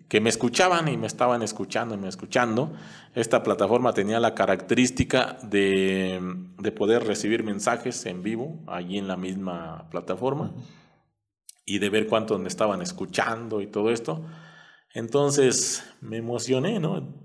[0.08, 2.74] que me escuchaban y me estaban escuchando y me escuchando.
[3.16, 6.20] Esta plataforma tenía la característica de,
[6.58, 10.54] de, poder recibir mensajes en vivo allí en la misma plataforma
[11.66, 14.26] y de ver cuántos me estaban escuchando y todo esto.
[14.94, 17.24] Entonces me emocioné, ¿no?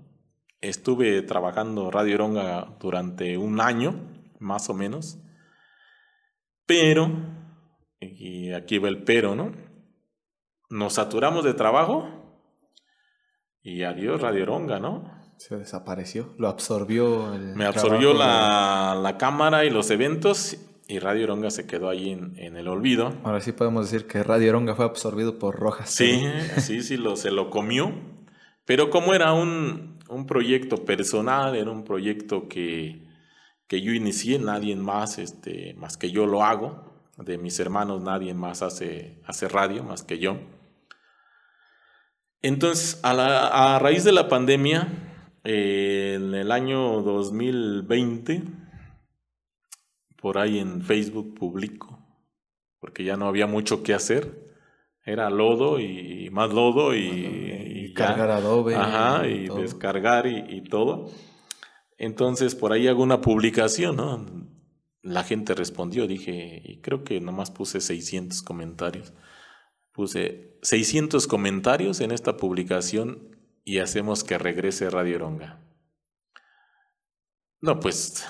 [0.61, 3.95] Estuve trabajando Radio Ronga durante un año,
[4.39, 5.19] más o menos.
[6.65, 7.11] Pero,
[7.99, 9.51] y aquí va el pero, ¿no?
[10.69, 12.18] Nos saturamos de trabajo
[13.69, 15.19] y adiós Radio Ronga, ¿no?
[15.37, 21.27] Se desapareció, lo absorbió el Me absorbió la, la, cámara y los eventos y Radio
[21.27, 23.13] Ronga se quedó ahí en, en, el olvido.
[23.23, 25.91] Ahora sí podemos decir que Radio Ronga fue absorbido por Rojas.
[25.91, 26.23] Sí,
[26.57, 27.93] sí, sí, lo, se lo comió.
[28.65, 33.07] Pero como era un, un proyecto personal, era un proyecto que,
[33.67, 36.89] que yo inicié, nadie más, este, más que yo lo hago.
[37.17, 40.37] De mis hermanos nadie más hace, hace radio más que yo.
[42.41, 44.87] Entonces, a, a raíz de la pandemia,
[45.43, 48.43] eh, en el año 2020,
[50.21, 51.99] por ahí en Facebook publico,
[52.79, 54.49] porque ya no había mucho que hacer,
[55.05, 61.09] era lodo y más lodo y, cargar Adobe ajá, y, descargar y, todo.
[61.97, 64.25] Entonces por ahí hago una publicación, ¿no?
[65.01, 69.13] La gente respondió, dije, y creo que nomás puse 600 comentarios.
[69.91, 75.59] Puse 600 comentarios en esta publicación y hacemos que regrese Radio Ronga.
[77.61, 78.25] No, pues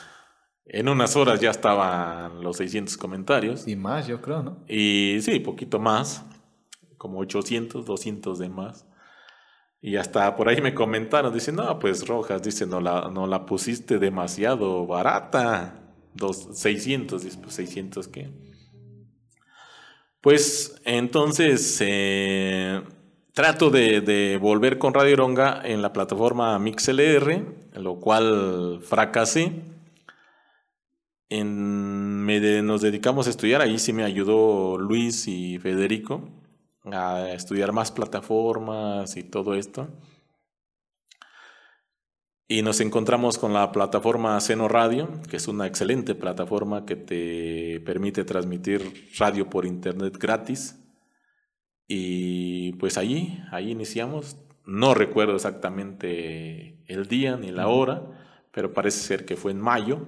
[0.66, 3.68] en unas horas ya estaban los 600 comentarios.
[3.68, 4.64] Y más, yo creo, ¿no?
[4.68, 6.26] Y sí, poquito más
[7.00, 8.86] como 800, 200 de más.
[9.82, 13.46] Y hasta por ahí me comentaron, dicen, no, pues Rojas, dice, no la, no la
[13.46, 15.96] pusiste demasiado barata.
[16.14, 18.30] Dos, 600, dice, pues 600 qué.
[20.22, 22.82] Pues entonces eh,
[23.34, 29.64] trato de, volver con Radio Ronga en la plataforma MixLR, lo cual fracasé.
[31.30, 32.26] En,
[32.66, 36.30] nos dedicamos a estudiar, ahí sí me ayudó Luis y Federico
[36.92, 39.88] a estudiar más plataformas y todo esto.
[42.52, 47.80] Y nos encontramos con la plataforma Seno Radio, que es una excelente plataforma que te
[47.82, 50.84] permite transmitir radio por internet gratis.
[51.88, 54.36] Y pues allí, ahí iniciamos.
[54.66, 58.02] No recuerdo exactamente el día ni la hora,
[58.50, 60.08] pero parece ser que fue en mayo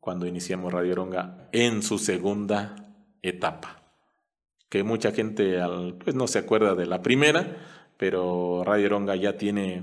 [0.00, 3.82] cuando iniciamos Radio Ronga en su segunda etapa.
[4.70, 5.58] Que mucha gente
[6.02, 7.58] pues no se acuerda de la primera,
[7.98, 9.82] pero Radio Ronga ya tiene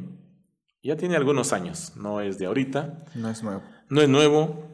[0.82, 3.06] ya tiene algunos años, no es de ahorita.
[3.16, 3.64] No es nuevo.
[3.90, 4.66] No es nuevo.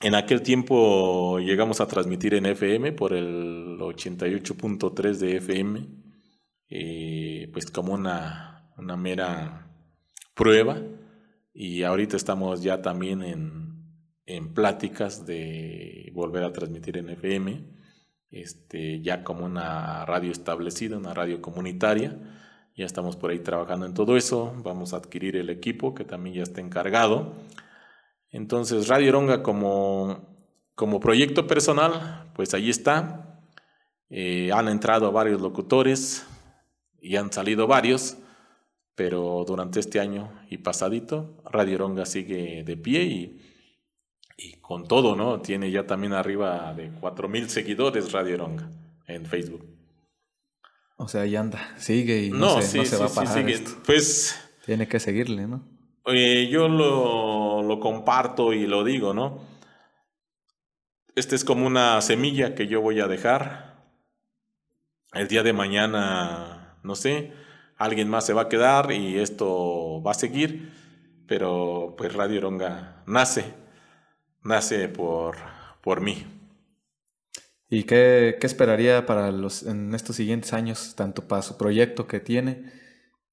[0.00, 5.88] En aquel tiempo llegamos a transmitir en FM por el 88.3 de FM,
[6.68, 9.70] eh, pues como una, una mera
[10.34, 10.82] prueba.
[11.54, 13.74] Y ahorita estamos ya también en,
[14.26, 17.64] en pláticas de volver a transmitir en FM,
[18.30, 22.18] este, ya como una radio establecida, una radio comunitaria
[22.76, 24.52] ya estamos por ahí trabajando en todo eso.
[24.64, 27.32] Vamos a adquirir el equipo que también ya está encargado.
[28.30, 30.26] Entonces, Radio Ronga como,
[30.74, 33.40] como proyecto personal, pues ahí está.
[34.10, 36.26] Eh, han entrado varios locutores
[37.00, 38.16] y han salido varios,
[38.96, 43.40] pero durante este año y pasadito, Radio Ronga sigue de pie y,
[44.36, 45.40] y con todo, ¿no?
[45.40, 48.68] Tiene ya también arriba de 4.000 seguidores Radio Ronga
[49.06, 49.73] en Facebook.
[50.96, 53.44] O sea, ya anda, sigue y no, se, va a parar.
[53.84, 54.40] Pues.
[54.64, 55.68] Tiene que seguirle, ¿no?
[56.06, 59.40] yo lo, lo comparto y lo digo, ¿no?
[61.16, 63.74] Este es como una semilla que yo voy a dejar.
[65.12, 67.32] El día de mañana, no sé,
[67.76, 70.72] alguien más se va a quedar y esto va a seguir,
[71.26, 73.54] pero pues Radio Ronga nace,
[74.42, 75.36] nace por,
[75.82, 76.33] por mí.
[77.70, 82.72] ¿Y qué, esperaría para los, en estos siguientes años, tanto para su proyecto que tiene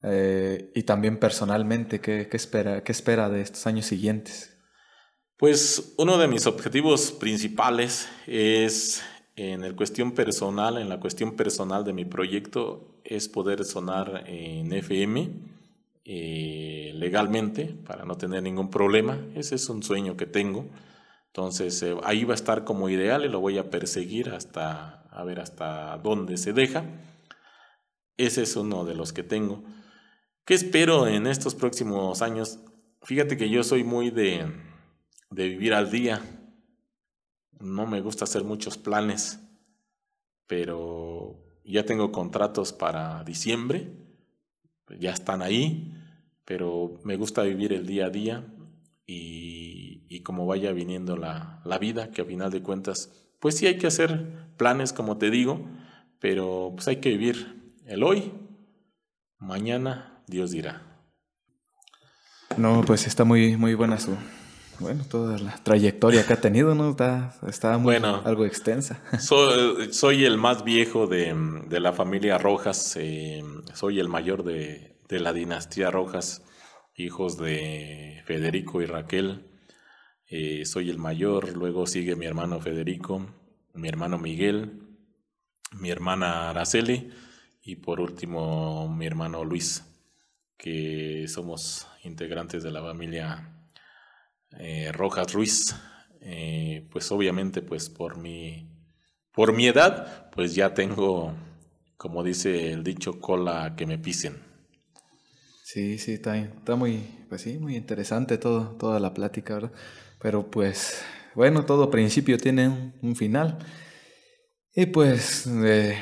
[0.03, 4.57] eh, y también personalmente, ¿qué, espera, qué espera de estos años siguientes?
[5.37, 9.03] Pues uno de mis objetivos principales es
[9.35, 14.71] en el cuestión personal, en la cuestión personal de mi proyecto, es poder sonar en
[14.71, 15.29] FM
[16.05, 19.19] eh, legalmente para no tener ningún problema.
[19.35, 20.65] Ese es un sueño que tengo.
[21.33, 25.23] Entonces eh, ahí va a estar como ideal y lo voy a perseguir hasta a
[25.23, 26.83] ver hasta dónde se deja.
[28.17, 29.63] Ese es uno de los que tengo.
[30.45, 32.59] ¿Qué espero en estos próximos años?
[33.03, 34.45] Fíjate que yo soy muy de,
[35.29, 36.21] de vivir al día.
[37.59, 39.39] No me gusta hacer muchos planes,
[40.47, 43.89] pero ya tengo contratos para diciembre.
[44.99, 45.93] Ya están ahí,
[46.43, 48.45] pero me gusta vivir el día a día
[49.05, 49.60] y,
[50.11, 53.77] y como vaya viniendo la, la, vida, que a final de cuentas, pues sí hay
[53.77, 55.65] que hacer planes, como te digo,
[56.19, 58.33] pero pues hay que vivir el hoy,
[59.39, 60.81] mañana Dios dirá.
[62.57, 64.17] No, pues está muy, muy buena su,
[64.79, 66.89] bueno, toda la trayectoria que ha tenido, ¿no?
[66.89, 69.01] Está, está muy, bueno, algo extensa.
[69.17, 71.33] Soy, soy, el más viejo de,
[71.69, 76.43] de la familia Rojas, eh, soy el mayor de, de la dinastía Rojas
[76.95, 79.50] hijos de Federico y Raquel.
[80.33, 83.27] Eh, soy el mayor, luego sigue mi hermano Federico,
[83.73, 84.79] mi hermano Miguel,
[85.73, 87.11] mi hermana Araceli
[87.61, 89.83] y por último mi hermano Luis,
[90.55, 93.67] que somos integrantes de la familia
[94.57, 95.75] eh, Rojas Ruiz.
[96.21, 98.69] Eh, pues obviamente pues por mi,
[99.33, 101.33] por mi edad pues ya tengo,
[101.97, 104.37] como dice el dicho, cola que me pisen.
[105.65, 109.73] Sí, sí, está, está muy, pues sí, muy interesante todo, toda la plática, ¿verdad?
[110.21, 111.01] Pero pues,
[111.35, 113.57] bueno, todo principio tiene un, final.
[114.73, 115.97] Y pues, eh,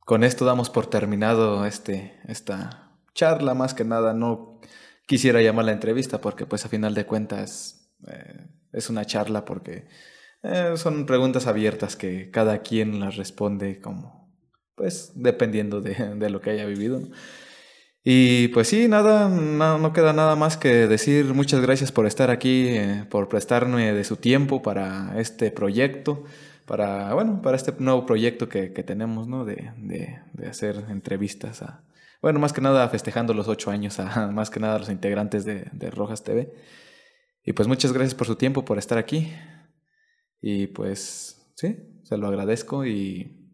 [0.00, 4.60] con esto damos por terminado este, esta charla, más que nada, no
[5.06, 9.86] quisiera llamarla entrevista porque pues a final de cuentas eh, es una charla porque
[10.42, 14.32] eh, son preguntas abiertas que cada quien las responde como,
[14.74, 17.00] pues, dependiendo de, de lo que haya vivido.
[18.04, 22.66] Y pues sí, nada, no, queda nada más que decir muchas gracias por estar aquí,
[22.68, 26.24] eh, por prestarme de su tiempo para este proyecto,
[26.66, 29.44] para, bueno, para este nuevo proyecto que, tenemos, ¿no?
[29.44, 30.18] De, de,
[30.48, 31.84] hacer entrevistas a,
[32.20, 35.44] bueno, más que nada festejando los ocho años a más que nada a los integrantes
[35.44, 36.52] de, de Rojas TV.
[37.44, 39.32] Y pues muchas gracias por su tiempo, por estar aquí.
[40.40, 43.48] Y pues sí, se lo agradezco y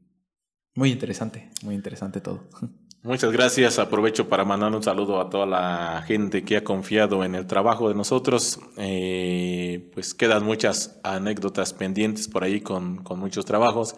[0.75, 2.49] muy interesante, muy interesante todo.
[3.09, 3.79] Muchas gracias.
[3.79, 7.89] Aprovecho para mandar un saludo a toda la gente que ha confiado en el trabajo
[7.89, 8.61] de nosotros.
[8.77, 13.97] Eh, pues quedan muchas anécdotas pendientes por ahí con, muchos trabajos,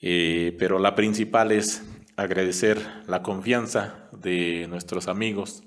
[0.00, 1.84] eh, pero la principal es
[2.16, 5.62] agradecer la confianza de nuestros amigos,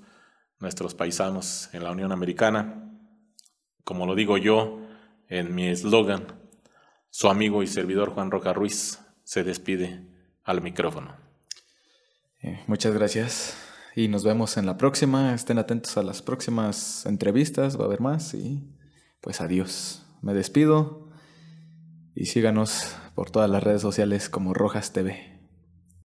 [0.58, 2.92] nuestros paisanos en la Unión Americana.
[3.84, 4.82] Como lo digo yo
[5.28, 6.26] en mi eslogan,
[7.08, 10.04] su amigo y servidor Juan Roca Ruiz se despide
[10.44, 11.29] al micrófono.
[12.42, 13.56] Eh, muchas gracias
[13.94, 15.34] y nos vemos en la próxima.
[15.34, 18.66] Estén atentos a las próximas entrevistas, va a haber más y
[19.20, 20.06] pues adiós.
[20.22, 21.08] Me despido
[22.14, 25.29] y síganos por todas las redes sociales como Rojas TV.